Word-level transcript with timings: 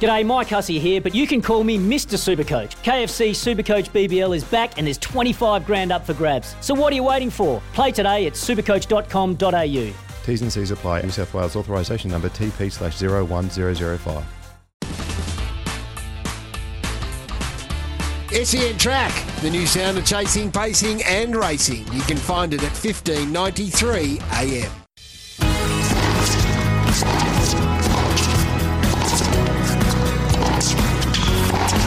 G'day, 0.00 0.26
Mike 0.26 0.48
Hussey 0.48 0.78
here, 0.78 1.00
but 1.00 1.14
you 1.14 1.26
can 1.26 1.40
call 1.40 1.64
me 1.64 1.78
Mr. 1.78 2.18
Supercoach. 2.18 2.76
KFC 2.82 3.30
Supercoach 3.30 3.88
BBL 3.90 4.36
is 4.36 4.44
back 4.44 4.76
and 4.76 4.86
there's 4.86 4.98
25 4.98 5.64
grand 5.64 5.90
up 5.90 6.04
for 6.04 6.12
grabs. 6.12 6.54
So 6.60 6.74
what 6.74 6.92
are 6.92 6.96
you 6.96 7.04
waiting 7.04 7.30
for? 7.30 7.62
Play 7.72 7.92
today 7.92 8.26
at 8.26 8.34
supercoach.com.au. 8.34 9.94
T's 10.26 10.42
and 10.42 10.52
C's 10.52 10.70
apply. 10.70 11.00
New 11.00 11.10
South 11.10 11.32
Wales 11.32 11.56
authorisation 11.56 12.10
number 12.10 12.28
TP 12.28 12.70
slash 12.70 13.00
01005. 13.00 14.24
SEN 18.44 18.76
Track, 18.76 19.40
the 19.40 19.48
new 19.48 19.66
sound 19.66 19.96
of 19.96 20.04
chasing, 20.04 20.52
pacing, 20.52 21.02
and 21.04 21.34
racing. 21.34 21.90
You 21.92 22.02
can 22.02 22.18
find 22.18 22.52
it 22.52 22.62
at 22.62 22.72
1593 22.72 24.20
AM. 24.32 24.85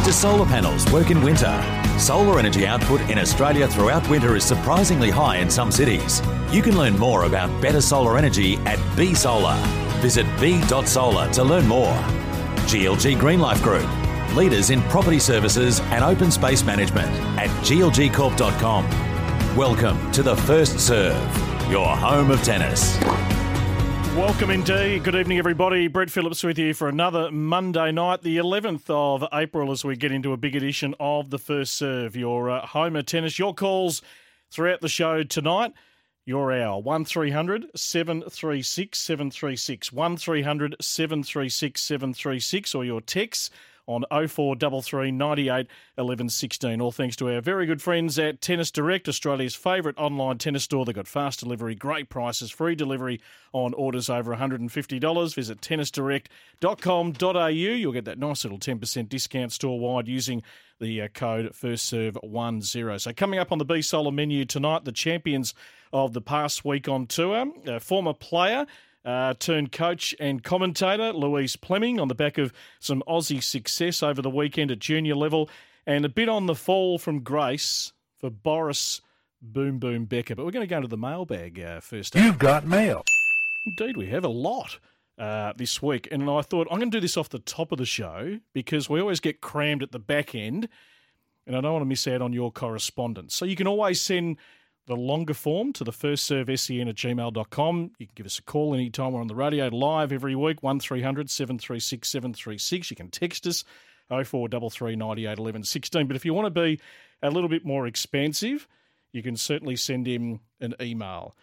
Do 0.09 0.13
solar 0.13 0.47
panels 0.47 0.91
work 0.91 1.11
in 1.11 1.21
winter? 1.21 1.63
Solar 1.99 2.39
energy 2.39 2.65
output 2.65 2.99
in 3.11 3.19
Australia 3.19 3.67
throughout 3.67 4.09
winter 4.09 4.35
is 4.35 4.43
surprisingly 4.43 5.11
high 5.11 5.37
in 5.37 5.51
some 5.51 5.71
cities. 5.71 6.19
You 6.51 6.63
can 6.63 6.75
learn 6.75 6.97
more 6.97 7.25
about 7.25 7.61
better 7.61 7.79
solar 7.79 8.17
energy 8.17 8.55
at 8.65 8.79
B 8.97 9.13
Solar. 9.13 9.53
Visit 10.01 10.25
b.solar 10.39 11.31
to 11.33 11.43
learn 11.43 11.67
more. 11.67 11.93
GLG 12.65 13.19
Greenlife 13.19 13.61
Group, 13.61 13.87
leaders 14.35 14.71
in 14.71 14.81
property 14.89 15.19
services 15.19 15.79
and 15.91 16.03
open 16.03 16.31
space 16.31 16.63
management 16.63 17.11
at 17.37 17.49
glgcorp.com. 17.63 18.85
Welcome 19.55 20.11
to 20.13 20.23
the 20.23 20.35
First 20.35 20.79
Serve, 20.79 21.21
your 21.69 21.85
home 21.85 22.31
of 22.31 22.41
tennis. 22.41 22.97
Welcome 24.19 24.49
indeed. 24.49 25.05
Good 25.05 25.15
evening, 25.15 25.37
everybody. 25.37 25.87
Brett 25.87 26.11
Phillips 26.11 26.43
with 26.43 26.59
you 26.59 26.73
for 26.73 26.89
another 26.89 27.31
Monday 27.31 27.93
night, 27.93 28.21
the 28.21 28.35
11th 28.35 28.89
of 28.89 29.25
April, 29.31 29.71
as 29.71 29.85
we 29.85 29.95
get 29.95 30.11
into 30.11 30.33
a 30.33 30.37
big 30.37 30.57
edition 30.57 30.93
of 30.99 31.29
the 31.29 31.39
First 31.39 31.75
Serve, 31.75 32.17
your 32.17 32.49
uh, 32.49 32.65
home 32.65 32.97
of 32.97 33.05
tennis. 33.05 33.39
Your 33.39 33.53
calls 33.53 34.01
throughout 34.51 34.81
the 34.81 34.89
show 34.89 35.23
tonight. 35.23 35.71
Your 36.25 36.51
hour, 36.51 36.81
1300 36.81 37.67
736 37.77 38.99
736. 38.99 39.93
1300 39.93 40.75
736 40.81 41.81
736, 41.81 42.75
or 42.75 42.83
your 42.83 42.99
texts 42.99 43.49
on 43.89 44.05
0433 44.11 45.11
98 45.11 45.67
11 45.97 46.29
16. 46.29 46.79
All 46.79 46.91
thanks 46.91 47.15
to 47.15 47.33
our 47.33 47.41
very 47.41 47.65
good 47.65 47.81
friends 47.81 48.19
at 48.19 48.39
Tennis 48.39 48.69
Direct, 48.69 49.09
Australia's 49.09 49.55
favourite 49.55 49.97
online 49.97 50.37
tennis 50.37 50.63
store. 50.63 50.85
They've 50.85 50.93
got 50.93 51.07
fast 51.07 51.39
delivery, 51.39 51.73
great 51.73 52.07
prices, 52.07 52.51
free 52.51 52.75
delivery 52.75 53.19
on 53.51 53.73
orders 53.73 54.07
over 54.09 54.35
$150. 54.35 55.35
Visit 55.35 55.61
tennisdirect.com.au. 55.61 57.47
You'll 57.47 57.91
get 57.91 58.05
that 58.05 58.19
nice 58.19 58.45
little 58.45 58.59
10% 58.59 59.09
discount 59.09 59.51
store 59.51 59.79
wide 59.79 60.07
using 60.07 60.43
the 60.79 61.01
uh, 61.01 61.07
code 61.09 61.51
FirstServe10. 61.53 63.01
So 63.01 63.11
coming 63.11 63.39
up 63.39 63.51
on 63.51 63.57
the 63.57 63.65
B 63.65 63.81
Solar 63.81 64.11
menu 64.11 64.45
tonight, 64.45 64.85
the 64.85 64.91
champions 64.91 65.55
of 65.91 66.13
the 66.13 66.21
past 66.21 66.63
week 66.63 66.87
on 66.87 67.07
tour, 67.07 67.47
a 67.65 67.79
former 67.79 68.13
player 68.13 68.67
uh, 69.05 69.33
turned 69.39 69.71
coach 69.71 70.15
and 70.19 70.43
commentator 70.43 71.13
Louise 71.13 71.55
Pleming 71.55 71.99
on 71.99 72.07
the 72.07 72.15
back 72.15 72.37
of 72.37 72.53
some 72.79 73.03
Aussie 73.07 73.43
success 73.43 74.03
over 74.03 74.21
the 74.21 74.29
weekend 74.29 74.71
at 74.71 74.79
junior 74.79 75.15
level, 75.15 75.49
and 75.85 76.05
a 76.05 76.09
bit 76.09 76.29
on 76.29 76.45
the 76.45 76.55
fall 76.55 76.97
from 76.97 77.21
grace 77.21 77.93
for 78.17 78.29
Boris 78.29 79.01
Boom 79.41 79.79
Boom 79.79 80.05
Becker. 80.05 80.35
But 80.35 80.45
we're 80.45 80.51
going 80.51 80.67
to 80.67 80.75
go 80.75 80.81
to 80.81 80.87
the 80.87 80.97
mailbag 80.97 81.59
uh, 81.59 81.79
first. 81.79 82.15
You've 82.15 82.39
got 82.39 82.65
mail. 82.65 83.03
Indeed, 83.65 83.97
we 83.97 84.07
have 84.07 84.23
a 84.23 84.29
lot. 84.29 84.79
Uh, 85.17 85.51
this 85.57 85.81
week, 85.81 86.07
and 86.13 86.29
I 86.29 86.41
thought 86.41 86.65
I'm 86.71 86.79
going 86.79 86.91
to 86.91 86.95
do 86.95 87.01
this 87.01 87.17
off 87.17 87.27
the 87.27 87.39
top 87.39 87.73
of 87.73 87.77
the 87.77 87.85
show 87.85 88.39
because 88.53 88.89
we 88.89 89.01
always 89.01 89.19
get 89.19 89.41
crammed 89.41 89.83
at 89.83 89.91
the 89.91 89.99
back 89.99 90.33
end, 90.33 90.69
and 91.45 91.57
I 91.57 91.59
don't 91.59 91.73
want 91.73 91.81
to 91.81 91.87
miss 91.87 92.07
out 92.07 92.21
on 92.21 92.31
your 92.31 92.53
correspondence. 92.53 93.35
So 93.35 93.43
you 93.43 93.57
can 93.57 93.67
always 93.67 93.99
send 93.99 94.37
the 94.89 94.95
longer 94.95 95.35
form 95.35 95.71
to 95.71 95.83
the 95.83 95.91
first 95.91 96.25
serve 96.25 96.49
sen 96.59 96.87
at 96.87 96.95
gmail.com. 96.95 97.91
You 97.99 98.07
can 98.07 98.13
give 98.15 98.25
us 98.25 98.39
a 98.39 98.41
call 98.41 98.73
anytime 98.73 99.13
we're 99.13 99.21
on 99.21 99.27
the 99.27 99.35
radio 99.35 99.67
live 99.67 100.11
every 100.11 100.35
week, 100.35 100.63
1300 100.63 101.29
736 101.29 102.09
736. 102.09 102.89
You 102.89 102.97
can 102.97 103.11
text 103.11 103.45
us 103.45 103.63
0433 104.09 104.95
98 104.95 105.37
11 105.37 105.63
16. 105.63 106.07
But 106.07 106.15
if 106.15 106.25
you 106.25 106.33
want 106.33 106.47
to 106.47 106.61
be 106.61 106.79
a 107.21 107.29
little 107.29 107.49
bit 107.49 107.63
more 107.63 107.85
expansive, 107.85 108.67
you 109.11 109.21
can 109.21 109.37
certainly 109.37 109.75
send 109.75 110.07
him 110.07 110.39
an 110.59 110.73
email. 110.81 111.35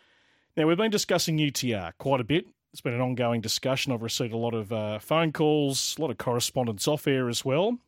Now, 0.56 0.66
we've 0.66 0.76
been 0.76 0.90
discussing 0.90 1.38
UTR 1.38 1.92
quite 1.98 2.20
a 2.20 2.24
bit. 2.24 2.46
It's 2.72 2.80
been 2.80 2.94
an 2.94 3.00
ongoing 3.00 3.40
discussion. 3.40 3.92
I've 3.92 4.02
received 4.02 4.34
a 4.34 4.38
lot 4.38 4.54
of 4.54 4.72
uh, 4.72 4.98
phone 4.98 5.32
calls, 5.32 5.94
a 5.96 6.00
lot 6.02 6.10
of 6.10 6.18
correspondence 6.18 6.88
off 6.88 7.06
air 7.06 7.28
as 7.28 7.44
well. 7.44 7.78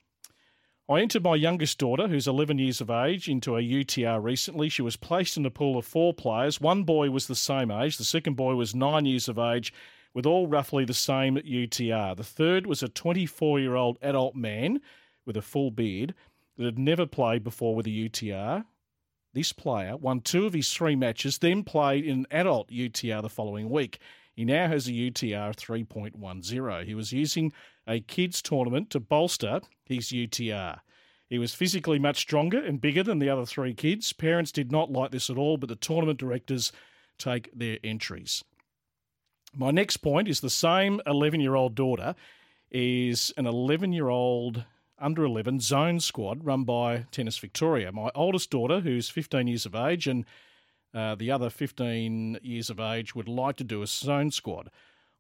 I 0.90 1.02
entered 1.02 1.22
my 1.22 1.34
youngest 1.34 1.76
daughter, 1.76 2.08
who's 2.08 2.26
11 2.26 2.58
years 2.58 2.80
of 2.80 2.88
age, 2.88 3.28
into 3.28 3.56
a 3.56 3.62
UTR 3.62 4.22
recently. 4.22 4.70
She 4.70 4.80
was 4.80 4.96
placed 4.96 5.36
in 5.36 5.44
a 5.44 5.50
pool 5.50 5.76
of 5.76 5.84
four 5.84 6.14
players. 6.14 6.62
One 6.62 6.84
boy 6.84 7.10
was 7.10 7.26
the 7.26 7.34
same 7.34 7.70
age, 7.70 7.98
the 7.98 8.04
second 8.04 8.36
boy 8.36 8.54
was 8.54 8.74
nine 8.74 9.04
years 9.04 9.28
of 9.28 9.38
age, 9.38 9.70
with 10.14 10.24
all 10.24 10.46
roughly 10.46 10.86
the 10.86 10.94
same 10.94 11.36
UTR. 11.36 12.16
The 12.16 12.24
third 12.24 12.66
was 12.66 12.82
a 12.82 12.88
24 12.88 13.60
year 13.60 13.74
old 13.74 13.98
adult 14.00 14.34
man 14.34 14.80
with 15.26 15.36
a 15.36 15.42
full 15.42 15.70
beard 15.70 16.14
that 16.56 16.64
had 16.64 16.78
never 16.78 17.04
played 17.04 17.44
before 17.44 17.74
with 17.74 17.86
a 17.86 17.90
UTR. 17.90 18.64
This 19.34 19.52
player 19.52 19.94
won 19.94 20.22
two 20.22 20.46
of 20.46 20.54
his 20.54 20.72
three 20.72 20.96
matches, 20.96 21.36
then 21.36 21.64
played 21.64 22.06
in 22.06 22.20
an 22.20 22.26
adult 22.30 22.70
UTR 22.70 23.20
the 23.20 23.28
following 23.28 23.68
week. 23.68 23.98
He 24.34 24.46
now 24.46 24.68
has 24.68 24.88
a 24.88 24.92
UTR 24.92 25.54
3.10. 25.54 26.86
He 26.86 26.94
was 26.94 27.12
using 27.12 27.52
a 27.88 28.00
kids 28.00 28.42
tournament 28.42 28.90
to 28.90 29.00
bolster 29.00 29.60
his 29.84 30.08
UTR. 30.08 30.80
He 31.28 31.38
was 31.38 31.54
physically 31.54 31.98
much 31.98 32.18
stronger 32.18 32.62
and 32.62 32.80
bigger 32.80 33.02
than 33.02 33.18
the 33.18 33.28
other 33.28 33.44
three 33.44 33.74
kids. 33.74 34.12
Parents 34.12 34.52
did 34.52 34.70
not 34.70 34.90
like 34.92 35.10
this 35.10 35.28
at 35.28 35.36
all, 35.38 35.56
but 35.56 35.68
the 35.68 35.76
tournament 35.76 36.18
directors 36.18 36.72
take 37.18 37.50
their 37.52 37.78
entries. 37.84 38.44
My 39.54 39.70
next 39.70 39.98
point 39.98 40.28
is 40.28 40.40
the 40.40 40.50
same 40.50 41.00
11 41.06 41.40
year 41.40 41.54
old 41.54 41.74
daughter 41.74 42.14
is 42.70 43.32
an 43.36 43.46
11 43.46 43.92
year 43.92 44.08
old 44.08 44.64
under 44.98 45.24
11 45.24 45.60
zone 45.60 46.00
squad 46.00 46.44
run 46.44 46.64
by 46.64 47.06
Tennis 47.10 47.38
Victoria. 47.38 47.92
My 47.92 48.10
oldest 48.14 48.50
daughter, 48.50 48.80
who's 48.80 49.08
15 49.08 49.46
years 49.46 49.64
of 49.64 49.74
age, 49.74 50.06
and 50.06 50.24
uh, 50.94 51.14
the 51.14 51.30
other 51.30 51.50
15 51.50 52.38
years 52.42 52.70
of 52.70 52.80
age 52.80 53.14
would 53.14 53.28
like 53.28 53.56
to 53.56 53.64
do 53.64 53.82
a 53.82 53.86
zone 53.86 54.30
squad. 54.30 54.70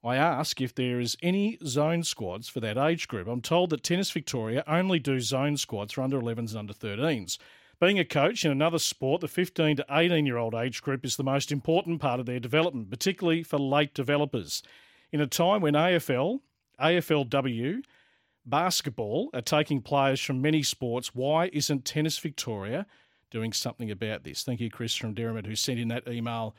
I 0.04 0.16
ask 0.16 0.60
if 0.60 0.74
there 0.74 1.00
is 1.00 1.16
any 1.22 1.58
zone 1.64 2.04
squads 2.04 2.48
for 2.48 2.60
that 2.60 2.78
age 2.78 3.08
group. 3.08 3.26
I'm 3.26 3.42
told 3.42 3.70
that 3.70 3.82
Tennis 3.82 4.10
Victoria 4.10 4.62
only 4.66 4.98
do 4.98 5.20
zone 5.20 5.56
squads 5.56 5.92
for 5.92 6.02
under 6.02 6.20
11s 6.20 6.50
and 6.50 6.58
under 6.58 6.72
13s. 6.72 7.38
Being 7.80 7.98
a 7.98 8.04
coach 8.04 8.44
in 8.44 8.50
another 8.50 8.78
sport, 8.78 9.20
the 9.20 9.28
15 9.28 9.76
to 9.76 9.86
18 9.90 10.26
year 10.26 10.36
old 10.36 10.54
age 10.54 10.82
group 10.82 11.04
is 11.04 11.16
the 11.16 11.24
most 11.24 11.50
important 11.50 12.00
part 12.00 12.20
of 12.20 12.26
their 12.26 12.40
development, 12.40 12.90
particularly 12.90 13.42
for 13.42 13.58
late 13.58 13.94
developers. 13.94 14.62
In 15.12 15.20
a 15.20 15.26
time 15.26 15.62
when 15.62 15.74
AFL, 15.74 16.40
AFLW, 16.80 17.82
basketball 18.46 19.30
are 19.34 19.40
taking 19.40 19.82
players 19.82 20.20
from 20.20 20.42
many 20.42 20.62
sports, 20.62 21.14
why 21.14 21.50
isn't 21.52 21.84
Tennis 21.84 22.18
Victoria 22.18 22.86
doing 23.30 23.52
something 23.52 23.90
about 23.90 24.24
this. 24.24 24.42
Thank 24.42 24.60
you, 24.60 24.70
Chris 24.70 24.94
from 24.94 25.14
Derrimut, 25.14 25.46
who 25.46 25.54
sent 25.54 25.78
in 25.78 25.88
that 25.88 26.08
email 26.08 26.54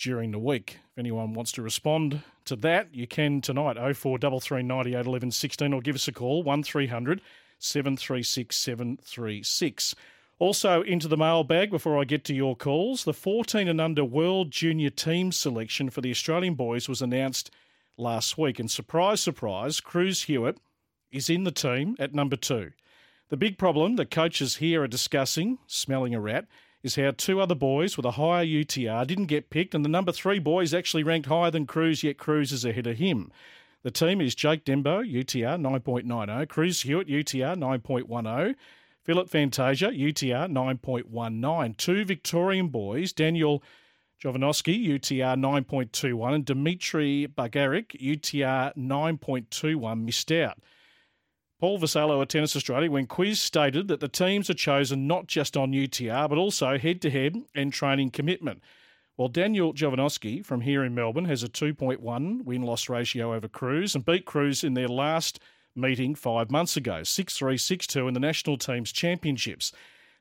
during 0.00 0.32
the 0.32 0.38
week. 0.38 0.80
If 0.92 0.98
anyone 0.98 1.34
wants 1.34 1.52
to 1.52 1.62
respond 1.62 2.22
to 2.46 2.56
that, 2.56 2.94
you 2.94 3.06
can 3.06 3.40
tonight 3.40 3.74
0433 3.74 4.62
98 4.62 5.06
11 5.06 5.30
16 5.30 5.72
or 5.72 5.80
give 5.80 5.94
us 5.94 6.08
a 6.08 6.12
call 6.12 6.42
1300 6.42 7.20
736 7.58 8.56
736. 8.56 9.94
Also, 10.38 10.80
into 10.82 11.06
the 11.06 11.18
mailbag 11.18 11.70
before 11.70 12.00
I 12.00 12.04
get 12.04 12.24
to 12.24 12.34
your 12.34 12.56
calls, 12.56 13.04
the 13.04 13.12
14 13.12 13.68
and 13.68 13.78
under 13.78 14.02
World 14.02 14.50
Junior 14.50 14.88
Team 14.88 15.32
selection 15.32 15.90
for 15.90 16.00
the 16.00 16.10
Australian 16.10 16.54
boys 16.54 16.88
was 16.88 17.02
announced 17.02 17.50
last 17.98 18.38
week. 18.38 18.58
And 18.58 18.70
surprise, 18.70 19.20
surprise, 19.20 19.80
Cruz 19.80 20.22
Hewitt 20.22 20.56
is 21.12 21.28
in 21.28 21.44
the 21.44 21.52
team 21.52 21.94
at 21.98 22.14
number 22.14 22.36
two. 22.36 22.72
The 23.28 23.36
big 23.36 23.58
problem 23.58 23.96
that 23.96 24.10
coaches 24.10 24.56
here 24.56 24.82
are 24.82 24.88
discussing, 24.88 25.58
smelling 25.66 26.14
a 26.14 26.20
rat, 26.20 26.46
is 26.82 26.96
how 26.96 27.10
two 27.10 27.40
other 27.40 27.54
boys 27.54 27.96
with 27.96 28.06
a 28.06 28.12
higher 28.12 28.44
UTR 28.44 29.06
didn't 29.06 29.26
get 29.26 29.50
picked, 29.50 29.74
and 29.74 29.84
the 29.84 29.88
number 29.88 30.12
three 30.12 30.38
boy 30.38 30.62
is 30.62 30.74
actually 30.74 31.02
ranked 31.02 31.28
higher 31.28 31.50
than 31.50 31.66
Cruz, 31.66 32.02
yet 32.02 32.18
Cruz 32.18 32.52
is 32.52 32.64
ahead 32.64 32.86
of 32.86 32.98
him. 32.98 33.30
The 33.82 33.90
team 33.90 34.20
is 34.20 34.34
Jake 34.34 34.64
Dembo, 34.64 35.02
UTR 35.02 35.58
9.90, 35.58 36.48
Cruz 36.48 36.82
Hewitt, 36.82 37.08
UTR 37.08 37.56
9.10, 37.56 38.54
Philip 39.04 39.28
Fantasia, 39.30 39.88
UTR 39.88 40.50
9.19. 40.50 41.76
Two 41.76 42.04
Victorian 42.04 42.68
boys, 42.68 43.12
Daniel 43.12 43.62
Jovanovski, 44.22 44.86
UTR 44.86 45.36
9.21, 45.38 46.34
and 46.34 46.44
Dimitri 46.44 47.26
Bagaric, 47.26 47.98
UTR 48.00 48.76
9.21, 48.76 50.04
missed 50.04 50.30
out. 50.32 50.58
Paul 51.60 51.78
Vassallo 51.78 52.22
at 52.22 52.30
Tennis 52.30 52.56
Australia, 52.56 52.90
when 52.90 53.06
quiz 53.06 53.38
stated 53.38 53.86
that 53.88 54.00
the 54.00 54.08
teams 54.08 54.48
are 54.48 54.54
chosen 54.54 55.06
not 55.06 55.26
just 55.26 55.58
on 55.58 55.72
UTR, 55.72 56.26
but 56.26 56.38
also 56.38 56.78
head 56.78 57.02
to 57.02 57.10
head 57.10 57.36
and 57.54 57.70
training 57.70 58.12
commitment. 58.12 58.62
Well, 59.18 59.28
Daniel 59.28 59.74
Jovanovski 59.74 60.42
from 60.42 60.62
here 60.62 60.82
in 60.82 60.94
Melbourne 60.94 61.26
has 61.26 61.42
a 61.42 61.50
2.1 61.50 62.44
win 62.44 62.62
loss 62.62 62.88
ratio 62.88 63.34
over 63.34 63.46
Cruz 63.46 63.94
and 63.94 64.06
beat 64.06 64.24
Cruz 64.24 64.64
in 64.64 64.72
their 64.72 64.88
last 64.88 65.38
meeting 65.76 66.14
five 66.14 66.50
months 66.50 66.78
ago 66.78 67.02
6 67.02 67.36
3 67.36 67.58
6 67.58 67.86
2 67.86 68.08
in 68.08 68.14
the 68.14 68.20
national 68.20 68.56
team's 68.56 68.90
championships. 68.90 69.70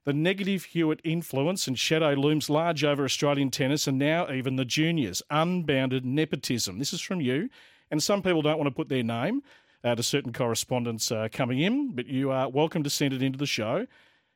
The 0.04 0.12
negative 0.12 0.66
Hewitt 0.66 1.00
influence 1.06 1.68
and 1.68 1.80
shadow 1.80 2.16
looms 2.16 2.50
large 2.50 2.84
over 2.84 3.06
Australian 3.06 3.50
tennis 3.50 3.88
and 3.88 3.98
now 3.98 4.30
even 4.30 4.58
the 4.58 4.66
juniors. 4.66 5.22
Unbounded 5.30 6.04
nepotism. 6.04 6.80
This 6.80 6.92
is 6.92 7.00
from 7.00 7.22
you. 7.22 7.50
And 7.90 8.04
some 8.04 8.22
people 8.22 8.42
don't 8.42 8.58
want 8.58 8.68
to 8.68 8.76
put 8.76 8.90
their 8.90 9.04
name 9.04 9.42
uh, 9.84 9.96
to 9.96 10.04
certain 10.04 10.34
correspondence 10.34 11.12
uh, 11.12 11.28
coming 11.32 11.60
in, 11.60 11.92
but 11.96 12.08
you 12.08 12.32
are 12.32 12.50
welcome 12.50 12.84
to 12.84 12.90
send 12.90 13.14
it 13.14 13.22
into 13.22 13.38
the 13.38 13.46
show, 13.46 13.88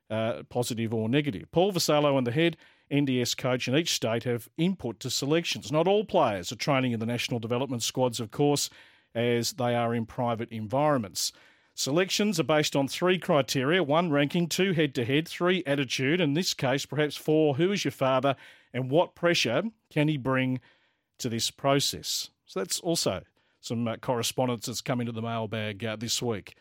uh, 0.09 0.43
positive 0.49 0.93
or 0.93 1.09
negative. 1.09 1.51
Paul 1.51 1.73
Vassallo 1.73 2.17
and 2.17 2.25
the 2.25 2.31
head 2.31 2.57
NDS 2.91 3.35
coach 3.35 3.67
in 3.67 3.75
each 3.75 3.93
state 3.93 4.23
have 4.23 4.49
input 4.57 4.99
to 5.01 5.09
selections. 5.09 5.71
Not 5.71 5.87
all 5.87 6.05
players 6.05 6.51
are 6.51 6.57
training 6.57 6.91
in 6.91 6.99
the 6.99 7.05
national 7.05 7.39
development 7.39 7.83
squads, 7.83 8.19
of 8.19 8.31
course, 8.31 8.69
as 9.15 9.53
they 9.53 9.75
are 9.75 9.93
in 9.93 10.05
private 10.05 10.51
environments. 10.51 11.31
Selections 11.75 12.39
are 12.39 12.43
based 12.43 12.75
on 12.75 12.87
three 12.87 13.17
criteria 13.17 13.81
one, 13.81 14.11
ranking, 14.11 14.47
two, 14.47 14.73
head 14.73 14.93
to 14.95 15.03
head, 15.03 15.27
three, 15.27 15.63
attitude, 15.65 16.21
in 16.21 16.35
this 16.35 16.53
case, 16.53 16.85
perhaps 16.85 17.15
four, 17.15 17.55
who 17.55 17.71
is 17.71 17.83
your 17.83 17.91
father 17.91 18.35
and 18.73 18.91
what 18.91 19.15
pressure 19.15 19.63
can 19.89 20.07
he 20.07 20.17
bring 20.17 20.59
to 21.17 21.29
this 21.29 21.49
process? 21.49 22.29
So 22.45 22.59
that's 22.59 22.79
also 22.79 23.23
some 23.63 23.87
uh, 23.87 23.97
correspondence 23.97 24.65
that's 24.65 24.81
come 24.81 24.99
into 24.99 25.11
the 25.11 25.21
mailbag 25.21 25.83
uh, 25.83 25.95
this 25.95 26.21
week. 26.21 26.55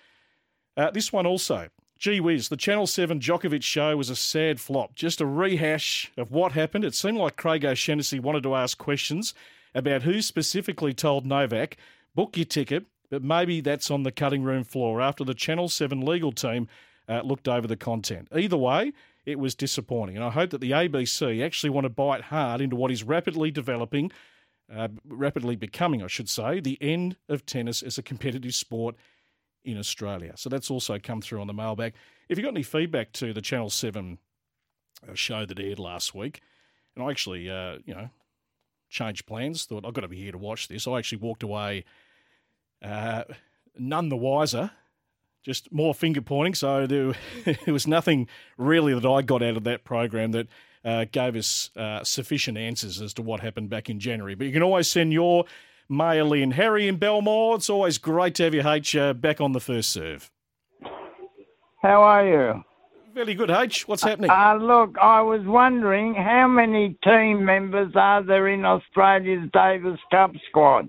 Uh, 0.77 0.91
this 0.91 1.13
one 1.13 1.27
also 1.27 1.69
Gee 2.03 2.19
whiz, 2.19 2.49
the 2.49 2.57
Channel 2.57 2.89
7 2.89 3.21
Djokovic 3.21 3.63
show 3.63 3.97
was 3.97 4.11
a 4.11 4.17
sad 4.17 4.61
flop. 4.61 4.97
Just 4.97 5.21
a 5.21 5.27
rehash 5.27 6.11
of 6.17 6.33
what 6.33 6.51
happened. 6.51 6.85
It 6.85 6.97
seemed 6.97 7.19
like 7.19 7.37
Craig 7.37 7.65
O'Shannessy 7.65 8.19
wanted 8.19 8.43
to 8.43 8.57
ask 8.57 8.77
questions 8.77 9.35
about 9.73 10.03
who 10.03 10.21
specifically 10.21 10.93
told 10.93 11.25
Novak, 11.25 11.77
book 12.17 12.37
your 12.37 12.45
ticket, 12.45 12.87
but 13.09 13.23
maybe 13.23 13.61
that's 13.61 13.89
on 13.89 14.03
the 14.03 14.11
cutting 14.11 14.43
room 14.43 14.65
floor 14.65 15.01
after 15.01 15.23
the 15.23 15.33
Channel 15.33 15.69
7 15.69 16.01
legal 16.01 16.33
team 16.33 16.67
uh, 17.09 17.21
looked 17.21 17.47
over 17.47 17.69
the 17.69 17.77
content. 17.77 18.27
Either 18.37 18.57
way, 18.57 18.93
it 19.25 19.39
was 19.39 19.55
disappointing. 19.55 20.17
And 20.17 20.25
I 20.25 20.31
hope 20.31 20.51
that 20.51 20.61
the 20.61 20.73
ABC 20.73 21.41
actually 21.41 21.71
want 21.71 21.85
to 21.85 21.89
bite 21.89 22.23
hard 22.23 22.61
into 22.61 22.75
what 22.75 22.91
is 22.91 23.05
rapidly 23.05 23.53
developing, 23.53 24.11
uh, 24.75 24.89
rapidly 25.07 25.57
becoming, 25.57 26.03
I 26.03 26.07
should 26.07 26.29
say, 26.29 26.61
the 26.61 26.79
end 26.81 27.17
of 27.29 27.45
tennis 27.45 27.83
as 27.83 27.99
a 27.99 28.03
competitive 28.03 28.55
sport 28.55 28.97
in 29.65 29.79
Australia. 29.79 30.33
So 30.37 30.49
that's 30.49 30.71
also 30.71 30.99
come 30.99 31.21
through 31.21 31.41
on 31.41 31.47
the 31.47 31.53
mailbag. 31.53 31.95
If 32.29 32.39
you 32.39 32.45
got 32.45 32.51
any 32.51 32.63
feedback 32.63 33.13
to 33.13 33.33
the 33.33 33.43
Channel 33.43 33.71
7 33.71 34.19
uh, 35.09 35.15
show 35.15 35.45
that 35.45 35.59
aired 35.61 35.79
last 35.79 36.15
week, 36.15 36.41
and 36.97 37.05
I 37.05 37.11
actually, 37.11 37.49
uh, 37.49 37.79
you 37.85 37.95
know, 37.95 38.11
changed 38.89 39.27
plans, 39.27 39.65
thought 39.65 39.87
I've 39.87 39.95
got 39.95 40.03
to 40.03 40.09
be 40.09 40.21
here 40.21 40.33
to 40.33 40.39
watch 40.39 40.69
this. 40.69 40.87
I 40.87 40.99
actually 40.99 41.19
walked 41.19 41.43
away 41.43 41.85
uh, 42.83 43.25
none 43.79 44.09
the 44.09 44.17
wiser, 44.17 44.71
just 45.43 45.73
more 45.73 45.95
finger 45.95 46.21
pointing. 46.21 46.55
So 46.55 46.87
there, 46.87 47.15
there, 47.45 47.73
was 47.73 47.87
nothing 47.87 48.29
really 48.57 48.95
that 48.95 49.07
I 49.07 49.23
got 49.23 49.43
out 49.43 49.57
of 49.57 49.65
that 49.65 49.85
program 49.85 50.33
that 50.33 50.49
uh, 50.85 51.07
gave 51.11 51.37
us 51.37 51.71
uh, 51.77 52.03
sufficient 52.05 52.59
answers 52.59 53.01
as 53.01 53.15
to 53.15 53.23
what 53.23 53.41
happened 53.41 53.71
back 53.71 53.89
in 53.89 54.01
January. 54.01 54.35
But 54.35 54.47
you 54.47 54.53
can 54.53 54.63
always 54.63 54.89
send 54.89 55.13
your 55.13 55.45
mail 55.89 56.33
in. 56.33 56.53
Harry 56.53 56.89
in 56.89 56.97
Belmore, 56.97 57.57
it's 57.57 57.71
always 57.71 57.99
great 57.99 58.35
to 58.37 58.45
have 58.45 58.55
you, 58.55 58.67
H, 58.69 58.97
uh, 58.97 59.13
back 59.13 59.41
on 59.41 59.53
the 59.53 59.61
first 59.61 59.91
serve. 59.91 60.31
How 61.83 62.03
are 62.03 62.27
you? 62.27 62.65
Very 63.15 63.35
good, 63.35 63.51
H. 63.51 63.87
What's 63.87 64.03
happening? 64.03 64.31
Uh, 64.31 64.55
look, 64.55 64.97
I 64.99 65.21
was 65.21 65.43
wondering 65.45 66.15
how 66.15 66.49
many 66.49 66.97
team 67.05 67.45
members 67.45 67.93
are 67.95 68.23
there 68.23 68.49
in 68.49 68.65
Australia's 68.65 69.51
Davis 69.53 70.01
Cup 70.11 70.33
squad? 70.49 70.89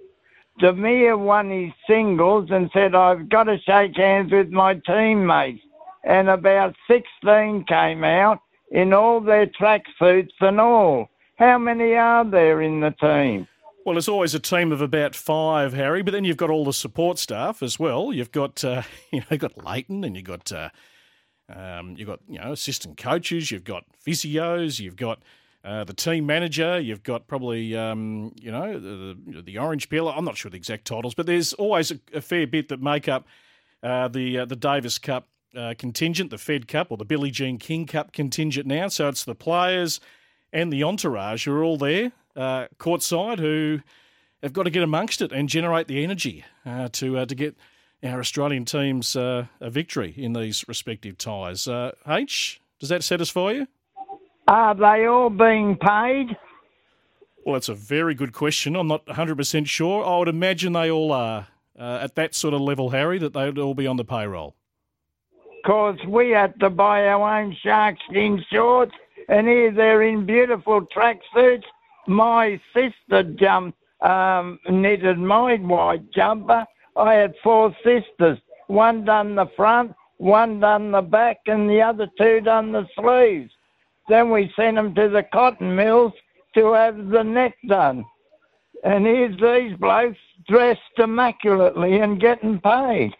Demir 0.62 1.18
won 1.20 1.50
his 1.50 1.74
singles 1.88 2.50
and 2.52 2.70
said, 2.74 2.96
I've 2.96 3.28
got 3.28 3.46
to 3.46 3.58
shake 3.60 3.98
hands 3.98 4.32
with 4.32 4.52
my 4.52 4.76
teammates. 4.76 5.62
And 6.06 6.30
about 6.30 6.76
16 6.88 7.66
came 7.68 8.04
out 8.04 8.40
in 8.74 8.92
all 8.92 9.22
their 9.22 9.46
tracksuits 9.46 10.34
and 10.42 10.60
all. 10.60 11.08
How 11.38 11.58
many 11.58 11.94
are 11.94 12.26
there 12.26 12.62
in 12.62 12.82
the 12.82 12.92
team? 12.92 13.48
Well, 13.86 13.98
it's 13.98 14.08
always 14.08 14.34
a 14.34 14.40
team 14.40 14.72
of 14.72 14.82
about 14.82 15.14
five, 15.16 15.74
Harry, 15.74 16.02
but 16.02 16.12
then 16.12 16.24
you've 16.24 16.38
got 16.38 16.50
all 16.50 16.66
the 16.66 16.74
support 16.74 17.20
staff 17.20 17.62
as 17.62 17.78
well. 17.78 18.12
You've 18.12 18.32
got 18.32 18.64
uh, 18.64 18.82
you 19.12 19.20
know, 19.20 19.26
you've 19.30 19.40
got 19.40 19.64
Leighton, 19.64 20.04
and 20.04 20.16
you've 20.16 20.26
got 20.26 20.52
uh, 20.52 20.70
um, 21.54 21.96
you've 21.98 22.08
got 22.08 22.20
you 22.28 22.40
know 22.40 22.52
assistant 22.52 22.98
coaches, 22.98 23.52
you've 23.52 23.64
got 23.64 23.86
physios, 24.06 24.80
you've 24.80 24.96
got 24.96 25.22
uh, 25.64 25.84
the 25.84 25.94
team 25.94 26.26
manager, 26.26 26.80
you've 26.80 27.04
got 27.04 27.28
probably 27.28 27.76
um, 27.76 28.34
you 28.40 28.52
know 28.52 28.80
the, 28.80 29.42
the 29.42 29.58
orange 29.58 29.90
peel. 29.90 30.08
I'm 30.08 30.26
not 30.26 30.38
sure 30.38 30.50
the 30.50 30.58
exact 30.58 30.86
titles, 30.86 31.14
but 31.14 31.26
there's 31.26 31.54
always 31.54 31.92
a, 31.92 32.00
a 32.14 32.22
fair 32.22 32.48
bit 32.48 32.70
that 32.70 32.82
make 32.82 33.08
up 33.08 33.28
uh, 33.84 34.08
the 34.08 34.40
uh, 34.40 34.46
the 34.46 34.56
Davis 34.56 34.98
Cup 34.98 35.28
uh, 35.56 35.74
contingent, 35.78 36.30
the 36.30 36.38
Fed 36.38 36.68
Cup 36.68 36.92
or 36.92 36.98
the 36.98 37.06
Billie 37.06 37.32
Jean 37.32 37.58
King 37.58 37.86
Cup 37.86 38.12
contingent 38.14 38.66
now. 38.68 38.88
So 38.88 39.08
it's 39.10 39.24
the 39.24 39.36
players 39.36 40.00
and 40.52 40.72
the 40.72 40.84
entourage 40.84 41.46
who 41.46 41.54
are 41.54 41.64
all 41.64 41.78
there 41.78 42.12
uh, 42.36 42.68
courtside 42.78 43.40
who 43.40 43.80
have 44.42 44.54
got 44.54 44.64
to 44.64 44.70
get 44.70 44.84
amongst 44.84 45.22
it 45.22 45.32
and 45.32 45.48
generate 45.50 45.88
the 45.88 46.04
energy 46.04 46.44
uh, 46.66 46.90
to 46.94 47.18
uh, 47.20 47.26
to 47.26 47.36
get 47.36 47.56
our 48.04 48.20
Australian 48.20 48.66
teams 48.66 49.16
uh, 49.16 49.46
a 49.62 49.70
victory 49.70 50.14
in 50.18 50.34
these 50.34 50.68
respective 50.68 51.18
ties. 51.18 51.68
Uh, 51.68 51.92
H, 52.08 52.60
does 52.80 52.90
that 52.90 53.04
satisfy 53.04 53.52
you? 53.52 53.68
Are 54.48 54.76
they 54.76 55.06
all 55.06 55.30
being 55.30 55.78
paid? 55.78 56.36
Well, 57.46 57.54
that's 57.54 57.70
a 57.70 57.74
very 57.74 58.14
good 58.14 58.34
question. 58.34 58.76
I'm 58.76 58.88
not 58.88 59.06
100% 59.06 59.68
sure. 59.68 60.06
I 60.06 60.18
would 60.18 60.28
imagine 60.28 60.74
they 60.74 60.92
all 60.92 61.12
are 61.12 61.48
uh, 61.78 62.00
at 62.02 62.16
that 62.16 62.36
sort 62.36 62.54
of 62.54 62.62
level, 62.62 62.90
Harry, 62.90 63.20
that 63.20 63.34
they 63.34 63.46
would 63.46 63.60
all 63.60 63.74
be 63.74 63.88
on 63.88 63.98
the 63.98 64.06
payroll. 64.06 64.56
Because 65.64 65.98
we 66.08 66.30
had 66.32 66.60
to 66.60 66.70
buy 66.70 67.08
our 67.08 67.40
own 67.40 67.56
sharkskin 67.64 68.44
shorts, 68.52 68.94
and 69.30 69.48
here 69.48 69.72
they're 69.72 70.04
in 70.04 70.26
beautiful 70.26 70.86
tracksuits 70.96 71.64
my 72.08 72.60
sister 72.74 73.24
jumped, 73.24 73.78
um, 74.02 74.60
knitted 74.70 75.18
my 75.18 75.56
white 75.56 76.12
jumper. 76.12 76.66
I 76.96 77.14
had 77.14 77.34
four 77.44 77.76
sisters. 77.84 78.40
One 78.68 79.06
done 79.06 79.36
the 79.36 79.48
front, 79.56 79.94
one 80.18 80.60
done 80.60 80.92
the 80.92 81.02
back, 81.02 81.40
and 81.48 81.70
the 81.70 81.82
other 81.82 82.08
two 82.18 82.42
done 82.42 82.72
the 82.72 82.88
sleeves. 82.98 83.52
Then 84.10 84.30
we 84.32 84.52
sent 84.56 84.76
them 84.76 84.94
to 84.96 85.10
the 85.10 85.24
cotton 85.24 85.76
mills 85.76 86.14
to 86.56 86.74
have 86.74 87.08
the 87.08 87.24
neck 87.24 87.56
done. 87.68 88.06
And 88.84 89.06
here's 89.06 89.40
these 89.40 89.78
blokes 89.78 90.20
dressed 90.48 90.82
immaculately 90.98 92.00
and 92.00 92.20
getting 92.20 92.60
paid. 92.60 93.16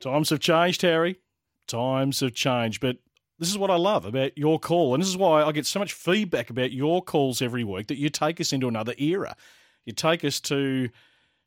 Times 0.00 0.28
have 0.28 0.40
changed, 0.40 0.82
Harry. 0.82 1.18
Times 1.66 2.20
have 2.20 2.34
changed. 2.34 2.80
But 2.80 2.98
this 3.38 3.50
is 3.50 3.58
what 3.58 3.70
I 3.70 3.76
love 3.76 4.04
about 4.04 4.36
your 4.38 4.58
call, 4.58 4.94
and 4.94 5.02
this 5.02 5.08
is 5.08 5.16
why 5.16 5.42
I 5.42 5.52
get 5.52 5.66
so 5.66 5.80
much 5.80 5.92
feedback 5.92 6.50
about 6.50 6.72
your 6.72 7.02
calls 7.02 7.42
every 7.42 7.64
week. 7.64 7.88
That 7.88 7.98
you 7.98 8.08
take 8.08 8.40
us 8.40 8.52
into 8.52 8.68
another 8.68 8.94
era. 8.98 9.36
You 9.84 9.92
take 9.92 10.24
us 10.24 10.40
to 10.42 10.90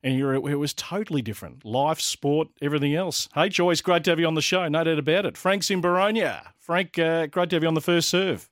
and 0.03 0.17
you're, 0.17 0.35
it 0.35 0.59
was 0.59 0.73
totally 0.73 1.21
different. 1.21 1.65
Life, 1.65 1.99
sport, 1.99 2.49
everything 2.61 2.93
else. 2.93 3.27
Hey, 3.33 3.49
always 3.59 3.81
great 3.81 4.03
to 4.03 4.11
have 4.11 4.19
you 4.19 4.27
on 4.27 4.35
the 4.35 4.41
show. 4.41 4.67
No 4.67 4.83
doubt 4.83 4.99
about 4.99 5.25
it. 5.25 5.37
Frank's 5.37 5.69
in 5.71 5.81
Boronia. 5.81 6.49
Frank, 6.59 6.99
uh, 6.99 7.27
great 7.27 7.49
to 7.49 7.55
have 7.55 7.63
you 7.63 7.67
on 7.67 7.73
the 7.73 7.81
first 7.81 8.09
serve. 8.09 8.49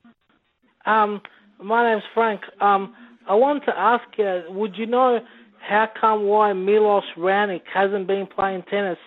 Um, 0.86 1.22
my 1.62 1.90
name's 1.90 2.04
Frank. 2.14 2.42
Um, 2.62 2.96
I 3.28 3.36
wanted 3.36 3.66
to 3.66 3.78
ask 3.78 4.04
you, 4.18 4.44
would 4.50 4.76
you 4.76 4.86
know 4.86 5.20
how 5.60 5.88
come 6.00 6.24
why 6.24 6.54
Milos 6.54 7.04
Raonic 7.18 7.62
hasn't 7.72 8.08
been 8.08 8.28
playing 8.28 8.64
tennis 8.64 9.00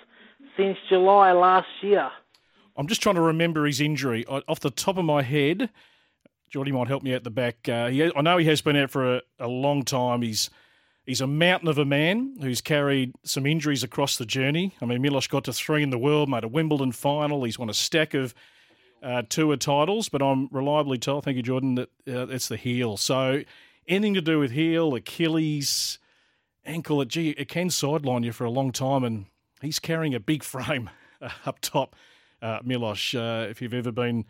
since 0.57 0.77
July 0.89 1.33
last 1.33 1.69
year? 1.83 2.09
I'm 2.79 2.87
just 2.87 3.03
trying 3.03 3.17
to 3.17 3.21
remember 3.21 3.67
his 3.67 3.81
injury 3.81 4.25
off 4.27 4.61
the 4.61 4.71
top 4.71 4.97
of 4.99 5.05
my 5.05 5.23
head. 5.23 5.69
Geordie 6.49 6.73
might 6.73 6.89
help 6.89 7.03
me 7.03 7.13
out 7.13 7.25
the 7.25 7.31
back. 7.31 7.69
Uh, 7.69 7.89
he, 7.89 8.11
I 8.15 8.21
know 8.23 8.39
he 8.39 8.47
has 8.47 8.63
been 8.63 8.77
out 8.77 8.91
for 8.91 9.17
a, 9.17 9.23
a, 9.41 9.49
long 9.49 9.83
time. 9.83 10.23
He's 10.23 10.49
he's 11.05 11.21
a 11.21 11.27
mountain 11.27 11.69
of 11.69 11.77
a 11.77 11.85
man 11.85 12.37
who's 12.41 12.61
carried 12.61 13.15
some 13.25 13.47
injuries 13.47 13.83
across 13.83 14.17
the 14.17 14.25
journey. 14.25 14.75
I 14.81 14.87
mean, 14.87 15.03
Milos 15.03 15.27
got 15.27 15.45
to 15.45 15.53
three 15.53 15.83
in 15.83 15.91
the 15.91 15.99
world, 15.99 16.31
made 16.31 16.45
a 16.45 16.49
Wimbledon 16.49 16.93
final. 16.93 17.45
He's 17.45 17.59
won 17.59 17.69
a 17.69 17.75
stack 17.75 18.15
of 18.15 18.33
uh, 19.03 19.23
tour 19.29 19.57
titles, 19.57 20.09
but 20.09 20.23
I'm 20.23 20.49
reliably 20.53 20.99
told, 20.99 21.25
thank 21.25 21.37
you, 21.37 21.43
Jordan, 21.43 21.75
that 21.75 21.89
uh, 22.07 22.29
it's 22.29 22.49
the 22.49 22.57
heel. 22.57 22.97
So 22.97 23.43
anything 23.87 24.15
to 24.15 24.21
do 24.21 24.39
with 24.39 24.53
heel, 24.53 24.95
Achilles, 24.95 25.99
ankle, 26.65 27.03
it, 27.03 27.09
gee, 27.09 27.31
it 27.31 27.49
can 27.49 27.71
sideline 27.71 28.23
you 28.23 28.33
for 28.33 28.45
a 28.45 28.51
long 28.51 28.73
time, 28.73 29.05
and 29.05 29.27
he's 29.61 29.79
carrying 29.79 30.15
a 30.15 30.21
big 30.21 30.43
frame 30.43 30.91
up 31.47 31.61
top, 31.61 31.97
uh, 32.43 32.61
Milos, 32.65 33.15
uh, 33.15 33.47
if 33.51 33.61
you've 33.61 33.75
ever 33.75 33.93
been 33.93 34.25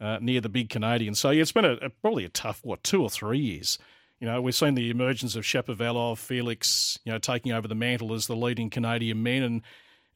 uh, 0.00 0.18
near 0.20 0.40
the 0.40 0.48
big 0.48 0.68
Canadian. 0.68 1.14
So, 1.14 1.30
yeah, 1.30 1.42
it's 1.42 1.52
been 1.52 1.64
a, 1.64 1.74
a, 1.74 1.90
probably 1.90 2.24
a 2.24 2.28
tough, 2.28 2.60
what, 2.64 2.82
two 2.82 3.02
or 3.02 3.10
three 3.10 3.38
years. 3.38 3.78
You 4.20 4.26
know, 4.26 4.40
we've 4.40 4.54
seen 4.54 4.74
the 4.74 4.90
emergence 4.90 5.36
of 5.36 5.44
Shapovalov, 5.44 6.18
Felix, 6.18 6.98
you 7.04 7.12
know, 7.12 7.18
taking 7.18 7.52
over 7.52 7.68
the 7.68 7.74
mantle 7.74 8.14
as 8.14 8.26
the 8.26 8.36
leading 8.36 8.70
Canadian 8.70 9.22
men, 9.22 9.42
and, 9.42 9.62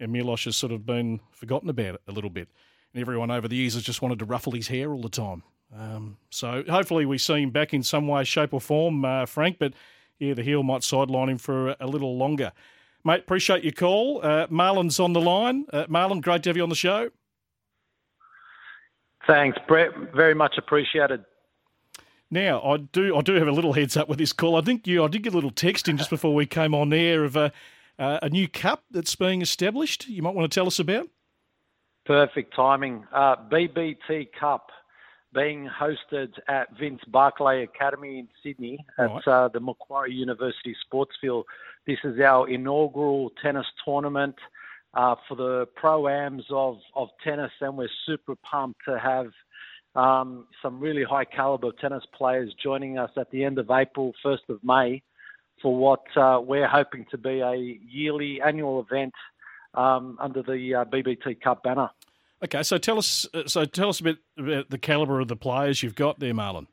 and 0.00 0.12
Milos 0.12 0.44
has 0.44 0.56
sort 0.56 0.72
of 0.72 0.86
been 0.86 1.20
forgotten 1.30 1.68
about 1.68 2.00
a 2.06 2.12
little 2.12 2.30
bit. 2.30 2.48
And 2.94 3.00
everyone 3.00 3.30
over 3.30 3.48
the 3.48 3.56
years 3.56 3.74
has 3.74 3.82
just 3.82 4.00
wanted 4.00 4.18
to 4.20 4.24
ruffle 4.24 4.52
his 4.52 4.68
hair 4.68 4.92
all 4.92 5.02
the 5.02 5.08
time. 5.08 5.42
Um, 5.76 6.16
so 6.30 6.64
hopefully 6.68 7.04
we 7.04 7.18
see 7.18 7.42
him 7.42 7.50
back 7.50 7.74
in 7.74 7.82
some 7.82 8.08
way, 8.08 8.24
shape, 8.24 8.54
or 8.54 8.60
form, 8.60 9.04
uh, 9.04 9.26
Frank. 9.26 9.58
But 9.58 9.74
yeah, 10.18 10.34
the 10.34 10.42
heel 10.42 10.62
might 10.62 10.82
sideline 10.82 11.28
him 11.28 11.38
for 11.38 11.70
a, 11.70 11.76
a 11.80 11.86
little 11.86 12.16
longer. 12.16 12.52
Mate, 13.04 13.20
appreciate 13.20 13.62
your 13.62 13.72
call. 13.72 14.20
Uh, 14.22 14.46
Marlon's 14.48 14.98
on 14.98 15.12
the 15.12 15.20
line. 15.20 15.66
Uh, 15.72 15.84
Marlon, 15.86 16.20
great 16.20 16.42
to 16.44 16.50
have 16.50 16.56
you 16.56 16.62
on 16.62 16.68
the 16.68 16.74
show. 16.74 17.10
Thanks, 19.28 19.58
Brett. 19.68 19.90
Very 20.14 20.34
much 20.34 20.56
appreciated. 20.56 21.24
Now, 22.30 22.62
I 22.62 22.78
do 22.78 23.16
I 23.16 23.20
do 23.20 23.34
have 23.34 23.46
a 23.46 23.52
little 23.52 23.74
heads 23.74 23.96
up 23.96 24.08
with 24.08 24.18
this 24.18 24.32
call. 24.32 24.56
I 24.56 24.62
think 24.62 24.86
you 24.86 25.04
I 25.04 25.08
did 25.08 25.22
get 25.22 25.32
a 25.32 25.36
little 25.36 25.50
text 25.50 25.88
in 25.88 25.96
just 25.96 26.10
before 26.10 26.34
we 26.34 26.46
came 26.46 26.74
on 26.74 26.92
air 26.92 27.24
of 27.24 27.36
a, 27.36 27.52
uh, 27.98 28.18
a 28.22 28.30
new 28.30 28.48
cup 28.48 28.84
that's 28.90 29.14
being 29.14 29.42
established. 29.42 30.08
You 30.08 30.22
might 30.22 30.34
want 30.34 30.50
to 30.50 30.54
tell 30.54 30.66
us 30.66 30.78
about. 30.78 31.08
Perfect 32.06 32.54
timing. 32.54 33.04
Uh, 33.12 33.36
BBT 33.50 34.28
Cup 34.38 34.70
being 35.34 35.68
hosted 35.68 36.32
at 36.48 36.68
Vince 36.78 37.02
Barclay 37.08 37.62
Academy 37.62 38.18
in 38.18 38.28
Sydney 38.42 38.78
at 38.98 39.10
right. 39.10 39.28
uh, 39.28 39.48
the 39.48 39.60
Macquarie 39.60 40.14
University 40.14 40.74
Sports 40.86 41.12
Field. 41.20 41.44
This 41.86 41.98
is 42.04 42.18
our 42.20 42.48
inaugural 42.48 43.30
tennis 43.42 43.66
tournament 43.84 44.36
uh, 44.94 45.14
for 45.28 45.34
the 45.34 45.66
pro-ams 45.76 46.44
of, 46.50 46.78
of 46.94 47.08
tennis, 47.22 47.52
and 47.60 47.76
we're 47.76 47.88
super 48.06 48.34
pumped 48.36 48.80
to 48.86 48.98
have 48.98 49.30
um, 49.94 50.46
some 50.62 50.80
really 50.80 51.04
high 51.04 51.24
caliber 51.24 51.72
tennis 51.80 52.04
players 52.16 52.54
joining 52.62 52.98
us 52.98 53.10
at 53.16 53.30
the 53.30 53.44
end 53.44 53.58
of 53.58 53.70
April, 53.70 54.12
1st 54.24 54.48
of 54.48 54.60
May, 54.62 55.02
for 55.60 55.76
what 55.76 56.04
uh, 56.16 56.40
we're 56.42 56.68
hoping 56.68 57.04
to 57.10 57.18
be 57.18 57.40
a 57.40 57.78
yearly 57.86 58.40
annual 58.40 58.80
event 58.80 59.12
um, 59.74 60.16
under 60.20 60.42
the 60.42 60.74
uh, 60.74 60.84
BBT 60.84 61.40
Cup 61.40 61.62
banner. 61.62 61.90
Okay, 62.44 62.62
so 62.62 62.78
tell 62.78 62.98
us, 62.98 63.26
uh, 63.34 63.42
so 63.46 63.64
tell 63.64 63.88
us 63.88 63.98
a 64.00 64.04
bit 64.04 64.18
about 64.38 64.70
the 64.70 64.78
caliber 64.78 65.20
of 65.20 65.28
the 65.28 65.36
players 65.36 65.82
you've 65.82 65.96
got 65.96 66.20
there, 66.20 66.32
Marlon. 66.32 66.68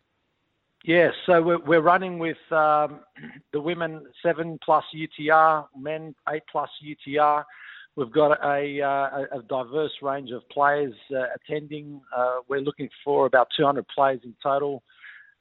Yes, 0.83 1.13
so 1.25 1.41
we're, 1.41 1.59
we're 1.59 1.81
running 1.81 2.19
with 2.19 2.37
um, 2.51 2.99
the 3.53 3.59
women 3.59 4.05
seven 4.21 4.59
plus 4.63 4.83
UTR, 4.95 5.65
men 5.75 6.13
eight 6.29 6.43
plus 6.51 6.69
UTR. 6.85 7.43
We've 7.95 8.11
got 8.11 8.37
a, 8.43 8.81
uh, 8.81 9.37
a 9.39 9.41
diverse 9.47 9.93
range 10.01 10.31
of 10.31 10.47
players 10.49 10.93
uh, 11.15 11.27
attending. 11.35 12.01
Uh, 12.15 12.37
we're 12.49 12.59
looking 12.59 12.89
for 13.03 13.25
about 13.25 13.47
200 13.55 13.87
players 13.87 14.19
in 14.25 14.35
total 14.43 14.83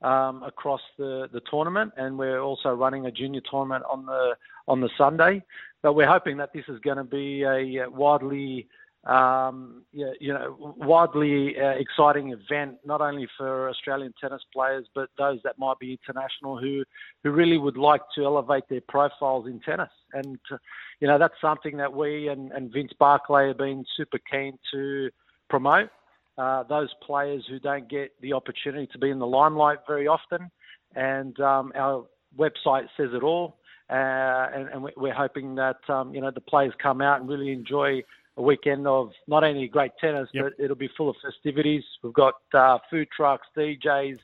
um, 0.02 0.42
across 0.44 0.80
the, 0.96 1.28
the 1.32 1.40
tournament, 1.50 1.92
and 1.96 2.16
we're 2.16 2.40
also 2.40 2.73
running 2.73 3.06
a 3.06 3.11
junior 3.11 3.40
tournament 3.50 3.84
on 3.90 4.06
the 4.06 4.34
on 4.68 4.80
the 4.80 4.90
Sunday. 4.96 5.42
But 5.82 5.94
we're 5.94 6.08
hoping 6.08 6.37
that 6.37 6.52
this 6.52 6.64
is 6.68 6.78
going 6.80 6.96
to 6.96 7.04
be 7.04 7.42
a 7.42 7.88
widely 7.90 8.68
um, 9.06 9.82
you 9.92 10.32
know, 10.32 10.75
widely 10.78 11.61
uh, 11.61 11.70
exciting 11.70 12.32
event, 12.32 12.78
not 12.87 13.02
only 13.02 13.28
for 13.37 13.68
Australian 13.68 14.14
tennis 14.18 14.42
players, 14.52 14.87
but 14.94 15.11
those 15.18 15.40
that 15.44 15.58
might 15.58 15.78
be 15.78 15.92
international 15.92 16.58
who, 16.58 16.84
who 17.23 17.30
really 17.30 17.58
would 17.58 17.76
like 17.76 18.00
to 18.14 18.25
elevate 18.25 18.64
their 18.70 18.80
profiles 18.88 19.46
in 19.46 19.61
tennis. 19.61 19.90
And, 20.14 20.38
uh, 20.50 20.56
you 21.00 21.08
know, 21.08 21.18
that's 21.18 21.34
something 21.40 21.76
that 21.76 21.92
we 21.92 22.28
and, 22.28 22.50
and 22.52 22.73
Vince 22.73 22.92
Barclay 22.99 23.49
have 23.49 23.58
been 23.58 23.84
super 23.94 24.18
keen 24.30 24.58
to 24.73 25.11
promote. 25.50 25.90
Uh, 26.38 26.62
those 26.64 26.88
players 27.02 27.44
who 27.49 27.58
don't 27.58 27.88
get 27.88 28.12
the 28.23 28.32
opportunity 28.32 28.87
to 28.87 28.99
be 28.99 29.11
in 29.11 29.18
the 29.18 29.26
limelight 29.26 29.80
very 29.87 30.08
often. 30.08 30.50
And 30.96 31.38
um, 31.40 31.73
our 31.75 32.06
website 32.38 32.87
says 32.96 33.11
it 33.12 33.23
all. 33.23 33.58
Uh, 33.90 34.49
and, 34.54 34.68
and, 34.70 34.88
we're 34.96 35.12
hoping 35.12 35.56
that, 35.56 35.76
um, 35.90 36.14
you 36.14 36.20
know, 36.23 36.30
the 36.30 36.40
players 36.40 36.73
come 36.82 37.02
out 37.02 37.20
and 37.20 37.28
really 37.28 37.52
enjoy 37.52 38.02
a 38.37 38.43
weekend 38.43 38.87
of 38.87 39.11
not 39.29 39.45
only 39.45 39.69
great 39.69 39.93
tennis, 40.00 40.29
yep. 40.33 40.45
but 40.45 40.64
it'll 40.64 40.76
be 40.76 40.91
full 40.97 41.09
of 41.09 41.17
festivities. 41.25 41.85
We've 42.03 42.12
got 42.12 42.35
uh, 42.53 42.79
food 42.91 43.09
trucks, 43.14 43.47
DJs, 43.57 44.19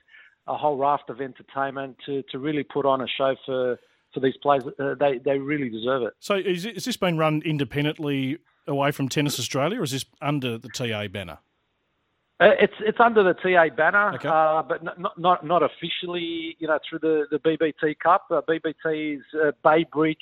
a 0.46 0.56
whole 0.56 0.76
raft 0.76 1.10
of 1.10 1.20
entertainment 1.20 1.96
to, 2.06 2.22
to 2.30 2.38
really 2.38 2.64
put 2.64 2.86
on 2.86 3.00
a 3.00 3.06
show 3.06 3.36
for, 3.46 3.78
for 4.12 4.20
these 4.20 4.36
players. 4.42 4.64
Uh, 4.78 4.94
they, 4.98 5.18
they 5.18 5.38
really 5.38 5.68
deserve 5.68 6.02
it. 6.02 6.14
So 6.18 6.34
is, 6.34 6.66
is 6.66 6.84
this 6.84 6.96
been 6.96 7.18
run 7.18 7.42
independently 7.44 8.38
away 8.66 8.90
from 8.90 9.08
Tennis 9.08 9.38
Australia, 9.38 9.80
or 9.80 9.84
is 9.84 9.92
this 9.92 10.04
under 10.20 10.58
the 10.58 10.68
TA 10.68 11.06
banner? 11.08 11.38
Uh, 12.40 12.52
it's 12.58 12.72
it's 12.80 12.98
under 12.98 13.22
the 13.22 13.34
TA 13.34 13.68
banner, 13.76 14.14
okay. 14.14 14.26
uh, 14.26 14.62
but 14.62 14.82
not, 14.82 15.18
not 15.18 15.44
not 15.44 15.62
officially, 15.62 16.56
you 16.58 16.66
know, 16.66 16.78
through 16.88 16.98
the, 16.98 17.26
the 17.30 17.38
BBT 17.38 17.98
Cup. 17.98 18.24
Uh, 18.30 18.40
BBT 18.48 19.18
is 19.18 19.22
uh, 19.34 19.52
Bay 19.62 19.84
Bridge 19.92 20.16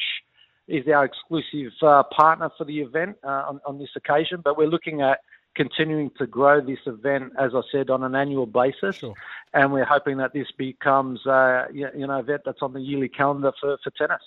is 0.68 0.86
our 0.88 1.04
exclusive 1.04 1.72
uh, 1.82 2.02
partner 2.04 2.50
for 2.56 2.64
the 2.64 2.80
event 2.80 3.16
uh, 3.24 3.44
on, 3.48 3.60
on, 3.66 3.78
this 3.78 3.88
occasion. 3.96 4.40
But 4.44 4.56
we're 4.58 4.68
looking 4.68 5.00
at 5.00 5.20
continuing 5.54 6.10
to 6.18 6.26
grow 6.26 6.60
this 6.60 6.78
event, 6.86 7.32
as 7.38 7.52
I 7.54 7.62
said, 7.72 7.90
on 7.90 8.04
an 8.04 8.14
annual 8.14 8.46
basis. 8.46 8.96
Sure. 8.96 9.14
And 9.54 9.72
we're 9.72 9.84
hoping 9.84 10.18
that 10.18 10.32
this 10.32 10.46
becomes, 10.56 11.26
uh, 11.26 11.66
you 11.72 12.06
know, 12.06 12.18
event 12.18 12.42
that's 12.44 12.62
on 12.62 12.74
the 12.74 12.80
yearly 12.80 13.08
calendar 13.08 13.52
for, 13.60 13.78
for 13.82 13.90
tennis. 13.90 14.20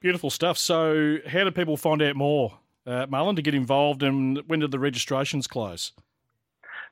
Beautiful 0.00 0.30
stuff. 0.30 0.58
So, 0.58 1.18
how 1.26 1.44
do 1.44 1.50
people 1.50 1.76
find 1.76 2.02
out 2.02 2.16
more, 2.16 2.58
uh, 2.86 3.06
Marlon, 3.06 3.36
to 3.36 3.42
get 3.42 3.54
involved, 3.54 4.02
and 4.02 4.40
when 4.46 4.60
did 4.60 4.70
the 4.70 4.78
registrations 4.78 5.46
close? 5.46 5.92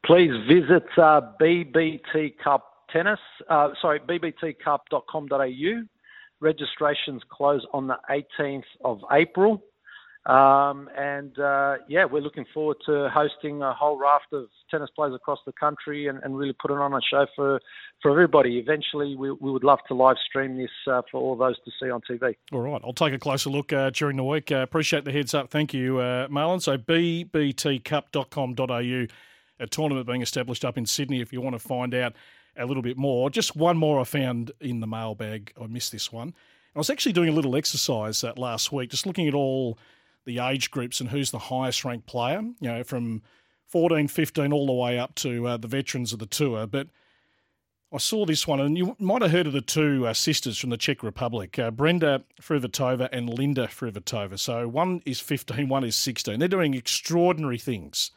Please 0.04 0.32
visit 0.48 0.86
uh, 0.96 1.20
BBT 1.40 2.38
Cup 2.38 2.86
Tennis. 2.90 3.18
Uh, 3.48 3.70
sorry, 3.80 4.00
bbtcup.com.au 4.00 5.82
Registrations 6.40 7.22
close 7.30 7.64
on 7.72 7.86
the 7.86 7.98
18th 8.10 8.64
of 8.84 9.00
April. 9.12 9.62
Um, 10.26 10.90
and 10.98 11.38
uh, 11.38 11.76
yeah, 11.88 12.04
we're 12.04 12.20
looking 12.20 12.44
forward 12.52 12.76
to 12.84 13.08
hosting 13.08 13.62
a 13.62 13.72
whole 13.72 13.98
raft 13.98 14.26
of 14.32 14.48
tennis 14.70 14.90
players 14.94 15.14
across 15.14 15.38
the 15.46 15.52
country 15.52 16.08
and, 16.08 16.22
and 16.22 16.36
really 16.36 16.52
putting 16.52 16.76
on 16.76 16.92
a 16.92 17.00
show 17.00 17.24
for, 17.34 17.58
for 18.02 18.10
everybody. 18.10 18.58
Eventually, 18.58 19.16
we, 19.16 19.30
we 19.30 19.50
would 19.50 19.64
love 19.64 19.78
to 19.88 19.94
live 19.94 20.18
stream 20.28 20.58
this 20.58 20.68
uh, 20.86 21.00
for 21.10 21.22
all 21.22 21.36
those 21.36 21.56
to 21.64 21.70
see 21.80 21.88
on 21.90 22.02
TV. 22.02 22.34
All 22.52 22.60
right, 22.60 22.82
I'll 22.84 22.92
take 22.92 23.14
a 23.14 23.18
closer 23.18 23.48
look 23.48 23.72
uh, 23.72 23.88
during 23.90 24.18
the 24.18 24.24
week. 24.24 24.52
Uh, 24.52 24.56
appreciate 24.56 25.06
the 25.06 25.12
heads 25.12 25.32
up. 25.32 25.48
Thank 25.50 25.72
you, 25.72 25.96
uh, 25.98 26.28
Marlon. 26.28 26.60
So, 26.60 26.76
bbtcup.com.au, 26.76 29.06
a 29.58 29.66
tournament 29.66 30.06
being 30.06 30.20
established 30.20 30.66
up 30.66 30.76
in 30.76 30.84
Sydney 30.84 31.22
if 31.22 31.32
you 31.32 31.40
want 31.40 31.54
to 31.54 31.60
find 31.60 31.94
out 31.94 32.12
a 32.56 32.66
little 32.66 32.82
bit 32.82 32.96
more. 32.96 33.30
Just 33.30 33.56
one 33.56 33.76
more 33.76 34.00
I 34.00 34.04
found 34.04 34.52
in 34.60 34.80
the 34.80 34.86
mailbag. 34.86 35.52
I 35.60 35.66
missed 35.66 35.92
this 35.92 36.12
one. 36.12 36.34
I 36.74 36.78
was 36.78 36.90
actually 36.90 37.12
doing 37.12 37.28
a 37.28 37.32
little 37.32 37.56
exercise 37.56 38.20
that 38.20 38.38
last 38.38 38.70
week, 38.72 38.90
just 38.90 39.06
looking 39.06 39.26
at 39.26 39.34
all 39.34 39.78
the 40.24 40.38
age 40.38 40.70
groups 40.70 41.00
and 41.00 41.10
who's 41.10 41.30
the 41.30 41.38
highest 41.38 41.84
ranked 41.84 42.06
player, 42.06 42.40
you 42.60 42.68
know, 42.68 42.84
from 42.84 43.22
14, 43.66 44.08
15 44.08 44.52
all 44.52 44.66
the 44.66 44.72
way 44.72 44.98
up 44.98 45.14
to 45.16 45.46
uh, 45.46 45.56
the 45.56 45.68
veterans 45.68 46.12
of 46.12 46.18
the 46.18 46.26
tour. 46.26 46.66
But 46.66 46.88
I 47.92 47.98
saw 47.98 48.24
this 48.24 48.46
one, 48.46 48.60
and 48.60 48.78
you 48.78 48.94
might 49.00 49.22
have 49.22 49.32
heard 49.32 49.48
of 49.48 49.52
the 49.52 49.60
two 49.60 50.06
uh, 50.06 50.14
sisters 50.14 50.58
from 50.58 50.70
the 50.70 50.76
Czech 50.76 51.02
Republic, 51.02 51.58
uh, 51.58 51.72
Brenda 51.72 52.22
Fruhvirtova 52.40 53.08
and 53.10 53.28
Linda 53.28 53.66
Fruhvirtova. 53.66 54.38
So 54.38 54.68
one 54.68 55.02
is 55.04 55.18
15, 55.18 55.68
one 55.68 55.82
is 55.82 55.96
16. 55.96 56.38
They're 56.38 56.46
doing 56.46 56.74
extraordinary 56.74 57.58
things. 57.58 58.12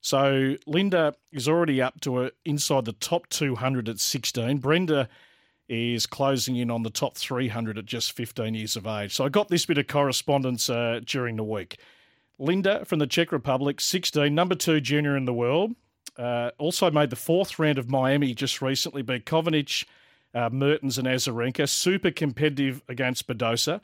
So 0.00 0.56
Linda 0.66 1.14
is 1.32 1.48
already 1.48 1.82
up 1.82 2.00
to 2.02 2.24
a, 2.24 2.30
inside 2.44 2.86
the 2.86 2.92
top 2.92 3.28
200 3.28 3.88
at 3.88 4.00
16. 4.00 4.58
Brenda 4.58 5.08
is 5.68 6.06
closing 6.06 6.56
in 6.56 6.70
on 6.70 6.82
the 6.82 6.90
top 6.90 7.16
300 7.16 7.78
at 7.78 7.86
just 7.86 8.12
15 8.12 8.54
years 8.54 8.76
of 8.76 8.86
age. 8.86 9.14
So 9.14 9.24
I 9.24 9.28
got 9.28 9.48
this 9.48 9.66
bit 9.66 9.78
of 9.78 9.86
correspondence 9.86 10.68
uh, 10.68 11.00
during 11.04 11.36
the 11.36 11.44
week. 11.44 11.78
Linda 12.38 12.84
from 12.86 12.98
the 12.98 13.06
Czech 13.06 13.30
Republic, 13.30 13.80
16, 13.80 14.34
number 14.34 14.54
two 14.54 14.80
junior 14.80 15.16
in 15.16 15.26
the 15.26 15.34
world. 15.34 15.72
Uh, 16.18 16.50
also 16.58 16.90
made 16.90 17.10
the 17.10 17.16
fourth 17.16 17.58
round 17.58 17.78
of 17.78 17.88
Miami 17.88 18.34
just 18.34 18.60
recently, 18.60 19.02
beat 19.02 19.26
Kovinic, 19.26 19.84
uh, 20.34 20.48
Mertens, 20.50 20.98
and 20.98 21.06
Azarenka. 21.06 21.68
Super 21.68 22.10
competitive 22.10 22.82
against 22.88 23.28
Badosa. 23.28 23.80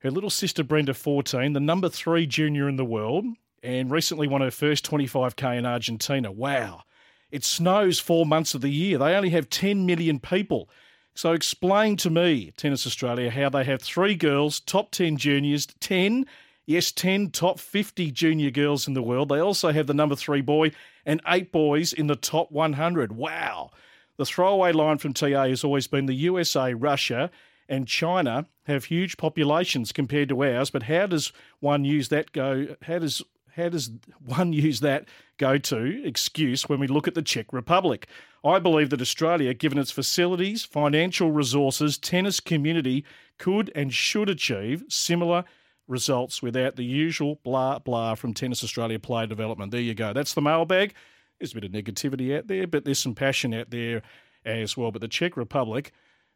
Her 0.00 0.10
little 0.10 0.30
sister 0.30 0.64
Brenda, 0.64 0.94
14, 0.94 1.52
the 1.52 1.60
number 1.60 1.88
three 1.88 2.26
junior 2.26 2.68
in 2.68 2.76
the 2.76 2.84
world 2.84 3.24
and 3.62 3.90
recently 3.90 4.26
won 4.26 4.40
her 4.40 4.50
first 4.50 4.88
25k 4.90 5.58
in 5.58 5.66
Argentina. 5.66 6.30
Wow. 6.30 6.82
It 7.30 7.44
snows 7.44 7.98
four 7.98 8.26
months 8.26 8.54
of 8.54 8.60
the 8.60 8.70
year. 8.70 8.98
They 8.98 9.14
only 9.14 9.30
have 9.30 9.48
10 9.48 9.86
million 9.86 10.20
people. 10.20 10.68
So 11.14 11.32
explain 11.32 11.96
to 11.98 12.10
me, 12.10 12.52
Tennis 12.56 12.86
Australia, 12.86 13.30
how 13.30 13.48
they 13.48 13.64
have 13.64 13.82
three 13.82 14.14
girls, 14.14 14.60
top 14.60 14.90
10 14.90 15.16
juniors, 15.16 15.66
10, 15.80 16.26
yes, 16.66 16.90
10 16.92 17.30
top 17.30 17.58
50 17.58 18.10
junior 18.10 18.50
girls 18.50 18.88
in 18.88 18.94
the 18.94 19.02
world. 19.02 19.28
They 19.28 19.38
also 19.38 19.72
have 19.72 19.86
the 19.86 19.94
number 19.94 20.16
three 20.16 20.40
boy 20.40 20.72
and 21.04 21.20
eight 21.26 21.52
boys 21.52 21.92
in 21.92 22.06
the 22.06 22.16
top 22.16 22.50
100. 22.50 23.12
Wow. 23.12 23.70
The 24.16 24.26
throwaway 24.26 24.72
line 24.72 24.98
from 24.98 25.14
TA 25.14 25.46
has 25.46 25.64
always 25.64 25.86
been 25.86 26.06
the 26.06 26.14
USA, 26.14 26.74
Russia, 26.74 27.30
and 27.68 27.88
China 27.88 28.46
have 28.66 28.86
huge 28.86 29.16
populations 29.16 29.92
compared 29.92 30.28
to 30.28 30.44
ours. 30.44 30.70
But 30.70 30.84
how 30.84 31.06
does 31.06 31.32
one 31.60 31.84
use 31.84 32.08
that 32.08 32.32
go? 32.32 32.76
How 32.82 32.98
does 32.98 33.22
how 33.56 33.68
does 33.68 33.90
one 34.24 34.52
use 34.52 34.80
that 34.80 35.06
go 35.38 35.58
to 35.58 36.02
excuse 36.04 36.68
when 36.68 36.80
we 36.80 36.86
look 36.86 37.08
at 37.08 37.14
the 37.14 37.22
Czech 37.22 37.52
Republic? 37.52 38.06
I 38.44 38.58
believe 38.58 38.90
that 38.90 39.00
Australia, 39.00 39.54
given 39.54 39.78
its 39.78 39.90
facilities, 39.90 40.64
financial 40.64 41.30
resources, 41.30 41.98
tennis 41.98 42.40
community, 42.40 43.04
could 43.38 43.70
and 43.74 43.92
should 43.92 44.28
achieve 44.28 44.84
similar 44.88 45.44
results 45.88 46.42
without 46.42 46.76
the 46.76 46.84
usual 46.84 47.40
blah 47.44 47.78
blah 47.78 48.14
from 48.14 48.34
Tennis 48.34 48.64
Australia 48.64 48.98
player 48.98 49.26
development. 49.26 49.72
There 49.72 49.80
you 49.80 49.94
go. 49.94 50.12
That's 50.12 50.34
the 50.34 50.40
mailbag. 50.40 50.94
There's 51.38 51.52
a 51.52 51.60
bit 51.60 51.64
of 51.64 51.72
negativity 51.72 52.36
out 52.36 52.46
there, 52.46 52.66
but 52.66 52.84
there's 52.84 53.00
some 53.00 53.14
passion 53.14 53.52
out 53.52 53.70
there 53.70 54.02
as 54.44 54.76
well. 54.76 54.90
But 54.90 55.02
the 55.02 55.08
Czech 55.08 55.36
Republic, 55.36 55.92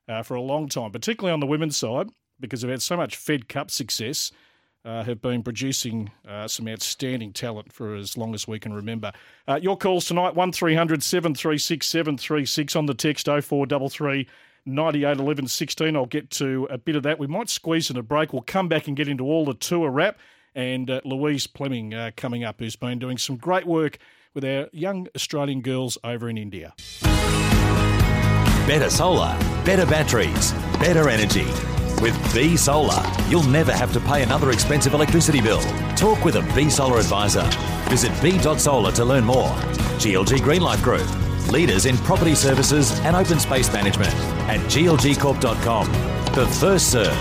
uh, 0.08 0.22
for 0.22 0.34
a 0.34 0.40
long 0.40 0.68
time, 0.68 0.90
particularly 0.90 1.32
on 1.32 1.40
the 1.40 1.46
women's 1.46 1.76
side, 1.76 2.08
because 2.40 2.60
they've 2.60 2.70
had 2.70 2.82
so 2.82 2.96
much 2.96 3.16
Fed 3.16 3.48
Cup 3.48 3.70
success, 3.70 4.32
uh, 4.86 5.02
have 5.02 5.20
been 5.20 5.42
producing 5.42 6.10
uh, 6.26 6.46
some 6.46 6.68
outstanding 6.68 7.32
talent 7.32 7.72
for 7.72 7.96
as 7.96 8.16
long 8.16 8.34
as 8.34 8.46
we 8.46 8.58
can 8.58 8.72
remember. 8.72 9.12
Uh, 9.48 9.58
your 9.60 9.76
calls 9.76 10.06
tonight, 10.06 10.36
1300 10.36 11.02
736 11.02 11.86
736 11.86 12.76
on 12.76 12.86
the 12.86 12.94
text 12.94 13.26
0433 13.26 14.28
98 14.64 15.18
11 15.18 15.48
16. 15.48 15.96
I'll 15.96 16.06
get 16.06 16.30
to 16.30 16.68
a 16.70 16.78
bit 16.78 16.94
of 16.96 17.02
that. 17.02 17.18
We 17.18 17.26
might 17.26 17.48
squeeze 17.48 17.90
in 17.90 17.96
a 17.96 18.02
break. 18.02 18.32
We'll 18.32 18.42
come 18.42 18.68
back 18.68 18.86
and 18.86 18.96
get 18.96 19.08
into 19.08 19.24
all 19.24 19.44
the 19.44 19.54
tour 19.54 19.90
wrap. 19.90 20.18
And 20.54 20.88
uh, 20.88 21.00
Louise 21.04 21.46
Pleming 21.46 21.92
uh, 21.92 22.12
coming 22.16 22.44
up, 22.44 22.60
who's 22.60 22.76
been 22.76 22.98
doing 22.98 23.18
some 23.18 23.36
great 23.36 23.66
work 23.66 23.98
with 24.34 24.44
our 24.44 24.68
young 24.72 25.08
Australian 25.14 25.60
girls 25.62 25.98
over 26.04 26.28
in 26.28 26.38
India. 26.38 26.74
Better 28.66 28.90
solar, 28.90 29.36
better 29.64 29.86
batteries, 29.86 30.52
better 30.80 31.08
energy. 31.08 31.46
With 32.00 32.34
B 32.34 32.56
Solar, 32.56 33.02
you'll 33.28 33.42
never 33.44 33.72
have 33.72 33.92
to 33.94 34.00
pay 34.00 34.22
another 34.22 34.50
expensive 34.50 34.92
electricity 34.92 35.40
bill. 35.40 35.62
Talk 35.96 36.24
with 36.24 36.36
a 36.36 36.42
B 36.54 36.68
Solar 36.68 36.98
advisor. 36.98 37.42
Visit 37.88 38.12
b.solar 38.20 38.92
to 38.92 39.04
learn 39.04 39.24
more. 39.24 39.48
GLG 39.98 40.38
Greenlife 40.38 40.82
Group, 40.82 41.08
leaders 41.50 41.86
in 41.86 41.96
property 41.98 42.34
services 42.34 42.98
and 43.00 43.16
open 43.16 43.38
space 43.38 43.72
management 43.72 44.14
at 44.48 44.60
glgcorp.com. 44.70 45.86
The 46.34 46.46
First 46.46 46.92
Serve, 46.92 47.16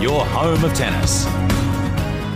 your 0.00 0.24
home 0.26 0.64
of 0.64 0.72
tennis. 0.74 1.26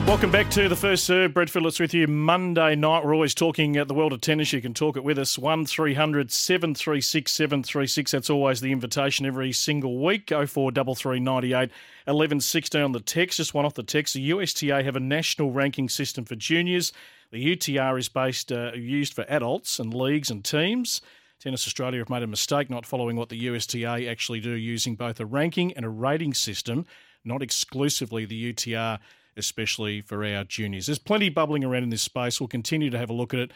Welcome 0.07 0.31
back 0.31 0.49
to 0.51 0.69
the 0.69 0.77
first 0.77 1.03
serve. 1.03 1.35
Brett 1.35 1.51
Phillips 1.51 1.81
with 1.81 1.93
you 1.93 2.07
Monday 2.07 2.77
night. 2.77 3.05
We're 3.05 3.13
always 3.13 3.35
talking 3.35 3.77
at 3.77 3.89
the 3.89 3.93
world 3.93 4.13
of 4.13 4.21
tennis. 4.21 4.53
You 4.53 4.63
can 4.63 4.73
talk 4.73 4.97
it 4.97 5.03
with 5.03 5.19
us. 5.19 5.37
1300 5.37 6.31
736 6.31 7.33
736. 7.33 8.13
That's 8.13 8.31
always 8.31 8.61
the 8.61 8.71
invitation 8.71 9.27
every 9.27 9.51
single 9.51 10.01
week. 10.01 10.29
0433 10.29 11.19
98 11.19 11.71
11 12.07 12.41
16 12.41 12.81
on 12.83 12.93
the 12.93 13.01
text. 13.01 13.39
Just 13.39 13.53
one 13.53 13.65
off 13.65 13.75
the 13.75 13.83
text. 13.83 14.15
The 14.15 14.21
USTA 14.21 14.85
have 14.85 14.95
a 14.95 15.01
national 15.01 15.51
ranking 15.51 15.89
system 15.89 16.25
for 16.25 16.37
juniors. 16.37 16.93
The 17.33 17.57
UTR 17.57 17.99
is 17.99 18.09
based 18.09 18.53
uh, 18.53 18.75
used 18.75 19.13
for 19.13 19.27
adults 19.29 19.81
and 19.81 19.93
leagues 19.93 20.31
and 20.31 20.45
teams. 20.45 21.01
Tennis 21.41 21.67
Australia 21.67 21.99
have 21.99 22.11
made 22.11 22.23
a 22.23 22.29
mistake 22.29 22.71
not 22.71 22.87
following 22.87 23.17
what 23.17 23.29
the 23.29 23.49
USTA 23.49 24.09
actually 24.09 24.39
do, 24.39 24.53
using 24.53 24.95
both 24.95 25.19
a 25.19 25.27
ranking 25.27 25.73
and 25.73 25.85
a 25.85 25.91
rating 25.91 26.33
system, 26.33 26.87
not 27.25 27.43
exclusively 27.43 28.25
the 28.25 28.53
UTR 28.53 29.01
especially 29.37 30.01
for 30.01 30.25
our 30.25 30.45
juniors. 30.45 30.87
There's 30.87 30.99
plenty 30.99 31.29
bubbling 31.29 31.65
around 31.65 31.85
in 31.85 31.91
this 31.91 32.03
space. 32.03 32.41
We'll 32.41 32.49
continue 32.49 32.91
to 32.91 32.99
have 32.99 33.11
a 33.11 33.15
look 33.15 33.35
at 33.35 33.41
it. 33.41 33.53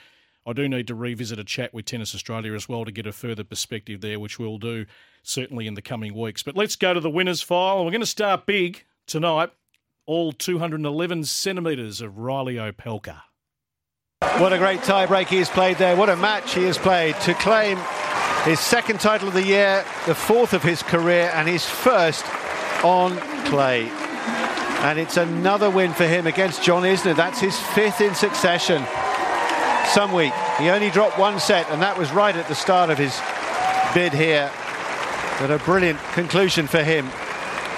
I 0.47 0.53
do 0.53 0.69
need 0.69 0.87
to 0.87 0.95
revisit 0.95 1.39
a 1.39 1.45
chat 1.45 1.75
with 1.75 1.85
Tennis 1.85 2.15
Australia 2.15 2.55
as 2.55 2.69
well 2.69 2.85
to 2.85 2.91
get 2.93 3.07
a 3.07 3.13
further 3.13 3.45
perspective 3.45 4.01
there, 4.01 4.19
which 4.19 4.39
we'll 4.39 4.59
do 4.59 4.87
certainly 5.23 5.67
in 5.67 5.75
the 5.75 5.83
coming 5.83 6.15
weeks. 6.15 6.43
But 6.43 6.57
let's 6.57 6.77
go 6.77 6.95
to 6.95 7.01
the 7.01 7.11
winners' 7.11 7.43
file. 7.43 7.85
We're 7.85 7.91
going 7.91 8.01
to 8.01 8.07
start 8.07 8.47
big 8.47 8.85
tonight. 9.07 9.51
All 10.07 10.33
211 10.33 11.25
centimetres 11.25 12.01
of 12.01 12.19
Reilly 12.19 12.55
Opelka. 12.55 13.23
What 14.39 14.53
a 14.53 14.59
great 14.59 14.81
tiebreak 14.81 15.29
he 15.29 15.39
has 15.39 15.49
played 15.49 15.79
there. 15.79 15.95
What 15.95 16.09
a 16.09 16.17
match 16.17 16.55
he 16.55 16.65
has 16.65 16.79
played 16.79 17.15
to 17.21 17.35
claim 17.35 17.79
his 18.45 18.59
second 18.59 19.01
title 19.01 19.29
of 19.29 19.35
the 19.35 19.45
year, 19.45 19.85
the 20.07 20.15
fourth 20.15 20.55
of 20.55 20.63
his 20.63 20.83
career, 20.83 21.31
and 21.35 21.47
his 21.47 21.65
first 21.65 22.25
on 22.83 23.17
clay. 23.45 23.91
And 24.83 24.99
it's 24.99 25.19
another 25.19 25.69
win 25.69 25.93
for 25.93 26.07
him 26.07 26.27
against 26.27 26.63
John 26.63 26.85
Isner. 26.85 27.15
That's 27.15 27.39
his 27.39 27.59
fifth 27.59 28.01
in 28.01 28.15
succession. 28.15 28.83
Some 29.93 30.13
week, 30.13 30.33
he 30.59 30.71
only 30.71 30.89
dropped 30.89 31.19
one 31.19 31.39
set, 31.39 31.69
and 31.71 31.83
that 31.83 31.99
was 31.99 32.11
right 32.13 32.35
at 32.35 32.49
the 32.49 32.55
start 32.55 32.89
of 32.89 32.97
his 32.97 33.21
bid 33.93 34.15
here. 34.15 34.51
But 35.39 35.51
a 35.51 35.59
brilliant 35.65 35.99
conclusion 36.13 36.67
for 36.67 36.83
him. 36.83 37.11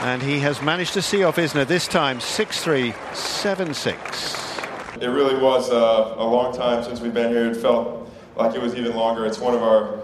And 0.02 0.22
he 0.22 0.38
has 0.40 0.62
managed 0.62 0.92
to 0.94 1.02
see 1.02 1.24
off 1.24 1.36
Isner 1.36 1.66
this 1.66 1.88
time 1.88 2.20
6 2.20 2.62
3, 2.62 2.94
7 3.14 3.74
6. 3.74 4.60
It 5.00 5.06
really 5.08 5.34
was 5.34 5.70
a 5.70 6.22
long 6.22 6.54
time 6.54 6.84
since 6.84 7.00
we've 7.00 7.14
been 7.14 7.30
here. 7.30 7.50
It 7.50 7.56
felt 7.56 8.08
like 8.36 8.54
it 8.54 8.62
was 8.62 8.76
even 8.76 8.94
longer. 8.94 9.26
It's 9.26 9.38
one 9.38 9.54
of 9.54 9.62
our 9.62 9.98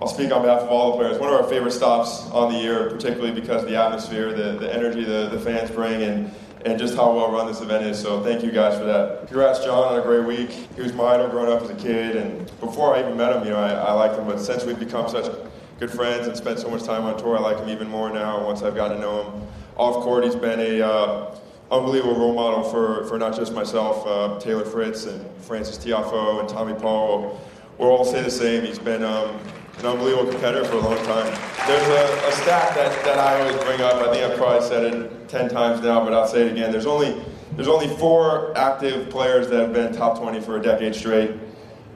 I'll 0.00 0.08
speak 0.08 0.30
on 0.30 0.42
behalf 0.42 0.60
of 0.60 0.68
all 0.68 0.92
the 0.92 0.98
players. 0.98 1.18
One 1.18 1.32
of 1.32 1.40
our 1.40 1.48
favorite 1.48 1.72
stops 1.72 2.26
on 2.30 2.52
the 2.52 2.58
year, 2.58 2.90
particularly 2.90 3.32
because 3.32 3.62
of 3.62 3.68
the 3.68 3.76
atmosphere, 3.76 4.32
the, 4.34 4.58
the 4.58 4.72
energy 4.72 5.04
the, 5.04 5.28
the 5.30 5.40
fans 5.40 5.70
bring, 5.70 6.02
and, 6.02 6.30
and 6.66 6.78
just 6.78 6.96
how 6.96 7.14
well 7.14 7.32
run 7.32 7.46
this 7.46 7.62
event 7.62 7.86
is. 7.86 7.98
So 7.98 8.22
thank 8.22 8.44
you 8.44 8.50
guys 8.50 8.78
for 8.78 8.84
that. 8.84 9.26
Congrats, 9.26 9.64
John, 9.64 9.94
on 9.94 9.98
a 9.98 10.02
great 10.02 10.26
week. 10.26 10.50
He 10.50 10.82
was 10.82 10.92
my 10.92 11.14
idol 11.14 11.28
growing 11.28 11.50
up 11.50 11.62
as 11.62 11.70
a 11.70 11.74
kid, 11.74 12.16
and 12.16 12.44
before 12.60 12.94
I 12.94 13.00
even 13.00 13.16
met 13.16 13.34
him, 13.34 13.44
you 13.44 13.50
know, 13.50 13.58
I, 13.58 13.70
I 13.70 13.92
liked 13.92 14.18
him. 14.18 14.26
But 14.26 14.38
since 14.38 14.64
we've 14.64 14.78
become 14.78 15.08
such 15.08 15.32
good 15.78 15.90
friends 15.90 16.26
and 16.26 16.36
spent 16.36 16.58
so 16.58 16.68
much 16.68 16.82
time 16.82 17.04
on 17.04 17.16
tour, 17.16 17.38
I 17.38 17.40
like 17.40 17.58
him 17.58 17.70
even 17.70 17.88
more 17.88 18.10
now. 18.10 18.44
Once 18.44 18.62
I've 18.62 18.74
gotten 18.74 18.98
to 18.98 19.02
know 19.02 19.22
him 19.22 19.42
off 19.76 20.02
court, 20.04 20.24
he's 20.24 20.36
been 20.36 20.60
a 20.60 20.86
uh, 20.86 21.38
unbelievable 21.70 22.16
role 22.16 22.34
model 22.34 22.62
for, 22.64 23.06
for 23.06 23.18
not 23.18 23.34
just 23.34 23.54
myself, 23.54 24.06
uh, 24.06 24.38
Taylor 24.40 24.64
Fritz 24.64 25.06
and 25.06 25.24
Francis 25.38 25.78
Tiafoe 25.78 26.40
and 26.40 26.48
Tommy 26.48 26.74
Paul. 26.74 27.40
We'll 27.78 27.90
all 27.90 28.04
say 28.04 28.22
the 28.22 28.30
same. 28.30 28.64
He's 28.64 28.78
been 28.78 29.02
um, 29.02 29.38
an 29.78 29.86
unbelievable 29.86 30.30
competitor 30.30 30.64
for 30.64 30.76
a 30.76 30.80
long 30.80 30.96
time. 31.04 31.26
There's 31.66 31.88
a, 31.88 32.28
a, 32.28 32.32
stat 32.32 32.74
that, 32.74 33.04
that 33.04 33.18
I 33.18 33.40
always 33.40 33.62
bring 33.64 33.80
up. 33.80 33.94
I 33.94 34.12
think 34.12 34.24
I've 34.24 34.38
probably 34.38 34.66
said 34.66 34.84
it 34.84 35.28
10 35.28 35.50
times 35.50 35.82
now, 35.82 36.02
but 36.02 36.14
I'll 36.14 36.26
say 36.26 36.46
it 36.46 36.52
again. 36.52 36.72
There's 36.72 36.86
only, 36.86 37.22
there's 37.52 37.68
only 37.68 37.88
four 37.96 38.56
active 38.56 39.10
players 39.10 39.48
that 39.48 39.60
have 39.60 39.72
been 39.72 39.94
top 39.94 40.18
20 40.18 40.40
for 40.40 40.56
a 40.56 40.62
decade 40.62 40.94
straight. 40.94 41.32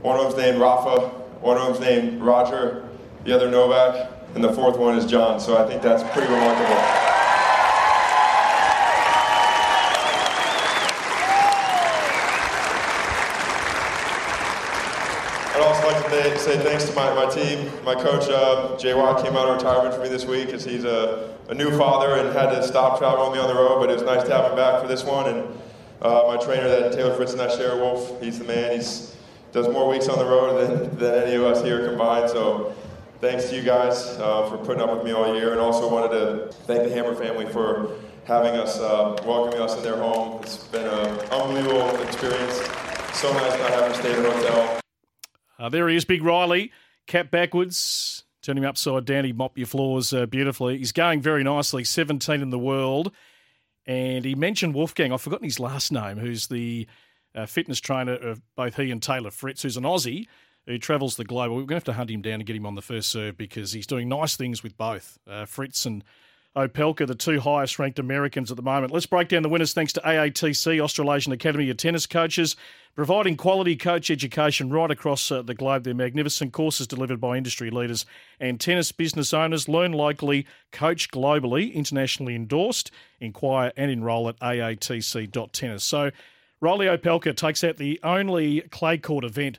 One 0.03 0.19
of 0.19 0.25
them's 0.25 0.37
named 0.37 0.61
Rafa, 0.61 1.09
one 1.40 1.57
of 1.57 1.66
them's 1.66 1.81
named 1.81 2.21
Roger, 2.21 2.88
the 3.25 3.35
other 3.35 3.51
Novak, 3.51 4.11
and 4.35 4.45
the 4.45 4.53
fourth 4.53 4.77
one 4.77 4.97
is 4.97 5.07
John. 5.07 5.40
So 5.40 5.57
I 5.57 5.66
think 5.66 5.83
that's 5.83 6.03
pretty 6.12 6.33
remarkable. 6.33 7.10
Say, 16.22 16.37
say 16.37 16.59
thanks 16.59 16.85
to 16.85 16.94
my, 16.94 17.14
my 17.14 17.30
team. 17.30 17.70
My 17.85 17.94
coach, 17.94 18.28
uh, 18.28 18.76
Jay 18.76 18.94
Watt, 18.94 19.24
came 19.24 19.37
out 19.37 19.48
of 19.48 19.56
retirement 19.56 19.94
for 19.94 20.02
me 20.02 20.09
this 20.09 20.24
week 20.24 20.50
as 20.50 20.64
he's 20.64 20.85
a, 20.85 21.37
a 21.48 21.54
new 21.54 21.76
father 21.78 22.16
and 22.16 22.35
had 22.37 22.50
to 22.50 22.62
stop 22.62 22.98
traveling 22.98 23.33
me 23.33 23.38
on 23.38 23.48
the 23.48 23.54
road, 23.54 23.80
but 23.80 23.90
it 23.90 23.94
was 23.94 24.02
nice 24.02 24.24
to 24.24 24.33
have 24.35 24.50
him 24.50 24.56
back 24.56 24.83
for 24.83 24.88
this 24.88 25.04
one. 25.04 25.28
And 25.28 25.61
uh, 26.02 26.24
my 26.26 26.37
trainer, 26.37 26.68
that 26.68 26.92
Taylor 26.92 27.14
Fritz 27.14 27.33
and 27.33 27.40
I 27.40 27.48
share, 27.56 27.76
Wolf, 27.76 28.20
he's 28.20 28.38
the 28.38 28.44
man. 28.44 28.76
He's 28.76 29.16
does 29.52 29.66
more 29.68 29.88
weeks 29.88 30.09
on 30.09 30.16
the 30.18 30.24
road 30.24 30.61
than, 30.61 30.96
than 30.96 31.24
any 31.24 31.35
of 31.35 31.42
us 31.42 31.62
here 31.64 31.88
combined. 31.88 32.30
So 32.30 32.72
thanks 33.20 33.48
to 33.50 33.56
you 33.56 33.62
guys 33.62 34.06
uh, 34.18 34.48
for 34.48 34.59
putting 34.59 34.80
up 34.80 34.94
with 34.94 35.04
me 35.04 35.12
all 35.12 35.35
year. 35.35 35.50
And 35.50 35.61
also 35.61 35.90
wanted 35.90 36.11
to 36.11 36.52
thank 36.66 36.85
the 36.85 36.90
Hammer 36.90 37.16
family 37.16 37.46
for 37.46 37.96
having 38.26 38.54
us, 38.54 38.78
uh, 38.78 39.20
welcoming 39.26 39.61
us 39.61 39.76
in 39.76 39.83
their 39.83 39.96
home. 39.96 40.40
It's 40.42 40.59
been 40.68 40.87
an 40.87 41.18
unbelievable 41.30 42.00
experience. 42.02 42.59
So 43.12 43.33
nice 43.33 43.59
not 43.59 43.70
having 43.70 43.92
to 43.92 43.98
stay 43.98 44.12
at 44.12 44.24
a 44.24 44.30
hotel. 44.30 44.80
Uh, 45.61 45.68
there 45.68 45.88
he 45.88 45.96
is, 45.96 46.05
Big 46.05 46.23
Reilly. 46.23 46.73
Cap 47.07 47.31
backwards. 47.31 48.25
Turn 48.42 48.57
him 48.57 48.64
upside 48.64 49.05
down. 49.05 49.25
He 49.25 49.33
mop 49.33 49.59
your 49.59 49.66
floors 49.66 50.12
uh, 50.12 50.27
beautifully. 50.27 50.79
He's 50.79 50.92
going 50.92 51.20
very 51.20 51.44
nicely. 51.44 51.85
17 51.85 52.40
in 52.40 52.51
the 52.51 52.59
world. 52.59 53.12
And 53.87 54.25
he 54.25 54.35
mentioned 54.35 54.75
Wolfgang. 54.75 55.12
I've 55.12 55.20
forgotten 55.20 55.44
his 55.44 55.61
last 55.61 55.92
name, 55.92 56.16
who's 56.16 56.46
the 56.46 56.87
uh, 57.35 57.46
fitness 57.46 57.81
trainer 57.81 58.14
of 58.14 58.40
both 58.57 58.77
he 58.77 58.90
and 58.90 59.03
Taylor 59.03 59.31
Fritz, 59.31 59.62
who's 59.62 59.77
an 59.77 59.85
Aussie 59.85 60.27
who 60.66 60.79
travels 60.79 61.16
the 61.16 61.25
globe. 61.25 61.51
We're 61.51 61.59
going 61.59 61.68
to 61.68 61.75
have 61.75 61.85
to 61.85 61.92
hunt 61.94 62.11
him 62.11 62.23
down 62.23 62.35
and 62.35 62.46
get 62.46 62.57
him 62.57 62.66
on 62.66 62.75
the 62.75 62.83
first 62.83 63.11
serve 63.11 63.37
because 63.37 63.73
he's 63.73 63.87
doing 63.87 64.09
nice 64.09 64.37
things 64.37 64.62
with 64.62 64.77
both 64.77 65.18
uh, 65.27 65.44
Fritz 65.44 65.87
and 65.87 66.05
Opelka, 66.57 67.07
the 67.07 67.15
two 67.15 67.39
highest 67.39 67.79
ranked 67.79 68.01
Americans 68.01 68.51
at 68.51 68.57
the 68.57 68.63
moment. 68.63 68.93
Let's 68.93 69.07
break 69.07 69.29
down 69.29 69.43
the 69.43 69.49
winners 69.49 69.73
thanks 69.73 69.93
to 69.93 70.01
AATC, 70.01 70.81
Australasian 70.81 71.33
Academy 71.33 71.71
of 71.71 71.77
Tennis 71.77 72.07
Coaches, 72.07 72.57
providing 72.97 73.37
quality 73.37 73.77
coach 73.77 74.11
education 74.11 74.69
right 74.69 74.91
across 74.91 75.31
uh, 75.31 75.43
the 75.43 75.55
globe. 75.55 75.85
They're 75.85 75.95
magnificent 75.95 76.53
courses 76.53 76.89
delivered 76.89 77.21
by 77.21 77.37
industry 77.37 77.71
leaders 77.71 78.05
and 78.41 78.59
tennis 78.59 78.91
business 78.91 79.33
owners. 79.33 79.69
Learn 79.69 79.93
locally, 79.93 80.45
coach 80.73 81.09
globally, 81.11 81.73
internationally 81.73 82.35
endorsed. 82.35 82.91
Inquire 83.21 83.73
and 83.77 83.89
enrol 83.89 84.29
at 84.29 84.39
aatc.tennis. 84.41 85.85
So, 85.85 86.11
Reilly 86.61 86.87
Opelka 86.87 87.35
takes 87.35 87.63
out 87.63 87.77
the 87.77 88.01
only 88.03 88.63
clay 88.63 88.99
court 88.99 89.25
event, 89.25 89.59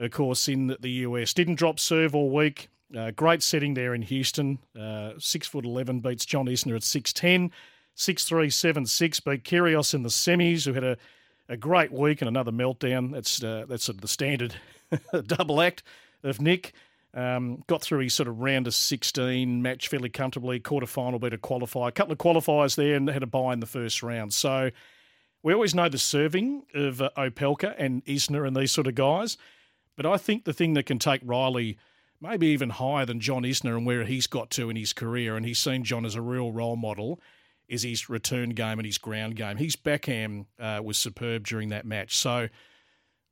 of 0.00 0.10
course, 0.10 0.48
in 0.48 0.76
the 0.80 0.90
US. 0.90 1.32
Didn't 1.32 1.54
drop 1.54 1.78
serve 1.78 2.14
all 2.14 2.28
week 2.28 2.68
Uh, 2.96 3.10
great 3.10 3.42
setting 3.42 3.74
there 3.74 3.94
in 3.94 4.02
Houston. 4.02 4.58
Uh, 4.78 5.12
six 5.18 5.46
foot 5.46 5.64
eleven 5.64 6.00
beats 6.00 6.24
John 6.24 6.46
Isner 6.46 6.76
at 6.76 6.82
six 6.82 7.12
ten. 7.12 7.50
Six 7.94 8.24
three 8.24 8.50
seven 8.50 8.86
six 8.86 9.20
beat 9.20 9.44
Kyrgios 9.44 9.94
in 9.94 10.02
the 10.02 10.08
semis, 10.08 10.64
who 10.64 10.72
had 10.72 10.84
a, 10.84 10.96
a 11.48 11.56
great 11.56 11.92
week 11.92 12.22
and 12.22 12.28
another 12.28 12.52
meltdown. 12.52 13.12
That's 13.12 13.42
uh, 13.42 13.66
that's 13.68 13.84
sort 13.84 13.96
of 13.96 14.02
the 14.02 14.08
standard 14.08 14.54
double 15.26 15.60
act 15.60 15.82
of 16.22 16.40
Nick. 16.40 16.72
Um, 17.14 17.62
got 17.68 17.80
through 17.80 18.00
his 18.00 18.14
sort 18.14 18.28
of 18.28 18.40
round 18.40 18.66
of 18.66 18.74
16 18.74 19.62
match 19.62 19.86
fairly 19.86 20.08
comfortably. 20.08 20.58
Quarter 20.58 20.86
final, 20.86 21.20
beat 21.20 21.32
a 21.32 21.38
qualifier. 21.38 21.86
A 21.86 21.92
couple 21.92 22.12
of 22.12 22.18
qualifiers 22.18 22.74
there 22.74 22.96
and 22.96 23.08
had 23.08 23.22
a 23.22 23.26
bye 23.26 23.52
in 23.52 23.60
the 23.60 23.66
first 23.66 24.02
round. 24.02 24.34
So 24.34 24.70
we 25.44 25.54
always 25.54 25.76
know 25.76 25.88
the 25.88 25.98
serving 25.98 26.64
of 26.74 27.00
uh, 27.00 27.10
Opelka 27.16 27.74
and 27.78 28.04
Isner 28.06 28.44
and 28.44 28.56
these 28.56 28.72
sort 28.72 28.88
of 28.88 28.96
guys. 28.96 29.36
But 29.96 30.06
I 30.06 30.16
think 30.16 30.44
the 30.44 30.52
thing 30.52 30.74
that 30.74 30.86
can 30.86 30.98
take 30.98 31.20
Reilly 31.24 31.78
maybe 32.24 32.46
even 32.48 32.70
higher 32.70 33.04
than 33.04 33.20
John 33.20 33.42
Isner 33.42 33.76
and 33.76 33.84
where 33.84 34.04
he's 34.04 34.26
got 34.26 34.50
to 34.50 34.70
in 34.70 34.76
his 34.76 34.92
career, 34.92 35.36
and 35.36 35.44
he's 35.44 35.58
seen 35.58 35.84
John 35.84 36.06
as 36.06 36.14
a 36.14 36.22
real 36.22 36.52
role 36.52 36.76
model, 36.76 37.20
is 37.68 37.82
his 37.82 38.08
return 38.08 38.50
game 38.50 38.78
and 38.78 38.86
his 38.86 38.98
ground 38.98 39.36
game. 39.36 39.58
His 39.58 39.76
backhand 39.76 40.46
uh, 40.58 40.80
was 40.82 40.96
superb 40.96 41.46
during 41.46 41.68
that 41.68 41.84
match. 41.84 42.16
So 42.16 42.48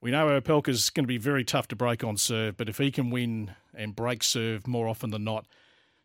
we 0.00 0.11
know 0.11 0.26
Opelka's 0.40 0.90
going 0.90 1.05
to 1.05 1.09
be 1.09 1.18
very 1.18 1.44
tough 1.44 1.68
to 1.68 1.76
break 1.76 2.05
on 2.05 2.18
serve, 2.18 2.57
but 2.57 2.68
if 2.68 2.78
he 2.78 2.90
can 2.90 3.11
win 3.11 3.52
and 3.74 3.96
break 3.96 4.22
serve 4.22 4.66
more 4.66 4.88
often 4.88 5.11
than 5.11 5.24
not 5.24 5.46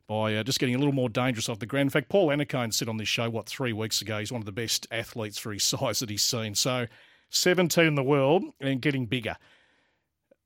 by 0.07 0.35
uh, 0.35 0.43
just 0.43 0.59
getting 0.59 0.75
a 0.75 0.77
little 0.77 0.93
more 0.93 1.09
dangerous 1.09 1.49
off 1.49 1.59
the 1.59 1.65
ground. 1.65 1.87
In 1.87 1.89
fact, 1.89 2.07
Paul 2.07 2.29
Annacone 2.29 2.73
said 2.73 2.87
on 2.87 2.95
this 2.95 3.09
show, 3.09 3.29
what, 3.29 3.45
three 3.47 3.73
weeks 3.73 4.01
ago, 4.01 4.19
he's 4.19 4.31
one 4.31 4.41
of 4.41 4.45
the 4.45 4.53
best 4.53 4.87
athletes 4.89 5.37
for 5.37 5.51
his 5.51 5.63
size 5.65 5.99
that 5.99 6.09
he's 6.09 6.23
seen. 6.23 6.55
So 6.55 6.87
17 7.29 7.85
in 7.85 7.95
the 7.95 8.03
world 8.03 8.43
and 8.61 8.81
getting 8.81 9.05
bigger. 9.05 9.35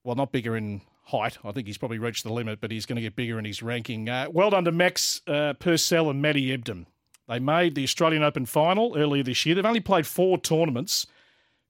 Well, 0.03 0.15
not 0.15 0.31
bigger 0.31 0.57
in 0.57 0.81
height. 1.11 1.37
I 1.43 1.51
think 1.51 1.67
he's 1.67 1.77
probably 1.77 1.99
reached 1.99 2.23
the 2.23 2.33
limit, 2.33 2.59
but 2.59 2.71
he's 2.71 2.85
going 2.85 2.97
to 2.97 3.01
get 3.01 3.15
bigger 3.15 3.39
in 3.39 3.45
his 3.45 3.63
ranking. 3.63 4.09
Uh, 4.09 4.27
well 4.31 4.49
done 4.49 4.65
to 4.65 4.71
Max 4.71 5.21
uh, 5.27 5.53
Purcell 5.53 6.09
and 6.09 6.21
Matty 6.21 6.55
Ebden. 6.55 6.85
They 7.27 7.39
made 7.39 7.75
the 7.75 7.83
Australian 7.83 8.23
Open 8.23 8.45
final 8.45 8.97
earlier 8.97 9.23
this 9.23 9.45
year. 9.45 9.55
They've 9.55 9.65
only 9.65 9.79
played 9.79 10.05
four 10.07 10.37
tournaments 10.37 11.07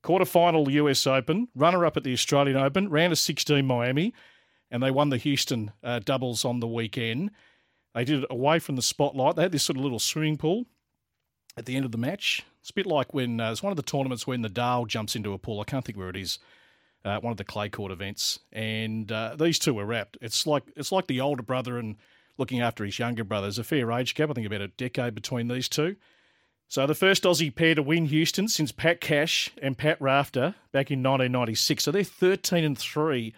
quarter 0.02 0.26
final 0.26 0.70
US 0.70 1.06
Open, 1.06 1.48
runner 1.56 1.86
up 1.86 1.98
at 1.98 2.04
the 2.04 2.14
Australian 2.14 2.58
Open, 2.58 2.90
round 2.90 3.12
of 3.14 3.20
16 3.20 3.66
Miami, 3.66 4.14
and 4.70 4.82
they 4.82 4.92
won 4.92 5.10
the 5.10 5.18
Houston 5.18 5.72
uh, 5.84 6.00
doubles 6.00 6.46
on 6.46 6.60
the 6.60 6.68
weekend. 6.68 7.32
They 7.94 8.06
did 8.06 8.24
it 8.24 8.28
away 8.30 8.60
from 8.60 8.76
the 8.76 8.82
spotlight. 8.82 9.36
They 9.36 9.44
had 9.44 9.52
this 9.52 9.64
sort 9.64 9.78
of 9.78 9.84
little 9.84 10.00
swimming 10.00 10.38
pool 10.38 10.66
at 11.58 11.66
the 11.66 11.76
end 11.76 11.86
of 11.86 11.92
the 11.92 11.98
match. 11.98 12.44
It's 12.62 12.70
a 12.70 12.74
bit 12.74 12.86
like 12.86 13.14
when 13.14 13.40
uh, 13.40 13.52
it's 13.52 13.64
one 13.64 13.72
of 13.72 13.78
the 13.78 13.84
tournaments 13.84 14.26
when 14.26 14.42
the 14.42 14.50
Nadal 14.50 14.88
jumps 14.88 15.16
into 15.16 15.34
a 15.34 15.38
pool. 15.38 15.60
I 15.60 15.66
can't 15.66 15.84
think 15.84 15.98
where 15.98 16.10
it 16.10 16.16
is. 16.16 16.40
Uh, 17.04 17.20
one 17.20 17.32
of 17.32 17.38
the 17.38 17.44
clay 17.44 17.68
court 17.68 17.92
events, 17.92 18.38
and 18.52 19.12
uh, 19.12 19.36
these 19.36 19.58
two 19.58 19.74
were 19.74 19.86
wrapped. 19.88 20.20
It's 20.22 20.46
like 20.46 20.64
it's 20.76 20.92
like 20.92 21.08
the 21.08 21.20
older 21.20 21.42
brother 21.42 21.80
and 21.80 21.96
looking 22.38 22.62
after 22.62 22.86
his 22.86 23.00
younger 23.00 23.24
brother. 23.24 23.46
There's 23.46 23.58
a 23.58 23.64
fair 23.64 23.92
age 23.92 24.14
gap. 24.14 24.30
I 24.30 24.34
think 24.34 24.46
about 24.46 24.62
a 24.62 24.68
decade 24.68 25.16
between 25.16 25.48
these 25.48 25.68
two. 25.68 25.96
So 26.68 26.88
the 26.88 26.96
first 26.96 27.24
Aussie 27.24 27.54
pair 27.54 27.76
to 27.76 27.84
win 27.84 28.06
Houston 28.06 28.48
since 28.48 28.72
Pat 28.72 29.02
Cash 29.02 29.52
and 29.62 29.78
Pat 29.78 30.00
Rafter 30.00 30.56
back 30.72 30.90
in 30.90 31.00
1996. 31.00 31.84
So 31.84 31.92
they're 31.92 32.04
13 32.04 32.64
and 32.64 32.78
3 32.78 33.34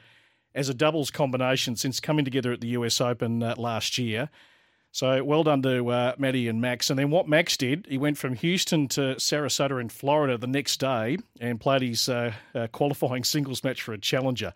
as 0.53 0.69
a 0.69 0.73
doubles 0.73 1.09
combination 1.09 1.75
since 1.75 1.99
coming 1.99 2.25
together 2.25 2.51
at 2.51 2.61
the 2.61 2.67
US 2.67 3.01
Open 3.01 3.41
uh, 3.41 3.55
last 3.57 3.97
year. 3.97 4.29
So 4.93 5.23
well 5.23 5.43
done 5.43 5.63
to 5.63 5.89
uh, 5.89 6.13
Matty 6.19 6.47
and 6.47 6.61
Max. 6.61 6.91
And 6.91 6.99
then 6.99 7.09
what 7.09 7.27
Max 7.27 7.57
did, 7.57 7.87
he 7.89 7.97
went 7.97 8.15
from 8.15 8.35
Houston 8.35 8.87
to 8.89 9.15
Sarasota 9.15 9.81
in 9.81 9.89
Florida 9.89 10.37
the 10.37 10.45
next 10.45 10.79
day 10.79 11.17
and 11.41 11.59
played 11.59 11.81
his 11.81 12.07
uh, 12.07 12.31
uh 12.53 12.67
qualifying 12.67 13.23
singles 13.23 13.63
match 13.63 13.81
for 13.81 13.93
a 13.93 13.97
challenger. 13.97 14.53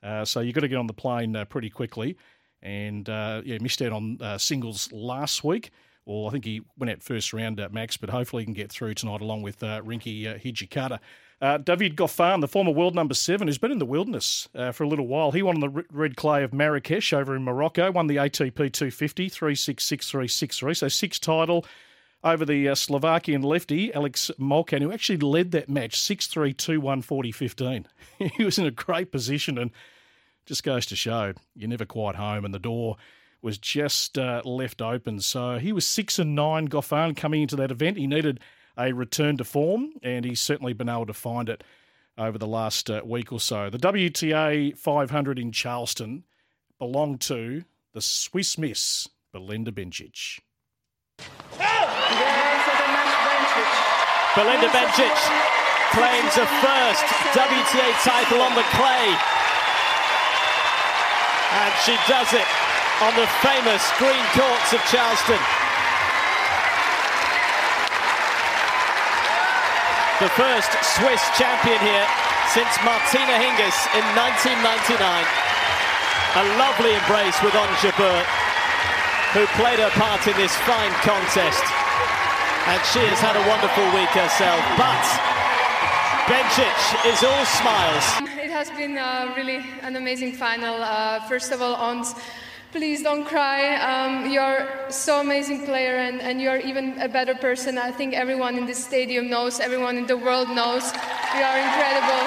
Uh, 0.00 0.24
so 0.24 0.38
you've 0.38 0.54
got 0.54 0.60
to 0.60 0.68
get 0.68 0.78
on 0.78 0.86
the 0.86 0.92
plane 0.92 1.34
uh, 1.34 1.44
pretty 1.44 1.68
quickly. 1.68 2.16
And 2.62 3.08
yeah, 3.08 3.58
missed 3.60 3.82
out 3.82 3.92
on 3.92 4.38
singles 4.38 4.90
last 4.92 5.42
week 5.42 5.72
or 6.04 6.28
I 6.28 6.32
think 6.32 6.44
he 6.44 6.62
went 6.78 6.90
out 6.90 7.02
first 7.02 7.32
round 7.32 7.60
Max, 7.72 7.96
but 7.96 8.10
hopefully 8.10 8.42
he 8.42 8.44
can 8.44 8.54
get 8.54 8.70
through 8.70 8.94
tonight 8.94 9.20
along 9.20 9.42
with 9.42 9.62
uh, 9.62 9.80
Rinky 9.82 10.26
uh, 10.26 10.38
Hijikata. 10.38 10.98
Uh, 11.42 11.58
David 11.58 11.96
Goffin, 11.96 12.40
the 12.40 12.46
former 12.46 12.70
world 12.70 12.94
number 12.94 13.14
seven, 13.14 13.48
who's 13.48 13.58
been 13.58 13.72
in 13.72 13.80
the 13.80 13.84
wilderness 13.84 14.48
uh, 14.54 14.70
for 14.70 14.84
a 14.84 14.88
little 14.88 15.08
while. 15.08 15.32
He 15.32 15.42
won 15.42 15.56
on 15.56 15.60
the 15.60 15.84
red 15.90 16.14
clay 16.14 16.44
of 16.44 16.52
Marrakesh 16.52 17.12
over 17.12 17.34
in 17.34 17.42
Morocco, 17.42 17.90
won 17.90 18.06
the 18.06 18.14
ATP 18.14 18.54
250, 18.54 19.28
3-6-6-3-6-3, 19.28 20.76
so 20.76 20.86
six 20.86 21.18
title 21.18 21.66
over 22.22 22.44
the 22.44 22.68
uh, 22.68 22.76
Slovakian 22.76 23.42
lefty, 23.42 23.92
Alex 23.92 24.30
Molcan, 24.38 24.82
who 24.82 24.92
actually 24.92 25.18
led 25.18 25.50
that 25.50 25.68
match 25.68 25.98
6-3, 25.98 26.54
2-1, 26.54 27.04
40-15. 27.04 27.86
he 28.36 28.44
was 28.44 28.56
in 28.56 28.66
a 28.66 28.70
great 28.70 29.10
position 29.10 29.58
and 29.58 29.72
just 30.46 30.62
goes 30.62 30.86
to 30.86 30.94
show 30.94 31.32
you're 31.56 31.68
never 31.68 31.84
quite 31.84 32.14
home 32.14 32.44
and 32.44 32.54
the 32.54 32.60
door 32.60 32.98
was 33.42 33.58
just 33.58 34.16
uh, 34.16 34.42
left 34.44 34.80
open. 34.80 35.18
So 35.18 35.58
he 35.58 35.72
was 35.72 35.84
six 35.84 36.20
and 36.20 36.36
nine, 36.36 36.68
Goffin, 36.68 37.16
coming 37.16 37.42
into 37.42 37.56
that 37.56 37.72
event. 37.72 37.96
He 37.96 38.06
needed 38.06 38.38
a 38.78 38.92
return 38.92 39.36
to 39.36 39.44
form, 39.44 39.92
and 40.02 40.24
he's 40.24 40.40
certainly 40.40 40.72
been 40.72 40.88
able 40.88 41.06
to 41.06 41.14
find 41.14 41.48
it 41.48 41.62
over 42.18 42.38
the 42.38 42.46
last 42.46 42.90
uh, 42.90 43.00
week 43.04 43.32
or 43.32 43.40
so. 43.40 43.70
The 43.70 43.78
WTA 43.78 44.76
500 44.76 45.38
in 45.38 45.52
Charleston 45.52 46.24
belonged 46.78 47.20
to 47.22 47.64
the 47.92 48.00
Swiss 48.00 48.58
Miss, 48.58 49.08
Belinda 49.32 49.72
Bencic. 49.72 50.40
Belinda 54.34 54.68
Bencic 54.68 55.18
claims 55.92 56.36
a 56.40 56.46
first 56.64 57.04
WTA 57.36 57.92
title 58.02 58.40
on 58.40 58.54
the 58.54 58.64
clay. 58.72 59.12
And 61.52 61.72
she 61.84 61.96
does 62.08 62.32
it 62.32 62.48
on 63.02 63.14
the 63.14 63.26
famous 63.44 63.84
green 63.98 64.24
courts 64.32 64.72
of 64.72 64.80
Charleston. 64.88 65.61
The 70.22 70.30
first 70.38 70.70
Swiss 70.94 71.18
champion 71.34 71.82
here 71.82 72.06
since 72.54 72.70
Martina 72.86 73.42
Hingis 73.42 73.74
in 73.90 74.06
1999. 74.14 75.02
A 75.02 76.44
lovely 76.62 76.94
embrace 76.94 77.34
with 77.42 77.58
Ons 77.58 77.74
Jabeur, 77.82 78.22
who 79.34 79.42
played 79.58 79.82
her 79.82 79.90
part 79.98 80.22
in 80.30 80.36
this 80.38 80.54
fine 80.62 80.94
contest. 81.02 81.66
And 82.70 82.78
she 82.94 83.02
has 83.10 83.18
had 83.18 83.34
a 83.34 83.42
wonderful 83.50 83.82
week 83.98 84.14
herself. 84.14 84.62
But 84.78 85.02
Bencic 86.30 86.78
is 87.02 87.18
all 87.26 87.44
smiles. 87.58 88.06
It 88.38 88.52
has 88.52 88.70
been 88.70 88.98
uh, 88.98 89.34
really 89.36 89.58
an 89.82 89.96
amazing 89.96 90.34
final. 90.34 90.84
Uh, 90.84 91.18
first 91.26 91.50
of 91.50 91.60
all, 91.60 91.74
Ons 91.74 92.14
Please 92.72 93.02
don't 93.02 93.26
cry. 93.26 93.76
Um, 93.76 94.32
you're 94.32 94.66
so 94.88 95.20
amazing 95.20 95.66
player 95.66 95.96
and, 95.98 96.22
and 96.22 96.40
you're 96.40 96.56
even 96.56 96.98
a 97.02 97.06
better 97.06 97.34
person. 97.34 97.76
I 97.76 97.90
think 97.90 98.14
everyone 98.14 98.56
in 98.56 98.64
this 98.64 98.82
stadium 98.82 99.28
knows, 99.28 99.60
everyone 99.60 99.98
in 99.98 100.06
the 100.06 100.16
world 100.16 100.48
knows. 100.48 100.90
You 101.36 101.42
are 101.42 101.58
incredible. 101.58 102.22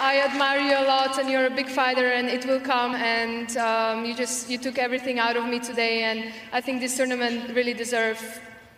I 0.00 0.22
admire 0.24 0.60
you 0.60 0.78
a 0.78 0.86
lot 0.88 1.18
and 1.18 1.28
you're 1.28 1.44
a 1.44 1.50
big 1.50 1.68
fighter 1.68 2.06
and 2.06 2.30
it 2.30 2.46
will 2.46 2.60
come 2.60 2.94
and 2.94 3.54
um, 3.58 4.06
you 4.06 4.14
just 4.14 4.48
you 4.48 4.56
took 4.56 4.78
everything 4.78 5.18
out 5.18 5.36
of 5.36 5.44
me 5.44 5.60
today 5.60 6.04
and 6.04 6.32
I 6.50 6.62
think 6.62 6.80
this 6.80 6.96
tournament 6.96 7.54
really 7.54 7.74
deserves 7.74 8.22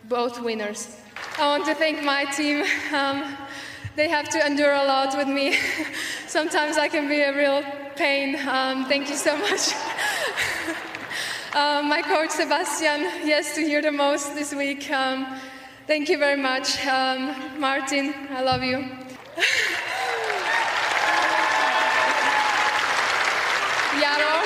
both 0.08 0.42
winners. 0.42 0.96
I 1.38 1.46
want 1.46 1.66
to 1.66 1.74
thank 1.76 2.02
my 2.02 2.24
team. 2.24 2.64
Um, 2.92 3.36
they 3.96 4.08
have 4.08 4.28
to 4.30 4.44
endure 4.44 4.72
a 4.72 4.84
lot 4.84 5.16
with 5.16 5.28
me. 5.28 5.56
Sometimes 6.26 6.76
I 6.76 6.88
can 6.88 7.08
be 7.08 7.20
a 7.20 7.36
real 7.36 7.62
pain. 7.96 8.36
Um, 8.48 8.86
thank 8.86 9.08
you 9.08 9.16
so 9.16 9.36
much. 9.36 9.72
um, 11.54 11.88
my 11.88 12.02
coach 12.02 12.30
Sebastian, 12.30 13.02
yes, 13.24 13.54
to 13.54 13.60
hear 13.60 13.80
the 13.82 13.92
most 13.92 14.34
this 14.34 14.52
week. 14.54 14.90
Um, 14.90 15.38
thank 15.86 16.08
you 16.08 16.18
very 16.18 16.40
much. 16.40 16.84
Um, 16.86 17.60
Martin, 17.60 18.14
I 18.30 18.42
love 18.42 18.62
you. 18.62 18.78
Yaro, 23.94 24.42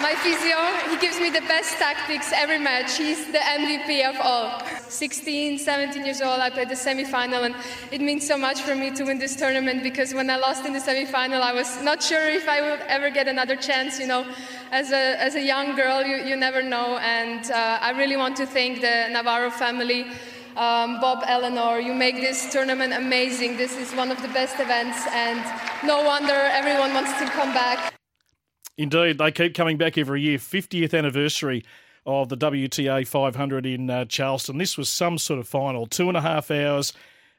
my 0.00 0.14
physio, 0.22 0.56
he 0.90 0.96
gives 0.96 1.20
me 1.20 1.28
the 1.28 1.42
best 1.46 1.76
tactics 1.76 2.32
every 2.34 2.58
match. 2.58 2.96
He's 2.96 3.26
the 3.26 3.38
MVP 3.38 4.08
of 4.08 4.16
all. 4.20 4.62
16, 4.88 5.58
17 5.58 6.04
years 6.04 6.20
old, 6.20 6.40
I 6.40 6.50
played 6.50 6.68
the 6.68 6.76
semi-final, 6.76 7.44
and 7.44 7.54
it 7.90 8.00
means 8.00 8.26
so 8.26 8.36
much 8.36 8.62
for 8.62 8.74
me 8.74 8.90
to 8.92 9.04
win 9.04 9.18
this 9.18 9.36
tournament 9.36 9.82
because 9.82 10.14
when 10.14 10.30
I 10.30 10.36
lost 10.36 10.64
in 10.64 10.72
the 10.72 10.80
semi-final, 10.80 11.42
I 11.42 11.52
was 11.52 11.82
not 11.82 12.02
sure 12.02 12.28
if 12.28 12.48
I 12.48 12.60
would 12.60 12.80
ever 12.88 13.10
get 13.10 13.28
another 13.28 13.56
chance. 13.56 13.98
You 13.98 14.06
know, 14.06 14.26
as 14.70 14.92
a 14.92 15.20
as 15.20 15.34
a 15.34 15.42
young 15.42 15.76
girl, 15.76 16.02
you 16.04 16.16
you 16.16 16.36
never 16.36 16.62
know, 16.62 16.98
and 16.98 17.50
uh, 17.50 17.78
I 17.80 17.90
really 17.92 18.16
want 18.16 18.36
to 18.36 18.46
thank 18.46 18.80
the 18.80 19.08
Navarro 19.10 19.50
family. 19.50 20.06
Um, 20.56 21.00
Bob 21.00 21.22
Eleanor, 21.26 21.80
you 21.80 21.92
make 21.92 22.16
this 22.16 22.50
tournament 22.50 22.94
amazing. 22.94 23.58
This 23.58 23.76
is 23.76 23.92
one 23.94 24.10
of 24.10 24.22
the 24.22 24.28
best 24.28 24.58
events, 24.58 25.06
and 25.12 25.44
no 25.86 26.02
wonder 26.02 26.32
everyone 26.32 26.94
wants 26.94 27.12
to 27.18 27.26
come 27.26 27.52
back. 27.52 27.92
Indeed, 28.78 29.18
they 29.18 29.32
keep 29.32 29.54
coming 29.54 29.76
back 29.76 29.98
every 29.98 30.22
year. 30.22 30.38
50th 30.38 30.96
anniversary 30.96 31.62
of 32.06 32.28
the 32.28 32.36
WTA 32.36 33.06
500 33.06 33.66
in 33.66 33.90
uh, 33.90 34.04
Charleston. 34.04 34.58
This 34.58 34.78
was 34.78 34.88
some 34.88 35.18
sort 35.18 35.40
of 35.40 35.48
final, 35.48 35.86
two 35.86 36.08
and 36.08 36.16
a 36.16 36.20
half 36.20 36.50
hours. 36.50 36.92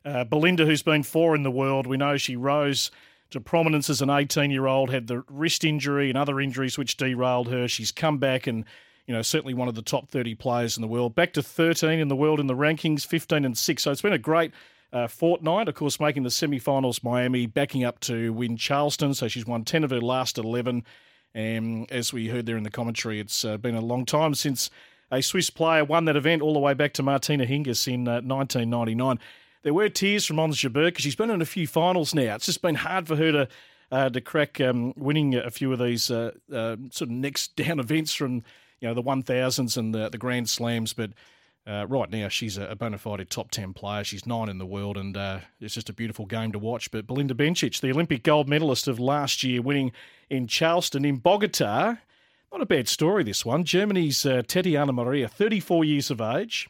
Uh, 0.04 0.24
Belinda, 0.26 0.66
who's 0.66 0.84
been 0.84 1.04
four 1.04 1.36
in 1.36 1.44
the 1.44 1.52
world, 1.52 1.88
we 1.88 1.98
know 1.98 2.18
she 2.18 2.36
rose 2.36 2.92
to 3.30 3.42
prominence 3.42 3.90
as 3.90 4.02
an 4.02 4.10
18 4.10 4.52
year 4.52 4.68
old, 4.68 4.90
had 4.90 5.08
the 5.08 5.24
wrist 5.30 5.64
injury 5.64 6.10
and 6.10 6.18
other 6.18 6.40
injuries 6.40 6.78
which 6.78 6.98
derailed 6.98 7.50
her. 7.50 7.68
She's 7.68 7.92
come 7.92 8.18
back 8.18 8.48
and, 8.48 8.66
you 9.06 9.14
know, 9.14 9.22
certainly 9.22 9.54
one 9.54 9.68
of 9.68 9.76
the 9.76 9.82
top 9.82 10.10
30 10.10 10.36
players 10.36 10.78
in 10.78 10.82
the 10.82 10.88
world. 10.88 11.16
Back 11.16 11.34
to 11.34 11.44
13 11.44 12.00
in 12.00 12.08
the 12.08 12.16
world 12.16 12.40
in 12.40 12.48
the 12.48 12.56
rankings, 12.56 13.06
15 13.06 13.44
and 13.44 13.58
6. 13.58 13.84
So 13.84 13.92
it's 13.92 14.02
been 14.02 14.14
a 14.14 14.18
great 14.18 14.52
uh, 14.94 15.08
fortnight. 15.08 15.68
Of 15.68 15.76
course, 15.76 16.00
making 16.00 16.24
the 16.24 16.32
semi 16.32 16.60
finals, 16.60 17.04
Miami, 17.04 17.46
backing 17.46 17.84
up 17.84 18.00
to 18.02 18.32
win 18.34 18.56
Charleston. 18.56 19.14
So 19.14 19.28
she's 19.28 19.46
won 19.46 19.66
10 19.66 19.84
of 19.84 19.90
her 19.90 20.02
last 20.02 20.38
11. 20.38 20.84
And 21.34 21.92
as 21.92 22.12
we 22.12 22.28
heard 22.30 22.46
there 22.46 22.58
in 22.58 22.64
the 22.64 22.72
commentary, 22.72 23.20
it's 23.20 23.46
uh, 23.46 23.58
been 23.58 23.76
a 23.76 23.82
long 23.82 24.06
time 24.06 24.34
since 24.34 24.70
a 25.12 25.22
Swiss 25.22 25.50
player 25.50 25.86
won 25.86 26.06
that 26.06 26.16
event 26.16 26.42
all 26.42 26.54
the 26.54 26.60
way 26.60 26.74
back 26.74 26.94
to 26.94 27.04
Martina 27.04 27.46
Hingis 27.46 27.88
in 27.88 28.08
uh, 28.08 28.22
1999 28.22 29.20
there 29.68 29.74
were 29.74 29.90
tears 29.90 30.26
from 30.26 30.40
Ons 30.40 30.58
Jabeur 30.58 30.86
because 30.86 31.04
she's 31.04 31.18
been 31.18 31.30
in 31.30 31.42
a 31.42 31.46
few 31.46 31.68
finals 31.68 32.16
now. 32.16 32.36
It's 32.36 32.46
just 32.46 32.62
been 32.62 32.76
hard 32.76 33.06
for 33.06 33.18
her 33.18 33.32
to 33.34 33.48
uh, 33.92 34.10
to 34.10 34.22
crack 34.22 34.62
um, 34.62 34.94
winning 34.96 35.36
a 35.36 35.52
few 35.52 35.74
of 35.74 35.80
these 35.80 36.10
uh, 36.10 36.32
uh, 36.50 36.78
sort 36.90 37.10
of 37.10 37.12
next 37.12 37.56
down 37.58 37.80
events 37.82 38.14
from 38.14 38.36
you 38.80 38.88
know 38.88 38.94
the 38.94 39.02
one 39.02 39.24
thousands 39.24 39.76
and 39.76 39.94
the 39.94 40.10
the 40.10 40.18
Grand 40.18 40.50
Slams, 40.50 40.94
but. 40.94 41.12
Uh, 41.68 41.86
right 41.88 42.10
now, 42.10 42.30
she's 42.30 42.58
a 42.58 42.76
bona 42.78 42.98
fide 42.98 43.30
top 43.30 43.52
10 43.52 43.74
player. 43.74 44.04
She's 44.04 44.26
nine 44.26 44.48
in 44.48 44.58
the 44.58 44.66
world, 44.66 44.96
and 44.96 45.18
uh, 45.18 45.40
it's 45.60 45.74
just 45.74 45.90
a 45.90 45.94
beautiful 45.94 46.26
game 46.26 46.54
to 46.54 46.60
watch. 46.60 46.90
But 46.92 47.06
Belinda 47.06 47.34
Bencic, 47.34 47.82
the 47.82 47.92
Olympic 47.92 48.24
gold 48.24 48.48
medalist 48.48 48.88
of 48.88 49.00
last 49.00 49.44
year, 49.44 49.62
winning 49.62 49.92
in 50.30 50.48
Charleston 50.48 51.04
in 51.04 51.18
Bogota. 51.18 51.98
Not 52.54 52.62
a 52.62 52.66
bad 52.66 52.88
story, 52.88 53.26
this 53.26 53.46
one. 53.46 53.66
Germany's 53.66 54.26
uh, 54.26 54.44
Tatiana 54.48 54.94
Maria, 54.94 55.28
34 55.28 55.84
years 55.84 56.10
of 56.10 56.22
age, 56.22 56.70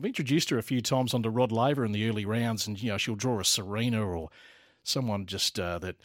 I've 0.00 0.06
introduced 0.06 0.48
her 0.48 0.56
a 0.56 0.62
few 0.62 0.80
times 0.80 1.12
onto 1.12 1.28
Rod 1.28 1.52
Laver 1.52 1.84
in 1.84 1.92
the 1.92 2.08
early 2.08 2.24
rounds, 2.24 2.66
and 2.66 2.82
you 2.82 2.90
know 2.90 2.96
she'll 2.96 3.16
draw 3.16 3.38
a 3.38 3.44
Serena 3.44 4.02
or 4.02 4.30
someone 4.82 5.26
just 5.26 5.60
uh, 5.60 5.78
that 5.80 5.96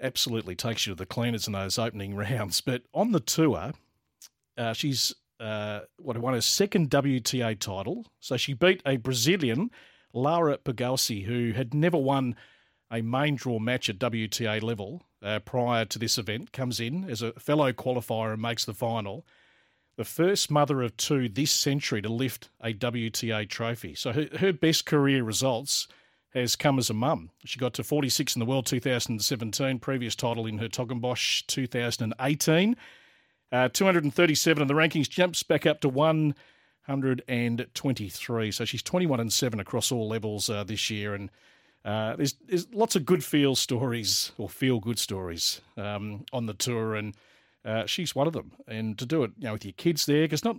absolutely 0.00 0.54
takes 0.54 0.86
you 0.86 0.92
to 0.92 0.98
the 0.98 1.04
cleaners 1.04 1.46
in 1.46 1.52
those 1.52 1.78
opening 1.78 2.14
rounds. 2.16 2.62
But 2.62 2.84
on 2.94 3.12
the 3.12 3.20
tour, 3.20 3.72
uh, 4.56 4.72
she's 4.72 5.14
uh, 5.42 5.80
what 5.98 6.16
won 6.18 6.34
her 6.34 6.40
second 6.40 6.88
WTA 6.90 7.58
title. 7.58 8.06
So 8.20 8.36
she 8.36 8.54
beat 8.54 8.80
a 8.86 8.96
Brazilian, 8.96 9.70
Laura 10.12 10.56
Pigossi, 10.56 11.24
who 11.24 11.52
had 11.52 11.74
never 11.74 11.98
won 11.98 12.36
a 12.90 13.02
main 13.02 13.34
draw 13.34 13.58
match 13.58 13.88
at 13.88 13.98
WTA 13.98 14.62
level 14.62 15.02
uh, 15.22 15.40
prior 15.40 15.84
to 15.86 15.98
this 15.98 16.16
event. 16.16 16.52
Comes 16.52 16.78
in 16.78 17.10
as 17.10 17.22
a 17.22 17.32
fellow 17.32 17.72
qualifier 17.72 18.32
and 18.32 18.42
makes 18.42 18.64
the 18.64 18.74
final 18.74 19.26
the 19.96 20.04
first 20.04 20.50
mother 20.50 20.80
of 20.80 20.96
two 20.96 21.28
this 21.28 21.50
century 21.50 22.00
to 22.00 22.08
lift 22.08 22.48
a 22.60 22.72
WTA 22.72 23.48
trophy. 23.48 23.94
So 23.94 24.12
her, 24.12 24.28
her 24.38 24.52
best 24.52 24.86
career 24.86 25.22
results 25.22 25.88
has 26.34 26.56
come 26.56 26.78
as 26.78 26.88
a 26.88 26.94
mum. 26.94 27.30
She 27.44 27.58
got 27.58 27.74
to 27.74 27.84
46 27.84 28.36
in 28.36 28.40
the 28.40 28.46
world 28.46 28.64
2017, 28.66 29.80
previous 29.80 30.14
title 30.14 30.46
in 30.46 30.58
Hertogenbosch 30.58 31.46
2018. 31.46 32.76
Uh, 33.52 33.68
237 33.68 34.62
in 34.62 34.68
the 34.68 34.74
rankings, 34.74 35.08
jumps 35.08 35.42
back 35.42 35.66
up 35.66 35.80
to 35.82 35.88
123. 35.88 38.50
So 38.50 38.64
she's 38.64 38.82
21 38.82 39.20
and 39.20 39.32
7 39.32 39.60
across 39.60 39.92
all 39.92 40.08
levels 40.08 40.48
uh, 40.48 40.64
this 40.64 40.90
year. 40.90 41.14
And 41.14 41.30
uh, 41.84 42.16
there's, 42.16 42.32
there's 42.46 42.66
lots 42.72 42.96
of 42.96 43.04
good 43.04 43.22
feel 43.22 43.54
stories 43.54 44.32
or 44.38 44.48
feel 44.48 44.80
good 44.80 44.98
stories 44.98 45.60
um, 45.76 46.24
on 46.32 46.46
the 46.46 46.54
tour. 46.54 46.94
And 46.94 47.14
uh, 47.64 47.86
she's 47.86 48.14
one 48.14 48.26
of 48.26 48.32
them. 48.32 48.52
And 48.66 48.96
to 48.98 49.04
do 49.04 49.22
it, 49.24 49.32
you 49.38 49.44
know, 49.44 49.52
with 49.52 49.66
your 49.66 49.74
kids 49.74 50.06
there, 50.06 50.22
because 50.22 50.44
not 50.44 50.56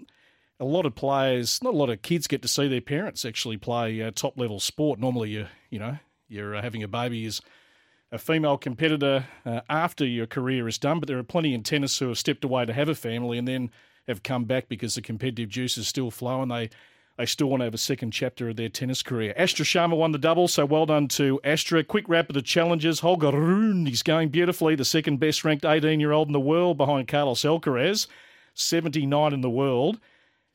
a 0.60 0.66
lot 0.66 0.86
of 0.86 0.94
players, 0.96 1.64
not 1.64 1.74
a 1.74 1.78
lot 1.78 1.90
of 1.90 2.04
kids 2.04 2.28
get 2.28 2.44
to 2.44 2.48
see 2.48 2.68
their 2.68 2.82
parents 2.82 3.26
actually 3.26 3.58
play 3.58 4.00
uh, 4.02 4.12
top 4.14 4.38
level 4.38 4.60
sport. 4.60 5.00
Normally, 5.00 5.32
you 5.32 5.48
you 5.70 5.80
know, 5.80 5.98
you're 6.28 6.56
uh, 6.56 6.62
having 6.62 6.84
a 6.84 6.88
baby 6.88 7.26
as 7.26 7.42
a 8.14 8.20
female 8.20 8.60
competitor 8.60 9.26
uh, 9.44 9.62
after 9.68 10.06
your 10.06 10.28
career 10.28 10.68
is 10.68 10.78
done, 10.78 11.00
but 11.00 11.08
there 11.08 11.18
are 11.18 11.24
plenty 11.24 11.52
in 11.56 11.64
tennis 11.64 11.98
who 11.98 12.10
have 12.10 12.18
stepped 12.20 12.44
away 12.44 12.64
to 12.64 12.72
have 12.72 12.88
a 12.88 12.94
family 12.94 13.40
and 13.40 13.48
then 13.48 13.72
have 14.08 14.22
come 14.22 14.46
back 14.46 14.70
because 14.70 14.94
the 14.94 15.02
competitive 15.02 15.50
juice 15.50 15.80
is 15.80 15.88
still 15.88 16.12
flowing. 16.12 16.50
They 16.50 16.70
they 17.18 17.26
still 17.28 17.48
want 17.48 17.62
to 17.62 17.66
have 17.66 17.76
a 17.76 17.80
second 17.80 18.12
chapter 18.12 18.50
of 18.50 18.56
their 18.56 18.70
tennis 18.70 19.04
career. 19.04 19.36
Astra 19.38 19.66
Sharma 19.66 19.96
won 19.96 20.14
the 20.14 20.18
double, 20.18 20.48
so 20.48 20.66
well 20.66 20.88
done 20.88 21.08
to 21.10 21.40
Astra. 21.44 21.84
Quick 21.84 22.10
wrap 22.10 22.30
of 22.30 22.34
the 22.34 22.42
challenges. 22.42 23.02
Holger 23.02 23.32
Rune, 23.32 23.86
he's 23.86 24.02
going 24.02 24.30
beautifully, 24.30 24.76
the 24.76 24.86
second 24.86 25.20
best 25.20 25.44
ranked 25.44 25.66
18 25.66 26.00
year 26.00 26.12
old 26.12 26.28
in 26.28 26.34
the 26.34 26.40
world 26.40 26.78
behind 26.78 27.08
Carlos 27.08 27.42
Alcaraz, 27.42 28.08
79 28.54 29.34
in 29.34 29.42
the 29.42 29.50
world. 29.50 30.00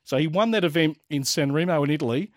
So 0.04 0.16
he 0.16 0.26
won 0.26 0.52
that 0.52 0.64
event 0.64 0.98
in 1.10 1.24
San 1.24 1.52
Remo 1.52 1.82
in 1.84 1.90
Italy. 1.90 2.32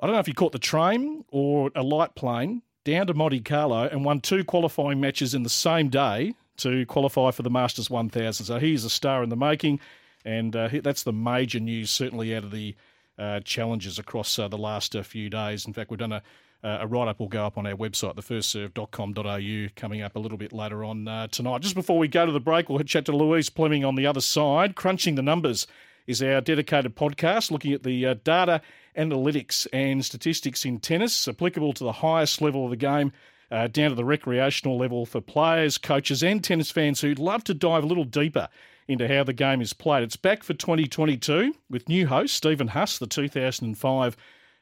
I 0.00 0.06
don't 0.06 0.14
know 0.14 0.20
if 0.20 0.26
he 0.26 0.32
caught 0.32 0.52
the 0.52 0.58
train 0.58 1.24
or 1.28 1.70
a 1.74 1.82
light 1.82 2.14
plane 2.14 2.62
down 2.84 3.06
to 3.06 3.14
Monte 3.14 3.40
Carlo 3.40 3.84
and 3.84 4.04
won 4.04 4.20
two 4.20 4.44
qualifying 4.44 5.00
matches 5.00 5.34
in 5.34 5.42
the 5.42 5.50
same 5.50 5.88
day 5.88 6.34
to 6.58 6.84
qualify 6.86 7.30
for 7.30 7.42
the 7.42 7.50
Masters 7.50 7.88
1000. 7.90 8.46
So 8.46 8.58
he's 8.58 8.84
a 8.84 8.90
star 8.90 9.22
in 9.22 9.28
the 9.28 9.36
making, 9.36 9.80
and 10.24 10.54
uh, 10.54 10.68
that's 10.82 11.02
the 11.02 11.12
major 11.12 11.60
news, 11.60 11.90
certainly 11.90 12.34
out 12.34 12.44
of 12.44 12.50
the 12.50 12.74
uh, 13.18 13.40
challenges 13.40 13.98
across 13.98 14.38
uh, 14.38 14.48
the 14.48 14.58
last 14.58 14.96
uh, 14.96 15.02
few 15.02 15.30
days. 15.30 15.66
In 15.66 15.72
fact, 15.72 15.90
we've 15.90 15.98
done 15.98 16.12
a, 16.12 16.22
a 16.62 16.86
write 16.86 17.08
up 17.08 17.20
will 17.20 17.28
go 17.28 17.44
up 17.44 17.58
on 17.58 17.66
our 17.66 17.74
website, 17.74 18.14
thefirstserve.com.au, 18.16 19.72
coming 19.76 20.02
up 20.02 20.16
a 20.16 20.18
little 20.18 20.38
bit 20.38 20.52
later 20.52 20.84
on 20.84 21.06
uh, 21.08 21.26
tonight. 21.28 21.60
Just 21.60 21.74
before 21.74 21.98
we 21.98 22.08
go 22.08 22.26
to 22.26 22.32
the 22.32 22.40
break, 22.40 22.68
we'll 22.68 22.82
chat 22.84 23.04
to 23.06 23.16
Louise 23.16 23.50
Pleming 23.50 23.84
on 23.84 23.94
the 23.94 24.06
other 24.06 24.20
side. 24.20 24.74
Crunching 24.74 25.14
the 25.14 25.22
Numbers 25.22 25.66
is 26.06 26.22
our 26.22 26.40
dedicated 26.40 26.96
podcast 26.96 27.50
looking 27.50 27.72
at 27.72 27.82
the 27.82 28.06
uh, 28.06 28.14
data, 28.24 28.60
analytics, 28.96 29.66
and 29.72 30.04
statistics 30.04 30.64
in 30.64 30.78
tennis 30.78 31.28
applicable 31.28 31.72
to 31.74 31.84
the 31.84 31.92
highest 31.92 32.40
level 32.40 32.64
of 32.64 32.70
the 32.70 32.76
game. 32.76 33.12
Uh, 33.50 33.66
down 33.66 33.90
to 33.90 33.94
the 33.94 34.04
recreational 34.04 34.78
level 34.78 35.04
for 35.04 35.20
players, 35.20 35.76
coaches, 35.76 36.22
and 36.22 36.42
tennis 36.42 36.70
fans 36.70 37.02
who'd 37.02 37.18
love 37.18 37.44
to 37.44 37.52
dive 37.52 37.84
a 37.84 37.86
little 37.86 38.04
deeper 38.04 38.48
into 38.88 39.06
how 39.06 39.22
the 39.22 39.34
game 39.34 39.60
is 39.60 39.74
played. 39.74 40.02
It's 40.02 40.16
back 40.16 40.42
for 40.42 40.54
2022 40.54 41.54
with 41.68 41.86
new 41.86 42.06
host 42.06 42.34
Stephen 42.34 42.68
Huss, 42.68 42.98
the 42.98 43.06
2005 43.06 44.16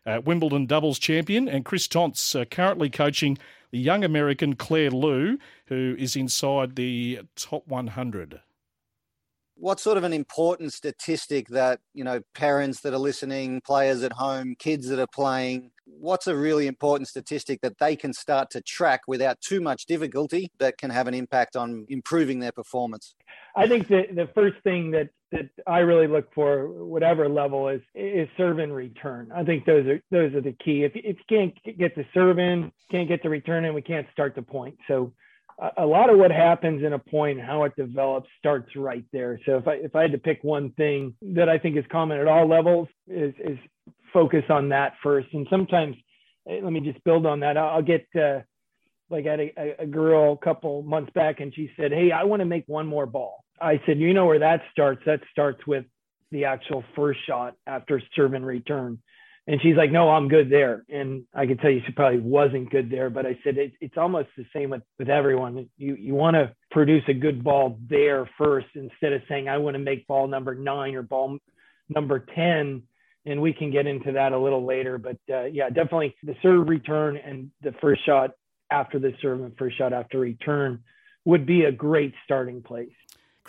uh, 0.07 0.21
Wimbledon 0.25 0.67
doubles 0.67 0.99
champion, 0.99 1.49
and 1.49 1.65
Chris 1.65 1.87
Tonts, 1.87 2.35
uh, 2.35 2.45
currently 2.45 2.91
coaching 2.91 3.39
the 3.71 3.79
young 3.79 4.03
American 4.03 4.57
Claire 4.57 4.91
Liu, 4.91 5.39
who 5.67 5.95
is 5.99 6.17
inside 6.17 6.77
the 6.77 7.21
top 7.37 7.67
100 7.69 8.41
what's 9.61 9.83
sort 9.83 9.99
of 9.99 10.05
an 10.05 10.13
important 10.13 10.73
statistic 10.73 11.49
that 11.49 11.81
you 11.95 12.03
know 12.03 12.21
parents 12.35 12.81
that 12.81 12.95
are 12.95 12.99
listening 12.99 13.61
players 13.61 14.03
at 14.03 14.13
home 14.13 14.55
kids 14.59 14.89
that 14.89 14.99
are 14.99 15.07
playing 15.07 15.71
what's 15.99 16.27
a 16.27 16.37
really 16.37 16.67
important 16.67 17.09
statistic 17.09 17.61
that 17.61 17.79
they 17.79 17.97
can 17.97 18.13
start 18.13 18.51
to 18.51 18.61
track 18.61 19.03
without 19.07 19.41
too 19.41 19.61
much 19.61 19.87
difficulty 19.87 20.51
that 20.59 20.79
can 20.79 20.91
have 20.91 21.07
an 21.07 21.15
impact 21.15 21.57
on 21.57 21.85
improving 21.89 22.39
their 22.39 22.53
performance? 22.53 23.15
I 23.57 23.67
think 23.67 23.89
the, 23.89 24.07
the 24.13 24.29
first 24.35 24.63
thing 24.63 24.91
that 24.93 25.11
that 25.33 25.49
i 25.67 25.79
really 25.79 26.09
look 26.09 26.33
for 26.35 26.69
whatever 26.85 27.29
level 27.29 27.69
is 27.69 27.81
is 27.95 28.29
serve 28.37 28.59
and 28.59 28.75
return. 28.75 29.31
I 29.35 29.45
think 29.45 29.65
those 29.65 29.87
are 29.87 30.01
those 30.11 30.35
are 30.35 30.41
the 30.41 30.57
key. 30.65 30.85
If, 30.85 30.93
if 30.95 31.17
you 31.19 31.25
can't 31.29 31.79
get 31.79 31.95
the 31.95 32.05
serve 32.15 32.39
in 32.39 32.73
can't 32.91 33.09
get 33.09 33.23
the 33.23 33.29
return 33.29 33.65
in 33.65 33.75
we 33.75 33.83
can't 33.83 34.07
start 34.13 34.35
the 34.35 34.43
point. 34.43 34.77
So 34.89 35.13
a 35.77 35.85
lot 35.85 36.11
of 36.11 36.19
what 36.19 36.31
happens 36.31 36.83
in 36.83 36.93
a 36.93 36.99
point 36.99 37.41
how 37.41 37.65
it 37.65 37.77
develops 37.77 38.29
starts 38.39 38.75
right 38.77 39.05
there. 39.13 39.39
So 39.45 39.57
if 39.57 39.69
I 39.69 39.75
if 39.75 39.95
I 39.95 40.03
had 40.03 40.13
to 40.13 40.19
pick 40.19 40.43
one 40.43 40.71
thing 40.73 41.15
that 41.35 41.49
I 41.49 41.59
think 41.59 41.77
is 41.77 41.85
common 41.91 42.19
at 42.19 42.27
all 42.27 42.49
levels 42.49 42.89
is 43.07 43.35
is 43.39 43.59
focus 44.13 44.45
on 44.49 44.71
that 44.71 44.95
first. 45.03 45.29
And 45.33 45.47
sometimes 45.51 45.97
eh, 46.49 46.61
let 46.63 46.73
me 46.73 46.81
just 46.81 47.03
build 47.05 47.27
on 47.27 47.41
that. 47.41 47.57
I'll 47.57 47.83
get 47.83 48.07
uh, 48.19 48.41
like 49.11 49.27
I 49.27 49.31
had 49.31 49.41
a, 49.41 49.83
a 49.83 49.87
girl 49.87 50.33
a 50.41 50.45
couple 50.45 50.83
months 50.83 51.13
back 51.15 51.41
and 51.41 51.55
she 51.55 51.71
said, 51.77 51.93
"Hey, 51.93 52.11
I 52.13 52.25
want 52.25 52.41
to 52.41 52.47
make 52.47 52.65
one 52.67 52.87
more 52.87 53.07
ball." 53.07 53.45
I 53.61 53.81
said, 53.87 53.99
"You 53.99 54.15
know 54.15 54.27
where 54.27 54.39
that 54.39 54.63
starts? 54.73 55.03
That 55.05 55.21
starts 55.31 55.67
with 55.67 55.85
the 56.31 56.47
actual 56.47 56.85
first 56.97 57.21
shot 57.27 57.57
after 57.67 58.01
serve 58.17 58.35
and 58.35 58.47
return." 58.47 58.99
And 59.51 59.61
she's 59.61 59.75
like, 59.75 59.91
no, 59.91 60.09
I'm 60.09 60.29
good 60.29 60.49
there. 60.49 60.85
And 60.89 61.25
I 61.35 61.45
can 61.45 61.57
tell 61.57 61.73
you, 61.73 61.83
she 61.85 61.91
probably 61.91 62.21
wasn't 62.21 62.71
good 62.71 62.89
there, 62.89 63.11
but 63.11 63.27
I 63.27 63.37
said, 63.43 63.59
it, 63.59 63.73
it's 63.81 63.97
almost 63.97 64.29
the 64.37 64.47
same 64.55 64.71
with, 64.71 64.83
with 64.97 65.09
everyone. 65.09 65.69
You, 65.77 65.97
you 65.97 66.15
want 66.15 66.37
to 66.37 66.55
produce 66.71 67.03
a 67.09 67.15
good 67.15 67.43
ball 67.43 67.77
there 67.89 68.31
first, 68.39 68.69
instead 68.77 69.13
of 69.13 69.23
saying, 69.29 69.49
I 69.49 69.59
want 69.59 69.75
to 69.75 69.81
make 69.81 70.07
ball 70.07 70.29
number 70.29 70.55
nine 70.55 70.95
or 70.95 71.03
ball 71.03 71.39
number 71.89 72.21
10. 72.21 72.85
And 73.27 73.43
we 73.43 73.53
can 73.53 73.73
get 73.73 73.89
into 73.89 74.13
that 74.13 74.31
a 74.31 74.39
little 74.39 74.65
later, 74.65 74.99
but 74.99 75.19
uh, 75.29 75.47
yeah, 75.47 75.69
definitely 75.69 76.15
the 76.23 76.37
serve 76.43 76.69
return 76.69 77.17
and 77.17 77.51
the 77.61 77.73
first 77.81 78.07
shot 78.07 78.31
after 78.71 79.01
the 79.01 79.15
serve 79.21 79.41
and 79.41 79.59
first 79.59 79.77
shot 79.77 79.93
after 79.93 80.21
return 80.21 80.85
would 81.25 81.45
be 81.45 81.65
a 81.65 81.73
great 81.73 82.15
starting 82.25 82.63
place. 82.63 82.95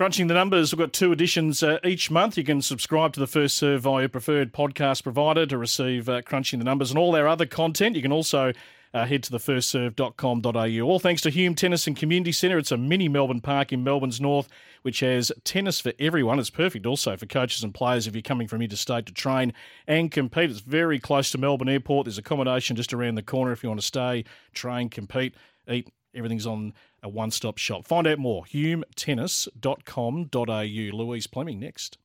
Crunching 0.02 0.26
the 0.26 0.34
numbers, 0.34 0.74
we've 0.74 0.80
got 0.80 0.94
two 0.94 1.12
editions 1.12 1.62
uh, 1.62 1.78
each 1.84 2.10
month. 2.10 2.36
You 2.36 2.44
can 2.44 2.64
subscribe 2.64 3.14
to 3.14 3.20
the 3.20 3.28
First 3.28 3.56
Serve 3.56 3.82
via 3.82 4.00
your 4.00 4.10
preferred 4.10 4.52
podcast 4.52 5.04
provider 5.04 5.46
to 5.46 5.60
receive 5.60 6.10
uh, 6.10 6.24
Crunching 6.24 6.58
the 6.58 6.66
Numbers 6.66 6.90
and 6.90 6.98
all 6.98 7.16
our 7.16 7.28
other 7.28 7.46
content. 7.46 7.96
You 7.96 8.02
can 8.02 8.12
also 8.12 8.52
uh, 8.96 9.06
head 9.06 9.22
to 9.22 9.32
thefirstserve.com.au. 9.32 10.84
All 10.84 10.98
thanks 10.98 11.22
to 11.22 11.30
Hume 11.30 11.54
Tennis 11.54 11.86
and 11.86 11.96
Community 11.96 12.32
Centre. 12.32 12.58
It's 12.58 12.72
a 12.72 12.78
mini 12.78 13.10
Melbourne 13.10 13.42
park 13.42 13.72
in 13.72 13.84
Melbourne's 13.84 14.20
north, 14.20 14.50
which 14.82 15.02
has 15.02 15.32
tennis 15.44 15.80
for 15.80 15.94
everyone. 16.00 16.40
It's 16.40 16.50
perfect 16.50 16.88
also 16.88 17.16
for 17.16 17.28
coaches 17.28 17.64
and 17.64 17.72
players 17.72 18.08
if 18.08 18.16
you're 18.16 18.24
coming 18.24 18.48
from 18.48 18.64
interstate 18.64 19.06
to 19.06 19.14
train 19.14 19.54
and 19.86 20.10
compete. 20.10 20.50
It's 20.50 20.62
very 20.62 20.98
close 20.98 21.30
to 21.30 21.38
Melbourne 21.38 21.70
Airport. 21.70 22.06
There's 22.06 22.18
accommodation 22.18 22.76
just 22.76 22.92
around 22.92 23.14
the 23.14 23.22
corner 23.22 23.52
if 23.52 23.62
you 23.62 23.70
want 23.70 23.82
to 23.82 23.86
stay, 23.86 24.26
train, 24.52 24.90
compete, 24.90 25.36
eat. 25.70 25.92
Everything's 26.13 26.45
on 26.45 26.74
a 27.02 27.10
one 27.10 27.32
stop 27.32 27.58
shop. 27.58 27.86
Find 27.86 28.06
out 28.08 28.19
more. 28.19 28.43
humetennis.com.au. 28.45 30.97
Louise 30.97 31.28
Pleming 31.28 31.60
next. 31.60 31.97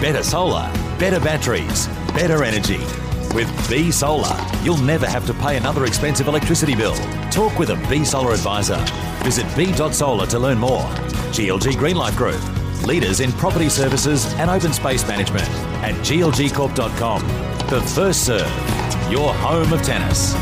Better 0.00 0.22
solar, 0.22 0.70
better 0.98 1.20
batteries, 1.20 1.86
better 2.08 2.44
energy. 2.44 2.80
With 3.34 3.50
B 3.68 3.90
Solar, 3.90 4.36
you'll 4.62 4.76
never 4.76 5.08
have 5.08 5.26
to 5.26 5.34
pay 5.34 5.56
another 5.56 5.86
expensive 5.86 6.28
electricity 6.28 6.76
bill. 6.76 6.94
Talk 7.30 7.58
with 7.58 7.70
a 7.70 7.76
B 7.88 8.04
Solar 8.04 8.32
advisor. 8.32 8.76
Visit 9.24 9.46
b.solar 9.56 10.26
to 10.26 10.38
learn 10.38 10.58
more. 10.58 10.82
GLG 11.32 11.72
Greenlife 11.72 12.16
Group, 12.16 12.40
leaders 12.86 13.18
in 13.20 13.32
property 13.32 13.68
services 13.68 14.32
and 14.34 14.50
open 14.50 14.72
space 14.72 15.06
management 15.08 15.48
at 15.82 15.94
glgcorp.com. 16.04 17.26
The 17.68 17.80
First 17.94 18.26
Serve, 18.26 19.10
your 19.10 19.32
home 19.34 19.72
of 19.72 19.82
tennis. 19.82 20.34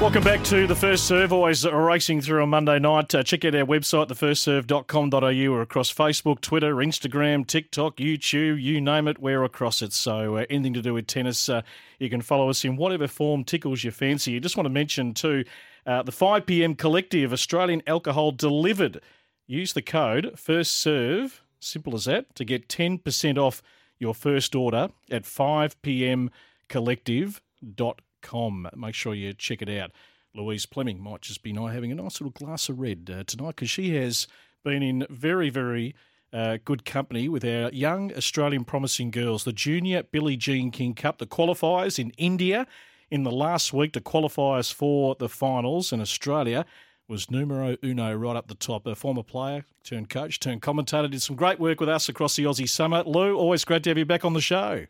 Welcome 0.00 0.24
back 0.24 0.44
to 0.44 0.66
the 0.66 0.74
First 0.74 1.06
Serve. 1.06 1.32
Always 1.32 1.64
racing 1.64 2.20
through 2.20 2.42
on 2.42 2.50
Monday 2.50 2.78
night. 2.78 3.14
Uh, 3.14 3.22
check 3.22 3.44
out 3.44 3.54
our 3.54 3.64
website, 3.64 4.08
thefirstserve.com.au, 4.08 5.52
or 5.52 5.62
across 5.62 5.90
Facebook, 5.90 6.40
Twitter, 6.42 6.74
Instagram, 6.74 7.46
TikTok, 7.46 7.96
YouTube, 7.96 8.60
you 8.60 8.82
name 8.82 9.08
it, 9.08 9.18
we're 9.18 9.44
across 9.44 9.80
it. 9.80 9.92
So 9.94 10.36
uh, 10.36 10.44
anything 10.50 10.74
to 10.74 10.82
do 10.82 10.92
with 10.92 11.06
tennis, 11.06 11.48
uh, 11.48 11.62
you 11.98 12.10
can 12.10 12.20
follow 12.20 12.50
us 12.50 12.64
in 12.64 12.76
whatever 12.76 13.08
form 13.08 13.44
tickles 13.44 13.82
your 13.82 13.92
fancy. 13.92 14.32
You 14.32 14.40
just 14.40 14.58
want 14.58 14.66
to 14.66 14.70
mention 14.70 15.14
too 15.14 15.44
uh, 15.86 16.02
the 16.02 16.12
5 16.12 16.44
p.m. 16.44 16.74
collective 16.74 17.32
Australian 17.32 17.82
alcohol 17.86 18.30
delivered. 18.32 19.00
Use 19.46 19.72
the 19.72 19.82
code 19.82 20.38
First 20.38 20.72
Serve, 20.72 21.42
simple 21.60 21.94
as 21.94 22.04
that, 22.04 22.34
to 22.34 22.44
get 22.44 22.68
10% 22.68 23.38
off 23.38 23.62
your 23.98 24.14
first 24.14 24.54
order 24.54 24.90
at 25.10 25.24
5 25.24 25.80
p.m. 25.82 26.30
collective.com 26.68 27.94
com. 28.24 28.68
Make 28.74 28.94
sure 28.96 29.14
you 29.14 29.32
check 29.32 29.62
it 29.62 29.68
out. 29.68 29.92
Louise 30.34 30.66
Pleming 30.66 31.00
might 31.00 31.22
just 31.22 31.44
be 31.44 31.52
nice 31.52 31.74
having 31.74 31.92
a 31.92 31.94
nice 31.94 32.20
little 32.20 32.32
glass 32.32 32.68
of 32.68 32.80
red 32.80 33.08
uh, 33.08 33.22
tonight 33.22 33.54
because 33.54 33.70
she 33.70 33.94
has 33.94 34.26
been 34.64 34.82
in 34.82 35.06
very, 35.08 35.48
very 35.48 35.94
uh, 36.32 36.58
good 36.64 36.84
company 36.84 37.28
with 37.28 37.44
our 37.44 37.70
young 37.70 38.12
Australian 38.16 38.64
promising 38.64 39.12
girls. 39.12 39.44
The 39.44 39.52
Junior 39.52 40.02
Billie 40.02 40.36
Jean 40.36 40.72
King 40.72 40.94
Cup, 40.94 41.18
the 41.18 41.26
qualifiers 41.26 42.00
in 42.00 42.10
India 42.18 42.66
in 43.10 43.22
the 43.22 43.30
last 43.30 43.72
week 43.72 43.92
to 43.92 44.00
qualify 44.00 44.58
us 44.58 44.72
for 44.72 45.14
the 45.14 45.28
finals 45.28 45.92
in 45.92 46.00
Australia 46.00 46.66
was 47.06 47.30
numero 47.30 47.76
uno 47.84 48.12
right 48.14 48.34
up 48.34 48.48
the 48.48 48.54
top. 48.54 48.86
A 48.86 48.94
former 48.96 49.22
player, 49.22 49.64
turned 49.84 50.08
coach, 50.08 50.40
turned 50.40 50.62
commentator, 50.62 51.06
did 51.06 51.22
some 51.22 51.36
great 51.36 51.60
work 51.60 51.78
with 51.78 51.88
us 51.88 52.08
across 52.08 52.34
the 52.34 52.44
Aussie 52.44 52.68
summer. 52.68 53.04
Lou, 53.04 53.36
always 53.36 53.64
great 53.64 53.84
to 53.84 53.90
have 53.90 53.98
you 53.98 54.06
back 54.06 54.24
on 54.24 54.32
the 54.32 54.40
show. 54.40 54.86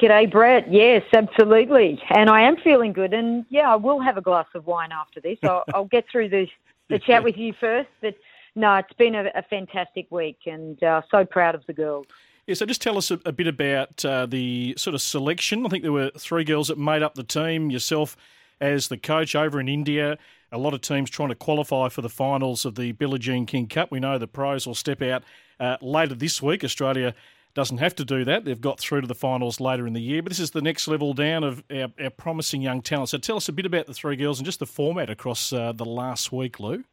G'day, 0.00 0.30
Brett. 0.30 0.70
Yes, 0.70 1.02
absolutely. 1.14 2.02
And 2.10 2.28
I 2.28 2.42
am 2.42 2.56
feeling 2.58 2.92
good. 2.92 3.14
And 3.14 3.46
yeah, 3.48 3.72
I 3.72 3.76
will 3.76 4.00
have 4.00 4.18
a 4.18 4.20
glass 4.20 4.46
of 4.54 4.66
wine 4.66 4.92
after 4.92 5.20
this. 5.20 5.38
I'll, 5.42 5.64
I'll 5.74 5.86
get 5.86 6.04
through 6.10 6.28
the, 6.28 6.46
the 6.88 6.98
chat 6.98 7.24
with 7.24 7.38
you 7.38 7.54
first. 7.58 7.88
But 8.02 8.14
no, 8.54 8.74
it's 8.76 8.92
been 8.94 9.14
a, 9.14 9.30
a 9.34 9.42
fantastic 9.42 10.10
week 10.10 10.40
and 10.46 10.82
uh, 10.82 11.00
so 11.10 11.24
proud 11.24 11.54
of 11.54 11.64
the 11.66 11.72
girls. 11.72 12.06
Yeah, 12.46 12.54
so 12.54 12.66
just 12.66 12.82
tell 12.82 12.98
us 12.98 13.10
a, 13.10 13.18
a 13.24 13.32
bit 13.32 13.46
about 13.46 14.04
uh, 14.04 14.26
the 14.26 14.74
sort 14.76 14.94
of 14.94 15.00
selection. 15.00 15.64
I 15.64 15.68
think 15.70 15.82
there 15.82 15.92
were 15.92 16.10
three 16.18 16.44
girls 16.44 16.68
that 16.68 16.78
made 16.78 17.02
up 17.02 17.14
the 17.14 17.24
team, 17.24 17.70
yourself 17.70 18.16
as 18.60 18.88
the 18.88 18.98
coach 18.98 19.34
over 19.34 19.58
in 19.58 19.68
India. 19.68 20.18
A 20.52 20.58
lot 20.58 20.74
of 20.74 20.80
teams 20.82 21.10
trying 21.10 21.30
to 21.30 21.34
qualify 21.34 21.88
for 21.88 22.02
the 22.02 22.08
finals 22.08 22.64
of 22.64 22.76
the 22.76 22.92
Billie 22.92 23.18
Jean 23.18 23.46
King 23.46 23.66
Cup. 23.66 23.90
We 23.90 23.98
know 23.98 24.18
the 24.18 24.28
pros 24.28 24.66
will 24.66 24.74
step 24.74 25.02
out 25.02 25.24
uh, 25.58 25.78
later 25.80 26.14
this 26.14 26.40
week. 26.40 26.62
Australia 26.62 27.14
doesn't 27.56 27.78
have 27.78 27.94
to 27.96 28.04
do 28.04 28.22
that. 28.22 28.44
They've 28.44 28.60
got 28.60 28.78
through 28.78 29.00
to 29.00 29.06
the 29.06 29.14
finals 29.14 29.60
later 29.60 29.86
in 29.86 29.94
the 29.94 30.00
year, 30.00 30.22
but 30.22 30.30
this 30.30 30.38
is 30.38 30.50
the 30.50 30.60
next 30.60 30.86
level 30.86 31.14
down 31.14 31.42
of 31.42 31.64
our, 31.70 31.88
our 31.98 32.10
promising 32.10 32.60
young 32.60 32.82
talent. 32.82 33.08
So 33.08 33.18
tell 33.18 33.38
us 33.38 33.48
a 33.48 33.52
bit 33.52 33.64
about 33.64 33.86
the 33.86 33.94
three 33.94 34.14
girls 34.14 34.38
and 34.38 34.44
just 34.44 34.58
the 34.58 34.66
format 34.66 35.08
across 35.08 35.54
uh, 35.54 35.72
the 35.72 35.86
last 35.86 36.30
week, 36.30 36.60
Lou. 36.60 36.84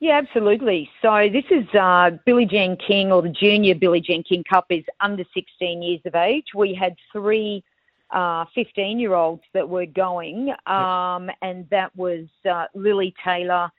Yeah, 0.00 0.16
absolutely. 0.16 0.88
So 1.02 1.28
this 1.30 1.44
is 1.50 1.66
uh, 1.74 2.12
Billie 2.24 2.46
Jean 2.46 2.78
King, 2.78 3.12
or 3.12 3.20
the 3.20 3.28
Junior 3.28 3.74
Billie 3.74 4.00
Jean 4.00 4.22
King 4.22 4.42
Cup, 4.42 4.66
is 4.70 4.84
under 5.00 5.24
16 5.34 5.82
years 5.82 6.00
of 6.06 6.14
age. 6.14 6.46
We 6.54 6.72
had 6.72 6.96
three 7.12 7.62
15-year-olds 8.10 9.42
uh, 9.42 9.48
that 9.52 9.68
were 9.68 9.84
going, 9.84 10.54
um, 10.66 11.30
and 11.42 11.68
that 11.70 11.94
was 11.94 12.24
uh, 12.50 12.66
Lily 12.74 13.14
Taylor 13.22 13.70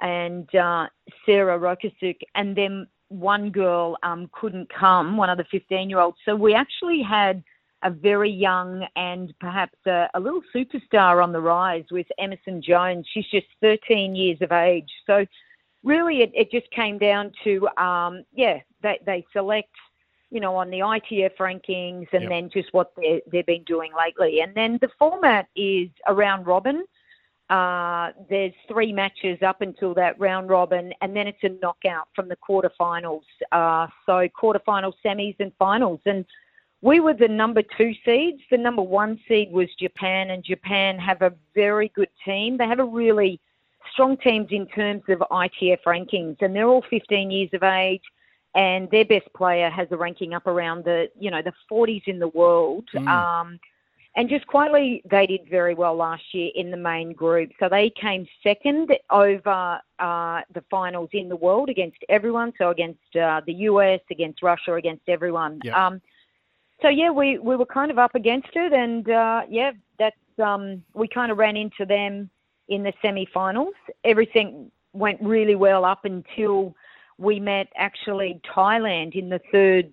and 0.00 0.54
uh, 0.54 0.86
Sarah 1.26 1.58
Rokasuk, 1.58 2.18
and 2.36 2.54
then 2.54 2.86
one 3.08 3.50
girl 3.50 3.96
um, 4.02 4.30
couldn't 4.32 4.68
come, 4.72 5.16
one 5.16 5.30
of 5.30 5.38
the 5.38 5.44
15 5.50 5.88
year 5.88 6.00
olds. 6.00 6.18
So 6.24 6.34
we 6.34 6.54
actually 6.54 7.02
had 7.02 7.42
a 7.82 7.90
very 7.90 8.30
young 8.30 8.86
and 8.96 9.34
perhaps 9.40 9.76
a, 9.86 10.08
a, 10.14 10.20
little 10.20 10.40
superstar 10.54 11.22
on 11.22 11.32
the 11.32 11.40
rise 11.40 11.84
with 11.90 12.06
Emerson 12.18 12.62
Jones. 12.62 13.06
She's 13.12 13.26
just 13.30 13.46
13 13.60 14.16
years 14.16 14.38
of 14.40 14.52
age. 14.52 14.90
So 15.06 15.26
really, 15.82 16.22
it, 16.22 16.32
it 16.34 16.50
just 16.50 16.70
came 16.70 16.98
down 16.98 17.30
to, 17.44 17.68
um, 17.76 18.24
yeah, 18.32 18.60
they, 18.82 18.98
they 19.04 19.26
select, 19.34 19.74
you 20.30 20.40
know, 20.40 20.56
on 20.56 20.70
the 20.70 20.78
ITF 20.78 21.36
rankings 21.36 22.08
and 22.12 22.22
yep. 22.22 22.30
then 22.30 22.50
just 22.50 22.72
what 22.72 22.92
they've 23.30 23.46
been 23.46 23.64
doing 23.64 23.92
lately. 23.96 24.40
And 24.40 24.54
then 24.54 24.78
the 24.80 24.88
format 24.98 25.48
is 25.54 25.90
around 26.08 26.46
robin. 26.46 26.84
Uh, 27.50 28.10
there's 28.30 28.54
three 28.68 28.92
matches 28.92 29.38
up 29.42 29.60
until 29.60 29.92
that 29.94 30.18
round 30.18 30.48
robin, 30.48 30.92
and 31.02 31.14
then 31.14 31.26
it's 31.26 31.42
a 31.42 31.50
knockout 31.60 32.08
from 32.14 32.28
the 32.28 32.36
quarterfinals. 32.36 33.22
Uh, 33.52 33.86
so 34.06 34.26
quarterfinals, 34.28 34.94
semis, 35.04 35.36
and 35.40 35.52
finals. 35.58 36.00
And 36.06 36.24
we 36.80 37.00
were 37.00 37.14
the 37.14 37.28
number 37.28 37.62
two 37.76 37.92
seeds. 38.04 38.40
The 38.50 38.56
number 38.56 38.82
one 38.82 39.20
seed 39.28 39.52
was 39.52 39.68
Japan, 39.78 40.30
and 40.30 40.42
Japan 40.42 40.98
have 40.98 41.20
a 41.22 41.34
very 41.54 41.92
good 41.94 42.08
team. 42.24 42.56
They 42.56 42.66
have 42.66 42.80
a 42.80 42.84
really 42.84 43.40
strong 43.92 44.16
teams 44.16 44.48
in 44.50 44.66
terms 44.68 45.02
of 45.08 45.18
ITF 45.30 45.78
rankings, 45.86 46.36
and 46.40 46.56
they're 46.56 46.68
all 46.68 46.84
15 46.88 47.30
years 47.30 47.50
of 47.52 47.62
age. 47.62 48.02
And 48.54 48.88
their 48.90 49.04
best 49.04 49.26
player 49.36 49.68
has 49.68 49.88
a 49.90 49.96
ranking 49.96 50.32
up 50.32 50.46
around 50.46 50.84
the, 50.84 51.08
you 51.18 51.30
know, 51.30 51.42
the 51.42 51.52
40s 51.70 52.04
in 52.06 52.20
the 52.20 52.28
world. 52.28 52.84
Mm. 52.94 53.08
Um, 53.08 53.58
and 54.16 54.28
just 54.28 54.46
quietly, 54.46 55.02
they 55.10 55.26
did 55.26 55.48
very 55.50 55.74
well 55.74 55.96
last 55.96 56.22
year 56.32 56.50
in 56.54 56.70
the 56.70 56.76
main 56.76 57.12
group. 57.12 57.50
So 57.58 57.68
they 57.68 57.90
came 57.90 58.26
second 58.44 58.92
over 59.10 59.80
uh, 59.98 60.40
the 60.52 60.62
finals 60.70 61.10
in 61.12 61.28
the 61.28 61.36
world 61.36 61.68
against 61.68 61.98
everyone. 62.08 62.52
So 62.56 62.70
against 62.70 63.16
uh, 63.16 63.40
the 63.44 63.54
US, 63.54 64.00
against 64.10 64.40
Russia, 64.42 64.74
against 64.74 65.08
everyone. 65.08 65.60
Yep. 65.64 65.74
Um, 65.76 66.00
so 66.80 66.88
yeah, 66.88 67.10
we, 67.10 67.38
we 67.38 67.56
were 67.56 67.66
kind 67.66 67.90
of 67.90 67.98
up 67.98 68.14
against 68.14 68.50
it, 68.54 68.72
and 68.72 69.08
uh, 69.08 69.42
yeah, 69.48 69.72
that's 69.98 70.16
um, 70.42 70.84
we 70.92 71.08
kind 71.08 71.32
of 71.32 71.38
ran 71.38 71.56
into 71.56 71.84
them 71.84 72.30
in 72.68 72.82
the 72.82 72.92
semi-finals. 73.02 73.74
Everything 74.04 74.70
went 74.92 75.20
really 75.20 75.54
well 75.54 75.84
up 75.84 76.04
until 76.04 76.74
we 77.18 77.40
met 77.40 77.68
actually 77.76 78.40
Thailand 78.54 79.14
in 79.14 79.28
the 79.28 79.40
third 79.50 79.92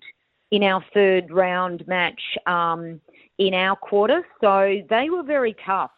in 0.50 0.62
our 0.62 0.84
third 0.92 1.30
round 1.30 1.86
match. 1.88 2.20
Um, 2.46 3.00
in 3.38 3.54
our 3.54 3.76
quarter. 3.76 4.24
So 4.40 4.82
they 4.88 5.10
were 5.10 5.22
very 5.22 5.56
tough. 5.64 5.90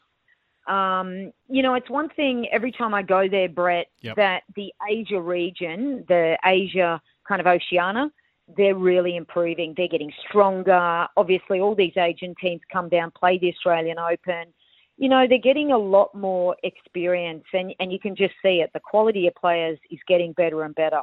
Um, 0.67 1.33
you 1.49 1.63
know, 1.63 1.75
it's 1.75 1.91
one 1.91 2.09
thing 2.11 2.49
every 2.51 2.73
time 2.73 2.95
I 2.95 3.03
go 3.03 3.29
there, 3.29 3.49
Brett, 3.49 3.89
yep. 4.01 4.17
that 4.17 4.45
the 4.57 4.73
Asia 4.89 5.21
region, 5.21 6.05
the 6.09 6.39
Asia 6.45 7.01
kind 7.29 7.41
of 7.41 7.47
Oceania, 7.47 8.11
they're 8.57 8.75
really 8.75 9.17
improving. 9.17 9.75
They're 9.77 9.89
getting 9.89 10.13
stronger. 10.29 11.07
Obviously, 11.17 11.61
all 11.61 11.75
these 11.75 11.97
Asian 11.97 12.35
teams 12.41 12.61
come 12.73 12.89
down, 12.89 13.11
play 13.11 13.39
the 13.39 13.49
Australian 13.53 13.99
Open. 13.99 14.53
You 14.97 15.09
know, 15.09 15.27
they're 15.29 15.39
getting 15.39 15.73
a 15.73 15.79
lot 15.79 16.15
more 16.15 16.57
experience, 16.63 17.45
and, 17.53 17.75
and 17.81 17.93
you 17.93 17.99
can 17.99 18.15
just 18.15 18.35
see 18.43 18.61
it. 18.61 18.71
The 18.73 18.81
quality 18.81 19.27
of 19.27 19.35
players 19.35 19.79
is 19.91 19.99
getting 20.07 20.33
better 20.33 20.63
and 20.63 20.75
better. 20.75 21.01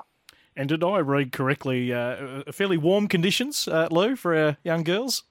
And 0.55 0.69
did 0.69 0.83
I 0.83 0.99
read 0.99 1.31
correctly? 1.31 1.93
Uh, 1.93 2.43
fairly 2.51 2.77
warm 2.77 3.07
conditions, 3.07 3.67
uh, 3.67 3.87
Lou, 3.91 4.15
for 4.15 4.35
our 4.35 4.57
young 4.63 4.83
girls? 4.83 5.23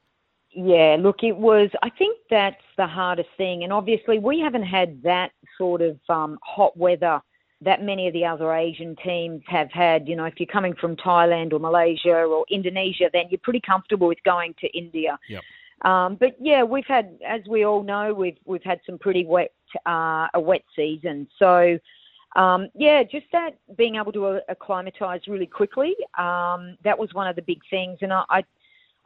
Yeah, 0.52 0.96
look, 0.98 1.22
it 1.22 1.36
was. 1.36 1.70
I 1.82 1.90
think 1.90 2.18
that's 2.28 2.62
the 2.76 2.86
hardest 2.86 3.28
thing, 3.36 3.62
and 3.62 3.72
obviously 3.72 4.18
we 4.18 4.40
haven't 4.40 4.64
had 4.64 5.00
that 5.04 5.30
sort 5.56 5.80
of 5.80 5.98
um, 6.08 6.38
hot 6.42 6.76
weather 6.76 7.20
that 7.62 7.82
many 7.82 8.06
of 8.06 8.14
the 8.14 8.24
other 8.24 8.52
Asian 8.52 8.96
teams 9.04 9.42
have 9.46 9.70
had. 9.70 10.08
You 10.08 10.16
know, 10.16 10.24
if 10.24 10.34
you're 10.38 10.46
coming 10.46 10.74
from 10.74 10.96
Thailand 10.96 11.52
or 11.52 11.60
Malaysia 11.60 12.14
or 12.14 12.44
Indonesia, 12.50 13.10
then 13.12 13.26
you're 13.30 13.40
pretty 13.42 13.60
comfortable 13.60 14.08
with 14.08 14.22
going 14.24 14.54
to 14.60 14.66
India. 14.76 15.18
Yep. 15.28 15.42
Um, 15.82 16.16
but 16.16 16.36
yeah, 16.40 16.62
we've 16.62 16.86
had, 16.86 17.18
as 17.26 17.40
we 17.48 17.64
all 17.64 17.82
know, 17.82 18.12
we've 18.12 18.38
we've 18.44 18.62
had 18.62 18.80
some 18.84 18.98
pretty 18.98 19.24
wet 19.24 19.52
uh, 19.86 20.28
a 20.34 20.40
wet 20.40 20.62
season. 20.74 21.28
So 21.38 21.78
um, 22.36 22.68
yeah, 22.74 23.02
just 23.02 23.26
that 23.32 23.50
being 23.76 23.96
able 23.96 24.12
to 24.12 24.40
acclimatise 24.48 25.22
really 25.26 25.46
quickly. 25.46 25.94
Um, 26.18 26.76
that 26.84 26.98
was 26.98 27.12
one 27.12 27.26
of 27.26 27.36
the 27.36 27.42
big 27.42 27.60
things, 27.70 27.98
and 28.02 28.12
I, 28.12 28.24
I 28.28 28.44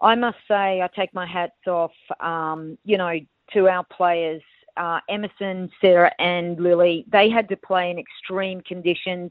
I 0.05 0.15
must 0.15 0.37
say, 0.47 0.83
I 0.83 0.89
take 0.95 1.13
my 1.15 1.27
hats 1.27 1.67
off, 1.67 1.93
um, 2.21 2.77
you 2.85 2.99
know, 2.99 3.19
to 3.55 3.69
our 3.69 3.85
players, 3.85 4.43
uh, 4.77 5.01
Emerson, 5.09 5.71
Sarah, 5.81 6.13
and 6.19 6.61
Lily. 6.61 7.07
They 7.11 7.31
had 7.31 7.49
to 7.49 7.57
play 7.57 7.91
in 7.91 7.99
extreme 7.99 8.61
conditions. 8.63 9.31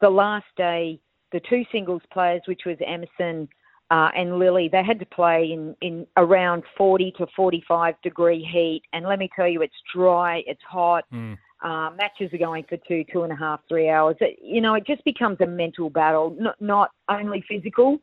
The 0.00 0.10
last 0.10 0.46
day, 0.56 0.98
the 1.30 1.40
two 1.48 1.64
singles 1.70 2.02
players, 2.12 2.42
which 2.46 2.62
was 2.66 2.76
Emerson 2.84 3.48
uh, 3.90 4.10
and 4.14 4.38
Lily, 4.38 4.68
they 4.68 4.84
had 4.84 4.98
to 4.98 5.06
play 5.06 5.52
in, 5.52 5.74
in 5.80 6.06
around 6.16 6.64
40 6.76 7.12
to 7.12 7.26
45 7.34 7.94
degree 8.02 8.42
heat. 8.42 8.82
And 8.92 9.06
let 9.06 9.18
me 9.18 9.30
tell 9.34 9.48
you, 9.48 9.62
it's 9.62 9.74
dry, 9.94 10.42
it's 10.46 10.62
hot. 10.68 11.04
Mm. 11.12 11.38
Uh, 11.62 11.90
matches 11.96 12.32
are 12.32 12.38
going 12.38 12.64
for 12.68 12.76
two, 12.88 13.04
two 13.10 13.22
and 13.22 13.32
a 13.32 13.36
half, 13.36 13.60
three 13.68 13.88
hours. 13.88 14.16
It, 14.20 14.38
you 14.42 14.60
know, 14.60 14.74
it 14.74 14.86
just 14.86 15.02
becomes 15.04 15.38
a 15.40 15.46
mental 15.46 15.90
battle, 15.90 16.36
not, 16.38 16.60
not 16.60 16.90
only 17.08 17.42
physical, 17.48 17.98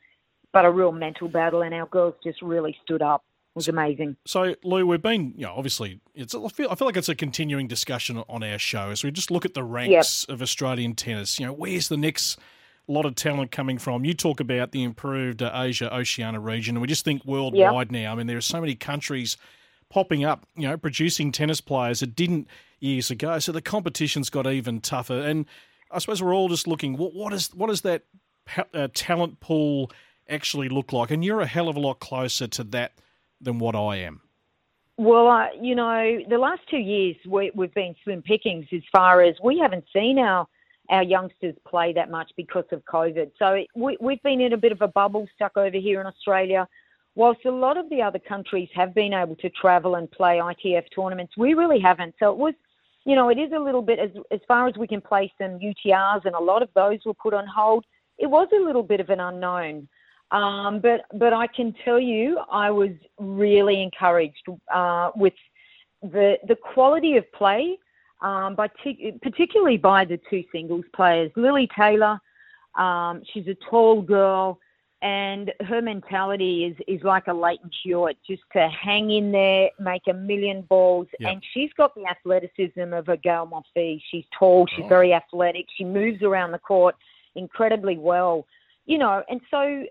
but 0.55 0.63
a 0.63 0.71
real 0.71 0.93
mental 0.93 1.27
battle. 1.27 1.61
And 1.61 1.73
our 1.73 1.85
girls 1.85 2.15
just 2.23 2.41
really 2.41 2.77
stood 2.81 3.01
up. 3.01 3.25
It 3.55 3.59
was 3.59 3.67
amazing. 3.67 4.15
So, 4.25 4.55
Lou, 4.63 4.87
we've 4.87 5.01
been, 5.01 5.33
you 5.35 5.45
know, 5.45 5.53
obviously, 5.53 5.99
it's. 6.13 6.33
I 6.33 6.47
feel, 6.47 6.69
I 6.71 6.75
feel 6.75 6.87
like 6.87 6.95
it's 6.97 7.09
a 7.09 7.15
continuing 7.15 7.67
discussion 7.67 8.23
on 8.29 8.41
our 8.41 8.57
show 8.57 8.89
as 8.89 9.03
we 9.03 9.11
just 9.11 9.31
look 9.31 9.43
at 9.45 9.53
the 9.53 9.63
ranks 9.63 10.25
yep. 10.27 10.33
of 10.33 10.41
Australian 10.41 10.95
tennis. 10.95 11.39
You 11.39 11.47
know, 11.47 11.53
where's 11.53 11.89
the 11.89 11.97
next 11.97 12.39
lot 12.87 13.05
of 13.05 13.15
talent 13.15 13.51
coming 13.51 13.77
from? 13.77 14.05
You 14.05 14.13
talk 14.13 14.39
about 14.39 14.71
the 14.71 14.83
improved 14.83 15.43
uh, 15.43 15.51
Asia 15.53 15.93
Oceania 15.93 16.39
region, 16.39 16.75
and 16.75 16.81
we 16.81 16.87
just 16.87 17.03
think 17.03 17.23
worldwide 17.25 17.91
yep. 17.91 17.91
now. 17.91 18.13
I 18.13 18.15
mean, 18.15 18.27
there 18.27 18.37
are 18.37 18.41
so 18.41 18.61
many 18.61 18.75
countries 18.75 19.37
popping 19.89 20.23
up, 20.23 20.45
you 20.55 20.67
know, 20.67 20.77
producing 20.77 21.31
tennis 21.31 21.61
players 21.61 21.99
that 21.99 22.15
didn't 22.15 22.47
years 22.79 23.11
ago. 23.11 23.39
So 23.39 23.51
the 23.51 23.61
competition's 23.61 24.29
got 24.29 24.47
even 24.47 24.81
tougher. 24.81 25.19
And 25.19 25.45
I 25.91 25.99
suppose 25.99 26.21
we're 26.21 26.35
all 26.35 26.49
just 26.49 26.67
looking, 26.67 26.97
what, 26.97 27.13
what 27.13 27.33
is 27.33 27.53
what 27.53 27.67
does 27.67 27.81
that 27.81 28.03
uh, 28.73 28.89
talent 28.93 29.39
pool 29.39 29.91
actually 30.29 30.69
look 30.69 30.93
like? 30.93 31.11
And 31.11 31.23
you're 31.23 31.41
a 31.41 31.47
hell 31.47 31.69
of 31.69 31.75
a 31.75 31.79
lot 31.79 31.99
closer 31.99 32.47
to 32.47 32.63
that 32.65 32.93
than 33.41 33.59
what 33.59 33.75
I 33.75 33.97
am. 33.97 34.21
Well, 34.97 35.27
uh, 35.27 35.47
you 35.59 35.75
know, 35.75 36.19
the 36.29 36.37
last 36.37 36.61
two 36.69 36.77
years 36.77 37.17
we, 37.27 37.51
have 37.59 37.73
been 37.73 37.95
slim 38.03 38.21
pickings 38.21 38.65
as 38.73 38.81
far 38.91 39.21
as 39.21 39.35
we 39.43 39.59
haven't 39.59 39.85
seen 39.93 40.19
our 40.19 40.47
our 40.91 41.01
youngsters 41.01 41.55
play 41.67 41.91
that 41.93 42.11
much 42.11 42.31
because 42.37 42.65
of 42.71 42.85
COVID. 42.85 43.31
So 43.39 43.63
we, 43.75 43.97
we've 43.99 44.21
been 44.21 44.39
in 44.39 44.53
a 44.53 44.57
bit 44.57 44.71
of 44.71 44.83
a 44.83 44.87
bubble 44.87 45.27
stuck 45.33 45.57
over 45.57 45.75
here 45.75 45.99
in 45.99 46.05
Australia. 46.05 46.67
Whilst 47.15 47.43
a 47.45 47.51
lot 47.51 47.75
of 47.77 47.89
the 47.89 48.03
other 48.03 48.19
countries 48.19 48.69
have 48.75 48.93
been 48.93 49.11
able 49.11 49.35
to 49.37 49.49
travel 49.49 49.95
and 49.95 50.11
play 50.11 50.37
ITF 50.37 50.83
tournaments, 50.93 51.33
we 51.37 51.55
really 51.55 51.79
haven't. 51.79 52.13
So 52.19 52.31
it 52.31 52.37
was 52.37 52.53
you 53.05 53.15
know, 53.15 53.29
it 53.29 53.37
is 53.37 53.51
a 53.51 53.59
little 53.59 53.81
bit 53.81 53.99
as 53.99 54.09
as 54.31 54.39
far 54.47 54.67
as 54.67 54.75
we 54.77 54.87
can 54.87 55.01
play 55.01 55.31
some 55.37 55.59
UTRs, 55.59 56.25
and 56.25 56.35
a 56.35 56.41
lot 56.41 56.61
of 56.61 56.69
those 56.75 56.99
were 57.05 57.13
put 57.13 57.33
on 57.33 57.45
hold. 57.47 57.85
It 58.17 58.27
was 58.27 58.47
a 58.53 58.63
little 58.63 58.83
bit 58.83 58.99
of 58.99 59.09
an 59.09 59.19
unknown, 59.19 59.87
um, 60.31 60.79
but 60.79 61.01
but 61.13 61.33
I 61.33 61.47
can 61.47 61.73
tell 61.83 61.99
you, 61.99 62.39
I 62.51 62.71
was 62.71 62.91
really 63.19 63.81
encouraged 63.81 64.47
uh, 64.73 65.11
with 65.15 65.33
the 66.01 66.37
the 66.47 66.55
quality 66.55 67.17
of 67.17 67.31
play, 67.31 67.77
um, 68.21 68.55
by 68.55 68.69
t- 68.83 69.13
particularly 69.21 69.77
by 69.77 70.05
the 70.05 70.19
two 70.29 70.43
singles 70.51 70.85
players. 70.93 71.31
Lily 71.35 71.69
Taylor, 71.77 72.19
um, 72.75 73.21
she's 73.33 73.47
a 73.47 73.55
tall 73.69 74.01
girl 74.01 74.59
and 75.05 75.51
her 75.67 75.81
mentality 75.81 76.65
is 76.65 76.75
is 76.87 77.03
like 77.03 77.27
a 77.27 77.33
Lleyton 77.33 77.69
Hewitt, 77.83 78.17
just 78.27 78.41
to 78.53 78.67
hang 78.69 79.11
in 79.11 79.31
there, 79.31 79.69
make 79.79 80.01
a 80.09 80.13
million 80.13 80.61
balls, 80.63 81.07
yep. 81.19 81.33
and 81.33 81.43
she's 81.53 81.71
got 81.73 81.93
the 81.95 82.05
athleticism 82.07 82.91
of 82.93 83.07
a 83.09 83.17
Gael 83.17 83.47
Monfils. 83.47 84.01
She's 84.09 84.25
tall, 84.37 84.65
she's 84.67 84.85
oh. 84.85 84.89
very 84.89 85.13
athletic, 85.13 85.67
she 85.77 85.83
moves 85.83 86.23
around 86.23 86.51
the 86.51 86.59
court 86.59 86.95
incredibly 87.35 87.97
well, 87.97 88.47
you 88.85 88.97
know, 88.97 89.23
and 89.29 89.41
so 89.49 89.83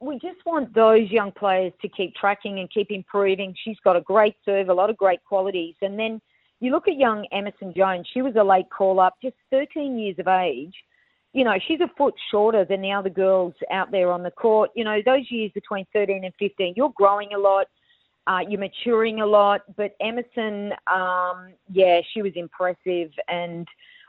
we 0.00 0.14
just 0.18 0.44
want 0.46 0.74
those 0.74 1.10
young 1.10 1.32
players 1.32 1.72
to 1.82 1.88
keep 1.88 2.14
tracking 2.14 2.60
and 2.60 2.70
keep 2.70 2.90
improving. 2.90 3.54
She's 3.64 3.78
got 3.82 3.96
a 3.96 4.00
great 4.00 4.36
serve, 4.44 4.68
a 4.68 4.74
lot 4.74 4.90
of 4.90 4.96
great 4.96 5.24
qualities, 5.24 5.74
and 5.82 5.98
then 5.98 6.20
you 6.60 6.70
look 6.70 6.86
at 6.86 6.96
young 6.96 7.26
Emerson 7.32 7.74
Jones. 7.76 8.06
She 8.12 8.22
was 8.22 8.34
a 8.36 8.44
late 8.44 8.70
call 8.70 9.00
up, 9.00 9.14
just 9.20 9.34
13 9.50 9.98
years 9.98 10.16
of 10.18 10.28
age 10.28 10.74
you 11.32 11.44
know, 11.44 11.58
she's 11.66 11.80
a 11.80 11.88
foot 11.96 12.14
shorter 12.30 12.64
than 12.64 12.82
the 12.82 12.92
other 12.92 13.08
girls 13.08 13.54
out 13.70 13.90
there 13.90 14.10
on 14.12 14.22
the 14.22 14.30
court. 14.30 14.70
You 14.74 14.84
know, 14.84 15.00
those 15.04 15.30
years 15.30 15.50
between 15.54 15.86
13 15.92 16.24
and 16.24 16.34
15, 16.38 16.74
you're 16.76 16.92
growing 16.94 17.32
a 17.34 17.38
lot, 17.38 17.66
uh, 18.26 18.40
you're 18.46 18.60
maturing 18.60 19.22
a 19.22 19.26
lot. 19.26 19.62
But 19.76 19.96
Emerson, 20.00 20.72
um, 20.92 21.54
yeah, 21.70 22.00
she 22.12 22.20
was 22.20 22.32
impressive, 22.36 23.10
and 23.28 23.66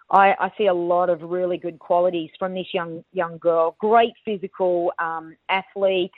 I, 0.09 0.35
I, 0.39 0.51
see 0.57 0.67
a 0.67 0.73
lot 0.73 1.09
of 1.09 1.21
really 1.21 1.57
good 1.57 1.79
qualities 1.79 2.29
from 2.37 2.53
this 2.53 2.67
young 2.73 3.03
young 3.13 3.37
girl. 3.37 3.75
Great 3.79 4.13
physical 4.25 4.93
um, 4.99 5.35
athlete, 5.49 6.11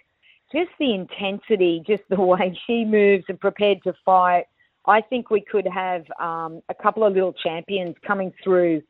just 0.51 0.71
the 0.79 0.93
intensity, 0.93 1.83
just 1.85 2.03
the 2.09 2.19
way 2.21 2.57
she 2.65 2.85
moves 2.85 3.25
and 3.29 3.39
prepared 3.39 3.83
to 3.83 3.93
fight. 4.03 4.45
I 4.87 5.01
think 5.01 5.29
we 5.29 5.41
could 5.41 5.67
have 5.67 6.05
um, 6.19 6.61
a 6.69 6.73
couple 6.73 7.03
of 7.03 7.13
little 7.13 7.33
champions 7.33 7.95
coming 8.05 8.33
through 8.43 8.83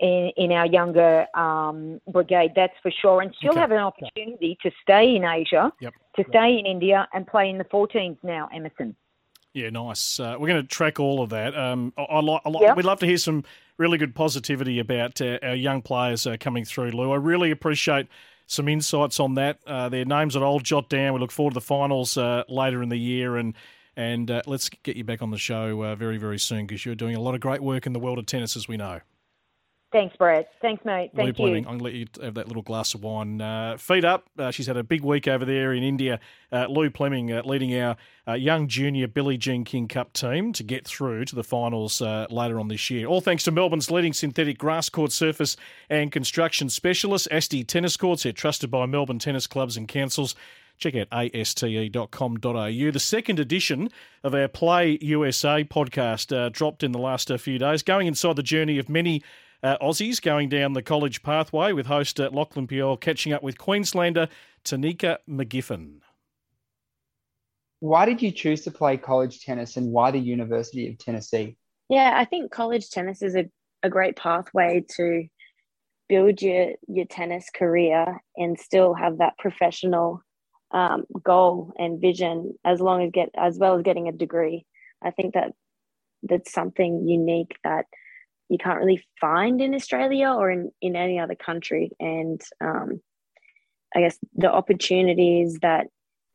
in, 0.00 0.30
in 0.36 0.52
our 0.52 0.66
younger 0.66 1.26
um, 1.34 2.00
brigade, 2.10 2.52
that's 2.56 2.74
for 2.82 2.90
sure. 2.90 3.20
And 3.20 3.34
she'll 3.40 3.50
okay. 3.50 3.60
have 3.60 3.70
an 3.70 3.78
opportunity 3.78 4.56
to 4.62 4.70
stay 4.82 5.14
in 5.16 5.24
Asia, 5.24 5.72
yep. 5.80 5.94
to 6.16 6.24
stay 6.28 6.58
in 6.58 6.66
India, 6.66 7.06
and 7.12 7.26
play 7.26 7.50
in 7.50 7.58
the 7.58 7.64
14s 7.64 8.16
now, 8.22 8.48
Emerson. 8.54 8.96
Yeah, 9.52 9.70
nice. 9.70 10.20
Uh, 10.20 10.36
we're 10.38 10.46
going 10.46 10.62
to 10.62 10.68
track 10.68 11.00
all 11.00 11.22
of 11.22 11.30
that. 11.30 11.56
Um, 11.56 11.92
I, 11.96 12.02
I, 12.02 12.20
I, 12.20 12.40
yep. 12.60 12.76
We'd 12.76 12.86
love 12.86 13.00
to 13.00 13.06
hear 13.06 13.16
some 13.16 13.44
really 13.80 13.96
good 13.96 14.14
positivity 14.14 14.78
about 14.78 15.20
uh, 15.22 15.38
our 15.42 15.54
young 15.54 15.80
players 15.80 16.26
uh, 16.26 16.36
coming 16.38 16.66
through, 16.66 16.90
Lou. 16.90 17.10
I 17.10 17.16
really 17.16 17.50
appreciate 17.50 18.06
some 18.46 18.68
insights 18.68 19.18
on 19.18 19.34
that. 19.34 19.58
Uh, 19.66 19.88
their 19.88 20.04
names 20.04 20.34
that 20.34 20.42
I'll 20.42 20.60
jot 20.60 20.90
down. 20.90 21.14
We 21.14 21.20
look 21.20 21.32
forward 21.32 21.52
to 21.52 21.54
the 21.54 21.62
finals 21.62 22.16
uh, 22.18 22.44
later 22.46 22.82
in 22.82 22.90
the 22.90 22.98
year, 22.98 23.36
and 23.36 23.54
and 23.96 24.30
uh, 24.30 24.42
let's 24.46 24.68
get 24.68 24.96
you 24.96 25.04
back 25.04 25.22
on 25.22 25.30
the 25.30 25.38
show 25.38 25.94
very, 25.94 26.18
very 26.18 26.38
soon 26.38 26.66
because 26.66 26.86
you're 26.86 26.94
doing 26.94 27.16
a 27.16 27.20
lot 27.20 27.34
of 27.34 27.40
great 27.40 27.62
work 27.62 27.86
in 27.86 27.92
the 27.92 27.98
world 27.98 28.18
of 28.18 28.26
tennis, 28.26 28.56
as 28.56 28.68
we 28.68 28.76
know. 28.76 29.00
Thanks, 29.92 30.16
Brett. 30.16 30.52
Thanks, 30.62 30.84
mate. 30.84 31.10
Thank 31.16 31.36
Lou 31.40 31.48
you. 31.48 31.56
I'm 31.56 31.64
going 31.64 31.78
to 31.78 31.84
let 31.84 31.94
you 31.94 32.06
have 32.22 32.34
that 32.34 32.46
little 32.46 32.62
glass 32.62 32.94
of 32.94 33.02
wine. 33.02 33.40
Uh, 33.40 33.76
feet 33.76 34.04
up. 34.04 34.28
Uh, 34.38 34.52
she's 34.52 34.68
had 34.68 34.76
a 34.76 34.84
big 34.84 35.02
week 35.02 35.26
over 35.26 35.44
there 35.44 35.72
in 35.72 35.82
India. 35.82 36.20
Uh, 36.52 36.66
Lou 36.68 36.90
Pleming 36.90 37.32
uh, 37.32 37.42
leading 37.44 37.76
our 37.76 37.96
uh, 38.28 38.34
young 38.34 38.68
junior 38.68 39.08
Billie 39.08 39.36
Jean 39.36 39.64
King 39.64 39.88
Cup 39.88 40.12
team 40.12 40.52
to 40.52 40.62
get 40.62 40.86
through 40.86 41.24
to 41.24 41.34
the 41.34 41.42
finals 41.42 42.00
uh, 42.00 42.26
later 42.30 42.60
on 42.60 42.68
this 42.68 42.88
year. 42.88 43.06
All 43.06 43.20
thanks 43.20 43.42
to 43.44 43.50
Melbourne's 43.50 43.90
leading 43.90 44.12
synthetic 44.12 44.58
grass 44.58 44.88
court 44.88 45.10
surface 45.10 45.56
and 45.88 46.12
construction 46.12 46.68
specialist, 46.68 47.26
Asti 47.32 47.64
Tennis 47.64 47.96
Courts. 47.96 48.22
They're 48.22 48.32
trusted 48.32 48.70
by 48.70 48.86
Melbourne 48.86 49.18
tennis 49.18 49.48
clubs 49.48 49.76
and 49.76 49.88
councils. 49.88 50.36
Check 50.78 50.94
out 50.94 51.08
aste.com.au. 51.12 52.90
The 52.90 53.00
second 53.00 53.40
edition 53.40 53.90
of 54.22 54.34
our 54.34 54.48
Play 54.48 54.98
USA 55.02 55.64
podcast 55.64 56.52
dropped 56.52 56.84
in 56.84 56.92
the 56.92 56.98
last 56.98 57.30
few 57.38 57.58
days, 57.58 57.82
going 57.82 58.06
inside 58.06 58.36
the 58.36 58.42
journey 58.42 58.78
of 58.78 58.88
many 58.88 59.22
uh, 59.62 59.76
Aussies 59.78 60.20
going 60.20 60.48
down 60.48 60.72
the 60.72 60.82
college 60.82 61.22
pathway 61.22 61.72
with 61.72 61.86
host 61.86 62.18
uh, 62.20 62.30
Lachlan 62.32 62.66
Piole 62.66 63.00
catching 63.00 63.32
up 63.32 63.42
with 63.42 63.58
Queenslander 63.58 64.28
Tenika 64.64 65.18
McGiffin. 65.28 66.00
Why 67.80 68.04
did 68.04 68.20
you 68.20 68.30
choose 68.30 68.62
to 68.62 68.70
play 68.70 68.96
college 68.96 69.40
tennis 69.40 69.76
and 69.76 69.90
why 69.90 70.10
the 70.10 70.18
University 70.18 70.88
of 70.88 70.98
Tennessee? 70.98 71.56
Yeah, 71.88 72.12
I 72.14 72.24
think 72.24 72.50
college 72.50 72.90
tennis 72.90 73.22
is 73.22 73.34
a, 73.34 73.50
a 73.82 73.88
great 73.88 74.16
pathway 74.16 74.84
to 74.96 75.26
build 76.08 76.42
your, 76.42 76.72
your 76.88 77.06
tennis 77.06 77.48
career 77.54 78.20
and 78.36 78.58
still 78.58 78.94
have 78.94 79.18
that 79.18 79.38
professional 79.38 80.22
um, 80.72 81.04
goal 81.24 81.72
and 81.78 82.00
vision 82.00 82.54
as 82.64 82.80
long 82.80 83.02
as 83.02 83.10
get 83.12 83.30
as 83.36 83.58
well 83.58 83.76
as 83.76 83.82
getting 83.82 84.08
a 84.08 84.12
degree. 84.12 84.66
I 85.02 85.10
think 85.10 85.34
that 85.34 85.52
that's 86.22 86.52
something 86.52 87.08
unique 87.08 87.56
that 87.64 87.86
you 88.50 88.58
can't 88.58 88.80
really 88.80 89.02
find 89.20 89.62
in 89.62 89.74
Australia 89.74 90.30
or 90.30 90.50
in, 90.50 90.72
in 90.82 90.96
any 90.96 91.20
other 91.20 91.36
country. 91.36 91.92
And 92.00 92.40
um, 92.60 93.00
I 93.94 94.00
guess 94.00 94.18
the 94.34 94.52
opportunities 94.52 95.60
that 95.60 95.86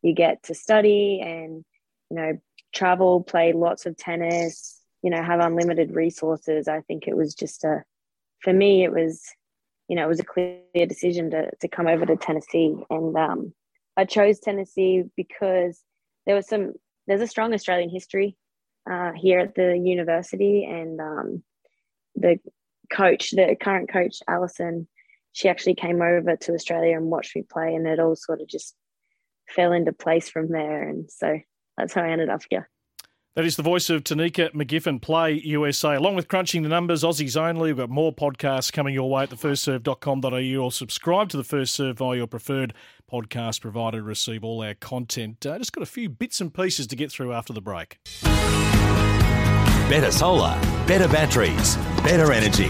you 0.02 0.14
get 0.14 0.44
to 0.44 0.56
study 0.56 1.20
and, 1.22 1.66
you 2.10 2.16
know, 2.16 2.40
travel, 2.74 3.22
play 3.22 3.52
lots 3.52 3.86
of 3.86 3.98
tennis, 3.98 4.80
you 5.02 5.10
know, 5.10 5.22
have 5.22 5.42
unlimited 5.42 5.94
resources. 5.94 6.70
I 6.70 6.82
think 6.82 7.06
it 7.06 7.18
was 7.18 7.36
just 7.36 7.66
a, 7.66 7.84
for 8.40 8.54
me, 8.54 8.86
it 8.86 8.94
was, 8.94 9.22
you 9.90 9.98
know, 9.98 10.06
it 10.06 10.08
was 10.08 10.22
a 10.22 10.26
clear 10.26 10.62
decision 10.88 11.32
to, 11.32 11.52
to 11.60 11.68
come 11.68 11.88
over 11.88 12.06
to 12.06 12.16
Tennessee. 12.16 12.76
And 12.90 13.16
um, 13.18 13.54
I 13.98 14.06
chose 14.06 14.40
Tennessee 14.40 15.04
because 15.18 15.82
there 16.26 16.36
was 16.36 16.48
some, 16.48 16.74
there's 17.08 17.22
a 17.22 17.28
strong 17.28 17.54
Australian 17.54 17.90
history 17.90 18.38
uh, 18.90 19.12
here 19.12 19.40
at 19.40 19.54
the 19.54 19.78
university. 19.78 20.64
And, 20.64 21.02
um, 21.02 21.44
the 22.16 22.40
coach, 22.92 23.32
the 23.32 23.56
current 23.60 23.92
coach, 23.92 24.18
Alison, 24.28 24.88
she 25.34 25.50
actually 25.50 25.76
came 25.76 26.02
over 26.02 26.36
to 26.36 26.54
Australia 26.54 26.96
and 26.96 27.08
watched 27.08 27.36
me 27.36 27.44
play, 27.44 27.76
and 27.76 27.86
it 27.88 28.00
all 28.00 28.16
sort 28.16 28.42
of 28.42 28.48
just 28.48 28.76
fell 29.50 29.74
into 29.74 29.92
place 29.92 30.30
from 30.30 30.50
there. 30.50 30.88
And 30.88 31.10
so 31.12 31.40
that's 31.78 31.94
how 31.94 32.04
I 32.04 32.10
ended 32.10 32.30
up 32.30 32.42
here. 32.50 32.70
That 33.36 33.44
is 33.44 33.58
the 33.58 33.64
voice 33.64 33.90
of 33.90 34.06
Tenika 34.06 34.54
McGiffin, 34.54 35.02
Play 35.02 35.34
USA. 35.44 35.96
Along 35.96 36.16
with 36.16 36.30
crunching 36.30 36.64
the 36.64 36.70
numbers, 36.70 37.04
Aussies 37.04 37.36
only. 37.36 37.74
We've 37.74 37.78
got 37.78 37.90
more 37.90 38.16
podcasts 38.16 38.72
coming 38.72 38.94
your 38.94 39.10
way 39.10 39.24
at 39.24 39.30
thefirstserve.com.au 39.30 40.64
or 40.64 40.72
subscribe 40.72 41.28
to 41.30 41.38
the 41.38 41.44
First 41.44 41.74
Serve 41.74 41.98
via 41.98 42.16
your 42.16 42.28
preferred 42.28 42.74
podcast 43.12 43.60
provider 43.60 43.98
to 43.98 44.04
receive 44.04 44.46
all 44.46 44.64
our 44.64 44.74
content. 44.74 45.46
Uh, 45.46 45.58
just 45.58 45.74
got 45.74 45.82
a 45.84 45.86
few 45.86 46.08
bits 46.08 46.40
and 46.40 46.54
pieces 46.54 46.88
to 46.88 46.96
get 46.96 47.12
through 47.12 47.34
after 47.34 47.52
the 47.52 47.62
break. 47.62 48.00
Better 49.88 50.12
solar, 50.12 50.60
better 50.88 51.08
batteries, 51.08 51.78
better 52.04 52.34
energy. 52.34 52.70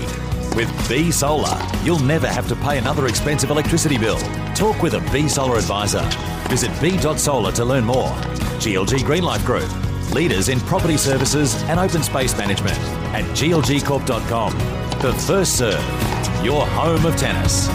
With 0.54 0.70
B 0.90 1.12
Solar, 1.12 1.58
you'll 1.82 2.00
never 2.00 2.28
have 2.28 2.46
to 2.50 2.58
pay 2.58 2.78
another 2.78 3.08
expensive 3.08 3.50
electricity 3.50 3.98
bill. 3.98 4.20
Talk 4.54 4.84
with 4.84 4.96
a 4.96 5.12
B 5.14 5.30
Solar 5.30 5.58
advisor. 5.58 6.04
Visit 6.50 6.72
b.solar 6.82 7.54
to 7.54 7.64
learn 7.64 7.86
more. 7.86 8.10
GLG 8.60 9.00
Greenlife 9.00 9.46
Group, 9.46 9.72
leaders 10.14 10.50
in 10.50 10.60
property 10.62 10.98
services 10.98 11.56
and 11.64 11.80
open 11.80 12.04
space 12.04 12.38
management 12.38 12.78
at 13.16 13.24
glgcorp.com. 13.34 14.58
The 15.00 15.14
First 15.26 15.58
Serve, 15.58 16.44
your 16.44 16.68
home 16.68 17.06
of 17.06 17.16
tennis. 17.16 17.70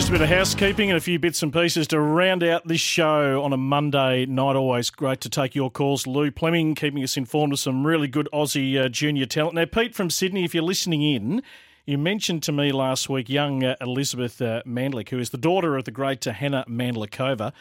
Just 0.00 0.08
a 0.08 0.12
bit 0.12 0.22
of 0.22 0.30
housekeeping 0.30 0.88
and 0.88 0.96
a 0.96 1.00
few 1.00 1.18
bits 1.18 1.42
and 1.42 1.52
pieces 1.52 1.86
to 1.88 2.00
round 2.00 2.42
out 2.42 2.66
this 2.66 2.80
show 2.80 3.42
on 3.42 3.52
a 3.52 3.58
Monday 3.58 4.24
night. 4.24 4.56
Always 4.56 4.88
great 4.88 5.20
to 5.20 5.28
take 5.28 5.54
your 5.54 5.70
calls. 5.70 6.06
Lou 6.06 6.30
Pleming 6.30 6.74
keeping 6.74 7.04
us 7.04 7.18
informed 7.18 7.52
of 7.52 7.58
some 7.58 7.86
really 7.86 8.08
good 8.08 8.26
Aussie 8.32 8.82
uh, 8.82 8.88
junior 8.88 9.26
talent. 9.26 9.56
Now, 9.56 9.66
Pete 9.66 9.94
from 9.94 10.08
Sydney, 10.08 10.42
if 10.42 10.54
you're 10.54 10.64
listening 10.64 11.02
in, 11.02 11.42
you 11.84 11.98
mentioned 11.98 12.42
to 12.44 12.50
me 12.50 12.72
last 12.72 13.10
week 13.10 13.28
young 13.28 13.62
uh, 13.62 13.76
Elizabeth 13.82 14.40
uh, 14.40 14.62
Mandlik, 14.66 15.10
who 15.10 15.18
is 15.18 15.28
the 15.30 15.36
daughter 15.36 15.76
of 15.76 15.84
the 15.84 15.90
great 15.90 16.26
uh, 16.26 16.32
Hana 16.32 16.64
Mandlikova. 16.66 17.52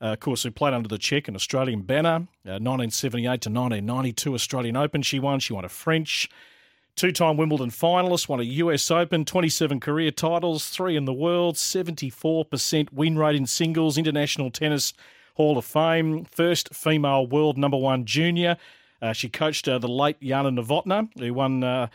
Uh, 0.00 0.06
of 0.06 0.20
course, 0.20 0.42
who 0.42 0.50
played 0.50 0.72
under 0.72 0.88
the 0.88 0.96
Czech 0.96 1.28
and 1.28 1.36
Australian 1.36 1.82
banner, 1.82 2.26
1978 2.44 3.26
to 3.42 3.50
1992 3.50 4.32
Australian 4.32 4.78
Open. 4.78 5.02
She 5.02 5.20
won. 5.20 5.38
She 5.38 5.52
won 5.52 5.66
a 5.66 5.68
French, 5.68 6.30
two-time 6.96 7.36
Wimbledon 7.36 7.70
finalist, 7.70 8.28
won 8.28 8.40
a 8.40 8.44
US 8.44 8.90
Open, 8.90 9.24
27 9.24 9.80
career 9.80 10.10
titles, 10.10 10.68
three 10.68 10.96
in 10.96 11.04
the 11.04 11.12
world, 11.12 11.56
74% 11.56 12.92
win 12.92 13.18
rate 13.18 13.36
in 13.36 13.46
singles, 13.46 13.98
International 13.98 14.50
Tennis 14.50 14.92
Hall 15.34 15.58
of 15.58 15.64
Fame, 15.64 16.24
first 16.24 16.74
female 16.74 17.26
world 17.26 17.58
number 17.58 17.76
one 17.76 18.04
junior. 18.04 18.56
Uh, 19.02 19.12
she 19.12 19.28
coached 19.28 19.68
uh, 19.68 19.78
the 19.78 19.88
late 19.88 20.20
Jana 20.20 20.50
Novotná, 20.50 21.08
who 21.18 21.34
won 21.34 21.62
uh, 21.64 21.88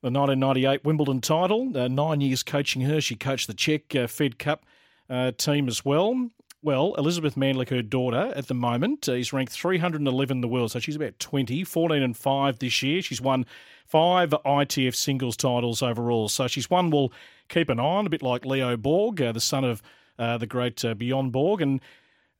the 0.00 0.10
1998 0.10 0.84
Wimbledon 0.84 1.20
title. 1.20 1.76
Uh, 1.76 1.88
nine 1.88 2.20
years 2.20 2.42
coaching 2.42 2.82
her. 2.82 3.00
She 3.00 3.16
coached 3.16 3.48
the 3.48 3.54
Czech 3.54 3.94
uh, 3.96 4.06
Fed 4.06 4.38
Cup 4.38 4.64
uh, 5.10 5.32
team 5.32 5.66
as 5.66 5.84
well. 5.84 6.30
Well, 6.64 6.94
Elizabeth 6.94 7.34
Mandlik, 7.34 7.68
her 7.68 7.82
daughter, 7.82 8.32
at 8.34 8.46
the 8.46 8.54
moment, 8.54 9.06
uh, 9.06 9.12
is 9.12 9.34
ranked 9.34 9.52
311 9.52 10.38
in 10.38 10.40
the 10.40 10.48
world. 10.48 10.70
So 10.70 10.78
she's 10.78 10.96
about 10.96 11.18
20, 11.18 11.62
14 11.62 12.02
and 12.02 12.16
5 12.16 12.58
this 12.58 12.82
year. 12.82 13.02
She's 13.02 13.20
won 13.20 13.44
five 13.86 14.30
ITF 14.30 14.94
singles 14.94 15.36
titles 15.36 15.82
overall. 15.82 16.30
So 16.30 16.46
she's 16.46 16.70
one 16.70 16.88
we'll 16.88 17.12
keep 17.50 17.68
an 17.68 17.78
eye 17.78 17.82
on, 17.82 18.06
a 18.06 18.08
bit 18.08 18.22
like 18.22 18.46
Leo 18.46 18.78
Borg, 18.78 19.20
uh, 19.20 19.32
the 19.32 19.42
son 19.42 19.62
of 19.62 19.82
uh, 20.18 20.38
the 20.38 20.46
great 20.46 20.82
uh, 20.86 20.94
Bjorn 20.94 21.28
Borg. 21.28 21.60
And 21.60 21.82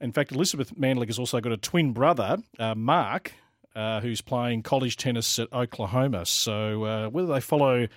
in 0.01 0.11
fact, 0.11 0.33
Elizabeth 0.33 0.75
Mandlik 0.75 1.09
has 1.09 1.19
also 1.19 1.39
got 1.43 1.53
a 1.53 1.59
twin 1.59 1.93
brother, 1.93 2.39
uh, 2.59 2.75
Mark, 2.75 3.35
uh, 3.77 4.01
who's 4.01 4.23
playing 4.23 4.63
college 4.63 4.97
tennis 4.97 5.39
at 5.39 5.53
Oklahoma. 5.53 6.25
So 6.25 6.85
uh, 6.85 7.09
whether 7.11 7.31
they 7.31 7.43
follow 7.43 7.89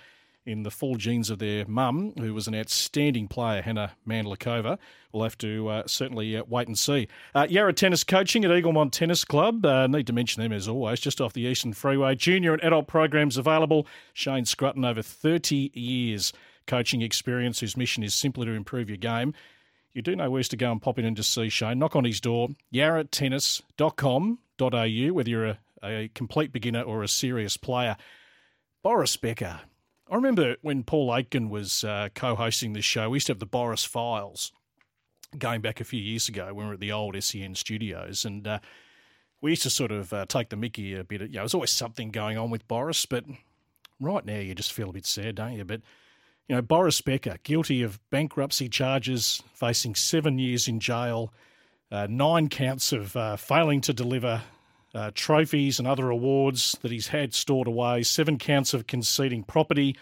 in 0.48 0.62
the 0.62 0.70
full 0.70 0.96
genes 0.96 1.28
of 1.28 1.38
their 1.38 1.66
mum, 1.66 2.14
who 2.18 2.32
was 2.32 2.48
an 2.48 2.54
outstanding 2.54 3.28
player, 3.28 3.60
Hana 3.60 3.92
Mandlikova. 4.08 4.78
We'll 5.12 5.24
have 5.24 5.36
to 5.38 5.68
uh, 5.68 5.82
certainly 5.86 6.36
uh, 6.36 6.44
wait 6.48 6.66
and 6.66 6.78
see. 6.78 7.06
Uh, 7.34 7.46
Yarra 7.48 7.74
Tennis 7.74 8.02
Coaching 8.02 8.46
at 8.46 8.50
Eaglemont 8.50 8.92
Tennis 8.92 9.24
Club. 9.24 9.66
Uh, 9.66 9.86
need 9.86 10.06
to 10.06 10.12
mention 10.12 10.42
them 10.42 10.52
as 10.52 10.66
always, 10.66 11.00
just 11.00 11.20
off 11.20 11.34
the 11.34 11.42
Eastern 11.42 11.74
Freeway. 11.74 12.14
Junior 12.14 12.54
and 12.54 12.64
adult 12.64 12.86
programs 12.86 13.36
available. 13.36 13.86
Shane 14.14 14.46
Scrutton, 14.46 14.86
over 14.86 15.02
30 15.02 15.70
years 15.74 16.32
coaching 16.66 17.02
experience, 17.02 17.60
whose 17.60 17.76
mission 17.76 18.02
is 18.02 18.14
simply 18.14 18.46
to 18.46 18.52
improve 18.52 18.88
your 18.88 18.96
game. 18.96 19.34
You 19.92 20.02
do 20.02 20.16
know 20.16 20.30
where's 20.30 20.48
to 20.48 20.56
go 20.56 20.72
and 20.72 20.80
pop 20.80 20.98
in 20.98 21.04
and 21.04 21.16
just 21.16 21.34
see 21.34 21.50
Shane. 21.50 21.78
Knock 21.78 21.94
on 21.94 22.04
his 22.04 22.20
door, 22.20 22.48
yarratennis.com.au, 22.72 25.12
whether 25.12 25.30
you're 25.30 25.46
a, 25.46 25.58
a 25.82 26.10
complete 26.14 26.52
beginner 26.52 26.82
or 26.82 27.02
a 27.02 27.08
serious 27.08 27.56
player. 27.56 27.96
Boris 28.82 29.16
Becker, 29.16 29.60
I 30.10 30.14
remember 30.14 30.56
when 30.62 30.84
Paul 30.84 31.14
Aitken 31.14 31.50
was 31.50 31.84
uh, 31.84 32.08
co-hosting 32.14 32.72
this 32.72 32.84
show, 32.84 33.10
we 33.10 33.16
used 33.16 33.26
to 33.26 33.32
have 33.32 33.40
the 33.40 33.46
Boris 33.46 33.84
Files 33.84 34.52
going 35.36 35.60
back 35.60 35.80
a 35.80 35.84
few 35.84 36.00
years 36.00 36.28
ago 36.28 36.46
when 36.46 36.66
we 36.66 36.68
were 36.68 36.74
at 36.74 36.80
the 36.80 36.92
old 36.92 37.22
SEN 37.22 37.54
studios, 37.54 38.24
and 38.24 38.46
uh, 38.46 38.58
we 39.42 39.50
used 39.50 39.62
to 39.62 39.70
sort 39.70 39.92
of 39.92 40.12
uh, 40.12 40.24
take 40.26 40.48
the 40.48 40.56
Mickey 40.56 40.94
a 40.94 41.04
bit. 41.04 41.20
You 41.20 41.28
know, 41.28 41.40
there's 41.40 41.54
always 41.54 41.70
something 41.70 42.10
going 42.10 42.38
on 42.38 42.50
with 42.50 42.66
Boris, 42.66 43.04
but 43.04 43.24
right 44.00 44.24
now 44.24 44.38
you 44.38 44.54
just 44.54 44.72
feel 44.72 44.88
a 44.88 44.94
bit 44.94 45.04
sad, 45.04 45.34
don't 45.34 45.52
you? 45.52 45.64
But 45.64 45.82
you 46.48 46.56
know, 46.56 46.62
Boris 46.62 47.02
Becker, 47.02 47.36
guilty 47.42 47.82
of 47.82 48.00
bankruptcy 48.08 48.70
charges, 48.70 49.42
facing 49.52 49.94
seven 49.94 50.38
years 50.38 50.68
in 50.68 50.80
jail, 50.80 51.34
uh, 51.92 52.06
nine 52.08 52.48
counts 52.48 52.92
of 52.92 53.14
uh, 53.14 53.36
failing 53.36 53.82
to 53.82 53.92
deliver 53.92 54.42
uh, 54.98 55.10
trophies 55.14 55.78
and 55.78 55.86
other 55.86 56.10
awards 56.10 56.76
that 56.82 56.90
he's 56.90 57.06
had 57.06 57.32
stored 57.32 57.68
away, 57.68 58.02
seven 58.02 58.36
counts 58.36 58.74
of 58.74 58.88
conceding 58.88 59.44
property, 59.44 59.96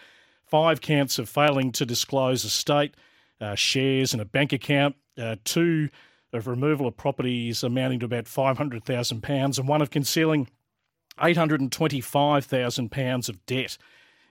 five 0.46 0.80
counts 0.80 1.18
of 1.18 1.28
failing 1.28 1.70
to 1.70 1.84
disclose 1.84 2.46
estate, 2.46 2.94
uh, 3.38 3.54
shares, 3.54 4.14
and 4.14 4.22
a 4.22 4.24
bank 4.24 4.54
account, 4.54 4.96
uh, 5.18 5.36
two 5.44 5.90
of 6.32 6.46
removal 6.46 6.86
of 6.86 6.96
properties 6.96 7.62
amounting 7.62 8.00
to 8.00 8.06
about 8.06 8.24
£500,000, 8.24 9.58
and 9.58 9.68
one 9.68 9.82
of 9.82 9.90
concealing 9.90 10.48
£825,000 11.20 13.28
of 13.28 13.44
debt. 13.44 13.76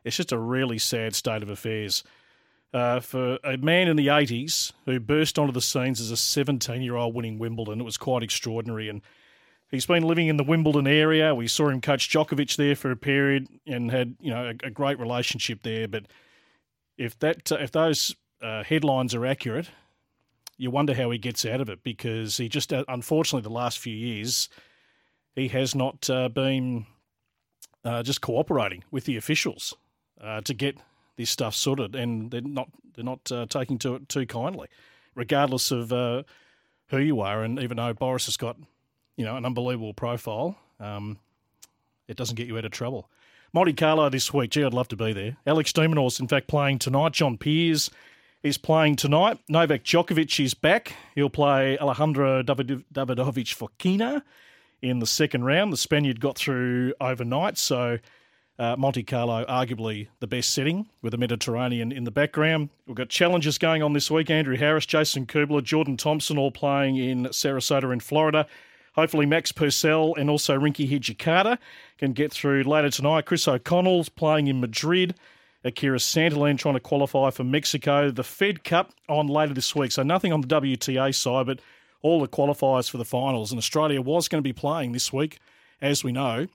It's 0.04 0.18
just 0.18 0.32
a 0.32 0.40
really 0.40 0.80
sad 0.80 1.14
state 1.14 1.44
of 1.44 1.50
affairs. 1.50 2.04
Uh, 2.74 3.00
for 3.00 3.38
a 3.44 3.56
man 3.58 3.88
in 3.88 3.98
the 3.98 4.08
80s 4.08 4.74
who 4.86 5.00
burst 5.00 5.38
onto 5.38 5.54
the 5.54 5.62
scenes 5.62 6.02
as 6.02 6.10
a 6.10 6.18
17 6.18 6.82
year 6.82 6.96
old 6.96 7.14
winning 7.14 7.38
Wimbledon, 7.38 7.80
it 7.80 7.86
was 7.86 7.98
quite 7.98 8.24
extraordinary. 8.24 8.90
And 8.90 9.04
He's 9.72 9.86
been 9.86 10.04
living 10.04 10.28
in 10.28 10.38
the 10.38 10.44
Wimbledon 10.44 10.88
area. 10.88 11.34
We 11.34 11.48
saw 11.48 11.70
him 11.70 11.82
coach 11.82 12.10
Djokovic 12.10 12.56
there 12.56 12.76
for 12.76 12.92
a 12.92 12.96
period 12.96 13.48
and 13.66 13.92
had 13.92 14.16
you 14.20 14.32
know 14.32 14.46
a, 14.46 14.68
a 14.68 14.70
great 14.70 15.00
relationship 15.00 15.64
there. 15.64 15.88
But 15.88 16.06
if 16.98 17.18
that 17.20 17.52
if 17.52 17.72
those 17.72 18.16
uh, 18.42 18.64
headlines 18.64 19.16
are 19.16 19.26
accurate, 19.26 19.70
you 20.58 20.70
wonder 20.70 20.94
how 20.94 21.10
he 21.10 21.18
gets 21.18 21.46
out 21.46 21.62
of 21.62 21.70
it 21.70 21.84
because 21.84 22.38
he 22.38 22.48
just 22.48 22.72
uh, 22.72 22.86
unfortunately 22.88 23.42
the 23.42 23.54
last 23.54 23.80
few 23.80 23.96
years 23.96 24.50
he 25.34 25.48
has 25.50 25.76
not 25.76 26.10
uh, 26.10 26.30
been 26.30 26.86
uh, 27.84 28.04
just 28.04 28.22
cooperating 28.22 28.84
with 28.92 29.06
the 29.06 29.18
officials 29.18 29.76
uh, 30.22 30.42
to 30.42 30.54
get 30.54 30.78
this 31.18 31.30
stuff 31.30 31.56
sorted, 31.56 31.96
and 31.96 32.30
they're 32.30 32.42
not 32.42 32.70
they're 32.94 33.04
not 33.04 33.32
uh, 33.32 33.46
taking 33.50 33.80
to 33.80 33.96
it 33.96 34.08
too 34.10 34.28
kindly, 34.28 34.68
regardless 35.16 35.72
of 35.72 35.90
who 35.90 36.98
you 37.00 37.20
are. 37.22 37.44
And 37.44 37.60
even 37.60 37.78
though 37.78 37.94
Boris 37.94 38.28
has 38.28 38.38
got 38.38 38.58
you 39.18 39.26
know, 39.26 39.38
an 39.38 39.46
unbelievable 39.46 39.94
profile. 39.94 40.58
Um, 40.80 41.18
it 42.08 42.18
doesn't 42.18 42.36
get 42.36 42.48
you 42.48 42.58
out 42.58 42.66
of 42.66 42.72
trouble. 42.72 43.10
Monte 43.54 43.74
Carlo 43.74 44.10
this 44.10 44.34
week. 44.34 44.52
Gee, 44.52 44.64
I'd 44.64 44.74
love 44.74 44.90
to 44.90 44.96
be 44.96 45.14
there. 45.14 45.38
Alex 45.48 45.72
Minaur's, 45.74 46.20
in 46.20 46.28
fact, 46.28 46.48
playing 46.48 46.80
tonight. 46.80 47.14
John 47.14 47.38
Peers 47.38 47.90
is 48.44 48.58
playing 48.58 48.98
tonight. 48.98 49.40
Novak 49.48 49.84
Djokovic 49.84 50.44
is 50.44 50.54
back. 50.54 50.94
He'll 51.16 51.30
play 51.30 51.78
Alejandro 51.80 52.44
Davidovich 52.44 53.56
Fokina 53.56 54.22
in 54.82 55.00
the 55.00 55.08
second 55.08 55.46
round. 55.46 55.74
The 55.74 55.78
Spaniard 55.78 56.20
got 56.20 56.38
through 56.38 56.94
overnight, 57.00 57.58
so 57.58 57.98
uh, 58.60 58.76
Monte 58.78 59.04
Carlo, 59.04 59.46
arguably 59.46 60.10
the 60.20 60.28
best 60.28 60.52
setting 60.52 60.88
with 61.02 61.12
the 61.12 61.18
Mediterranean 61.18 61.92
in 61.92 62.04
the 62.04 62.12
background. 62.12 62.70
We've 62.86 62.96
got 62.96 63.10
challenges 63.10 63.58
going 63.58 63.82
on 63.82 63.94
this 63.94 64.12
week. 64.12 64.30
Andrew 64.30 64.58
Harris, 64.58 64.86
Jason 64.86 65.26
Kubler, 65.26 65.64
Jordan 65.64 65.98
Thompson 65.98 66.38
all 66.38 66.52
playing 66.52 66.98
in 66.98 67.26
Sarasota 67.28 67.92
in 67.92 68.00
Florida. 68.00 68.48
Hopefully, 68.96 69.26
Max 69.26 69.52
Purcell 69.52 70.16
and 70.16 70.30
also 70.30 70.58
Rinky 70.58 70.90
Hijikata 70.90 71.58
can 71.98 72.14
get 72.14 72.32
through 72.32 72.64
later 72.64 72.90
tonight. 72.90 73.26
Chris 73.26 73.48
O'Connell's 73.48 74.10
playing 74.10 74.48
in 74.48 74.60
Madrid. 74.60 75.16
Akira 75.66 75.98
Santillan 75.98 76.58
trying 76.58 76.76
to 76.76 76.80
qualify 76.80 77.32
for 77.32 77.44
Mexico. 77.44 78.12
The 78.12 78.24
Fed 78.24 78.64
Cup 78.64 78.94
on 79.10 79.28
later 79.28 79.54
this 79.54 79.76
week. 79.76 79.92
So 79.92 80.04
nothing 80.04 80.32
on 80.32 80.42
the 80.42 80.48
WTA 80.48 81.14
side, 81.14 81.48
but 81.48 81.60
all 82.02 82.22
the 82.22 82.28
qualifiers 82.28 82.90
for 82.90 82.98
the 82.98 83.06
finals. 83.06 83.52
And 83.52 83.58
Australia 83.58 84.02
was 84.02 84.28
going 84.28 84.42
to 84.42 84.48
be 84.48 84.54
playing 84.54 84.92
this 84.92 85.12
week, 85.12 85.40
as 85.82 86.04
we 86.04 86.12
know, 86.12 86.48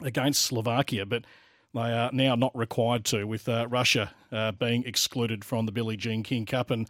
against 0.00 0.42
Slovakia, 0.42 1.06
but 1.06 1.24
they 1.72 1.80
are 1.80 2.10
now 2.12 2.34
not 2.34 2.54
required 2.56 3.04
to, 3.06 3.24
with 3.24 3.48
uh, 3.48 3.66
Russia 3.68 4.12
uh, 4.30 4.52
being 4.52 4.84
excluded 4.84 5.44
from 5.44 5.66
the 5.66 5.72
Billie 5.72 5.96
Jean 5.96 6.22
King 6.22 6.44
Cup 6.44 6.70
and 6.70 6.88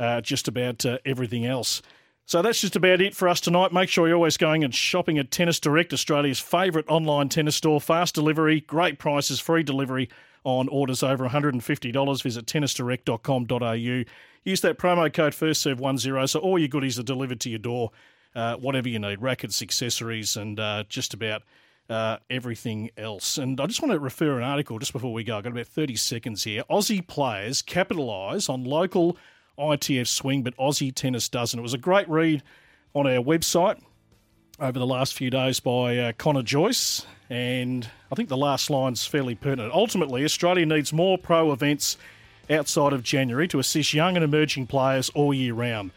uh, 0.00 0.20
just 0.22 0.48
about 0.48 0.84
uh, 0.84 0.98
everything 1.04 1.44
else. 1.46 1.82
So 2.26 2.40
that's 2.40 2.60
just 2.60 2.74
about 2.74 3.02
it 3.02 3.14
for 3.14 3.28
us 3.28 3.40
tonight. 3.40 3.72
Make 3.72 3.90
sure 3.90 4.08
you're 4.08 4.16
always 4.16 4.38
going 4.38 4.64
and 4.64 4.74
shopping 4.74 5.18
at 5.18 5.30
Tennis 5.30 5.60
Direct, 5.60 5.92
Australia's 5.92 6.40
favourite 6.40 6.88
online 6.88 7.28
tennis 7.28 7.56
store. 7.56 7.80
Fast 7.80 8.14
delivery, 8.14 8.62
great 8.62 8.98
prices, 8.98 9.40
free 9.40 9.62
delivery 9.62 10.08
on 10.42 10.68
orders 10.68 11.02
over 11.02 11.28
$150. 11.28 12.22
Visit 12.22 12.46
tennisdirect.com.au. 12.46 14.04
Use 14.44 14.60
that 14.62 14.78
promo 14.78 15.12
code 15.12 15.32
FIRSTSERVE10 15.32 16.28
so 16.28 16.40
all 16.40 16.58
your 16.58 16.68
goodies 16.68 16.98
are 16.98 17.02
delivered 17.02 17.40
to 17.40 17.50
your 17.50 17.58
door, 17.58 17.90
uh, 18.34 18.56
whatever 18.56 18.88
you 18.88 18.98
need 18.98 19.20
rackets, 19.20 19.60
accessories, 19.60 20.36
and 20.36 20.58
uh, 20.58 20.84
just 20.88 21.12
about 21.12 21.42
uh, 21.90 22.16
everything 22.30 22.90
else. 22.96 23.36
And 23.36 23.60
I 23.60 23.66
just 23.66 23.82
want 23.82 23.92
to 23.92 23.98
refer 23.98 24.38
an 24.38 24.44
article 24.44 24.78
just 24.78 24.94
before 24.94 25.12
we 25.12 25.24
go. 25.24 25.36
I've 25.36 25.44
got 25.44 25.52
about 25.52 25.66
30 25.66 25.96
seconds 25.96 26.44
here. 26.44 26.62
Aussie 26.70 27.06
players 27.06 27.60
capitalise 27.60 28.48
on 28.48 28.64
local 28.64 29.18
ITF 29.58 30.06
swing, 30.06 30.42
but 30.42 30.56
Aussie 30.56 30.94
tennis 30.94 31.28
doesn't. 31.28 31.58
It 31.58 31.62
was 31.62 31.74
a 31.74 31.78
great 31.78 32.08
read 32.08 32.42
on 32.94 33.06
our 33.06 33.22
website 33.22 33.80
over 34.60 34.78
the 34.78 34.86
last 34.86 35.14
few 35.14 35.30
days 35.30 35.60
by 35.60 35.98
uh, 35.98 36.12
Connor 36.16 36.42
Joyce, 36.42 37.06
and 37.28 37.88
I 38.10 38.14
think 38.14 38.28
the 38.28 38.36
last 38.36 38.70
line's 38.70 39.06
fairly 39.06 39.34
pertinent. 39.34 39.72
Ultimately, 39.72 40.24
Australia 40.24 40.66
needs 40.66 40.92
more 40.92 41.18
pro 41.18 41.52
events 41.52 41.96
outside 42.50 42.92
of 42.92 43.02
January 43.02 43.48
to 43.48 43.58
assist 43.58 43.94
young 43.94 44.16
and 44.16 44.24
emerging 44.24 44.66
players 44.66 45.10
all 45.10 45.32
year 45.32 45.54
round. 45.54 45.90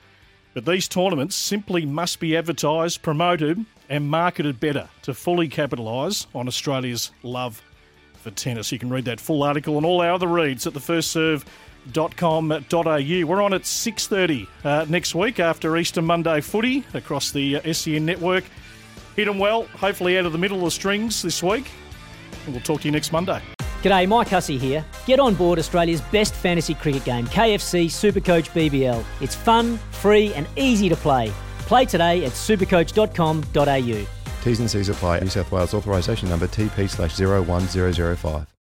But 0.54 0.66
these 0.66 0.88
tournaments 0.88 1.36
simply 1.36 1.86
must 1.86 2.20
be 2.20 2.36
advertised, 2.36 3.02
promoted, 3.04 3.64
and 3.90 4.10
marketed 4.10 4.60
better 4.60 4.90
to 5.04 5.14
fully 5.14 5.48
capitalise 5.48 6.26
on 6.34 6.48
Australia's 6.48 7.12
love 7.22 7.62
for 8.14 8.32
tennis. 8.32 8.72
You 8.72 8.80
can 8.80 8.90
read 8.90 9.06
that 9.06 9.20
full 9.20 9.44
article 9.44 9.78
and 9.78 9.86
all 9.86 10.02
our 10.02 10.14
other 10.14 10.28
reads 10.28 10.66
at 10.66 10.74
thefirstserve.com.au. 11.88 13.28
We're 13.28 13.42
on 13.42 13.54
at 13.54 13.62
6.30 13.64 14.48
uh, 14.64 14.86
next 14.90 15.16
week 15.16 15.40
after 15.40 15.78
Easter 15.78 16.02
Monday 16.02 16.42
footy 16.42 16.84
across 16.94 17.32
the 17.32 17.58
uh, 17.58 17.74
SEN 17.74 18.06
network. 18.06 18.44
Hit 19.16 19.26
them 19.26 19.40
well, 19.40 19.64
hopefully 19.64 20.18
out 20.18 20.26
of 20.26 20.32
the 20.32 20.38
middle 20.38 20.58
of 20.58 20.64
the 20.66 20.72
strings 20.72 21.22
this 21.22 21.42
week. 21.42 21.70
And 22.46 22.54
we'll 22.54 22.64
talk 22.64 22.82
to 22.82 22.88
you 22.88 22.92
next 22.92 23.12
Monday. 23.12 23.42
G'day, 23.82 24.08
Mike 24.08 24.30
Hussey 24.30 24.58
here. 24.58 24.84
Get 25.06 25.20
on 25.20 25.36
board 25.36 25.60
Australia's 25.60 26.02
best 26.02 26.34
fantasy 26.34 26.74
cricket 26.74 27.06
game, 27.06 27.28
KFC 27.28 27.86
Supercoach 27.86 28.50
BBL. 28.50 29.04
It's 29.22 29.36
fun, 29.36 29.78
free, 29.92 30.34
and 30.34 30.48
easy 30.56 30.90
to 30.90 30.96
play. 30.96 31.32
Play 31.60 31.86
today 31.86 32.26
at 32.26 32.32
supercoach.com.au. 32.32 34.08
T's 34.44 34.60
and 34.60 34.72
C's 34.72 34.90
apply. 34.90 35.20
New 35.20 35.28
South 35.28 35.52
Wales 35.52 35.74
authorisation 35.74 36.30
number 36.30 36.48
TP 36.48 36.90
slash 36.90 37.20
01005. 37.20 38.48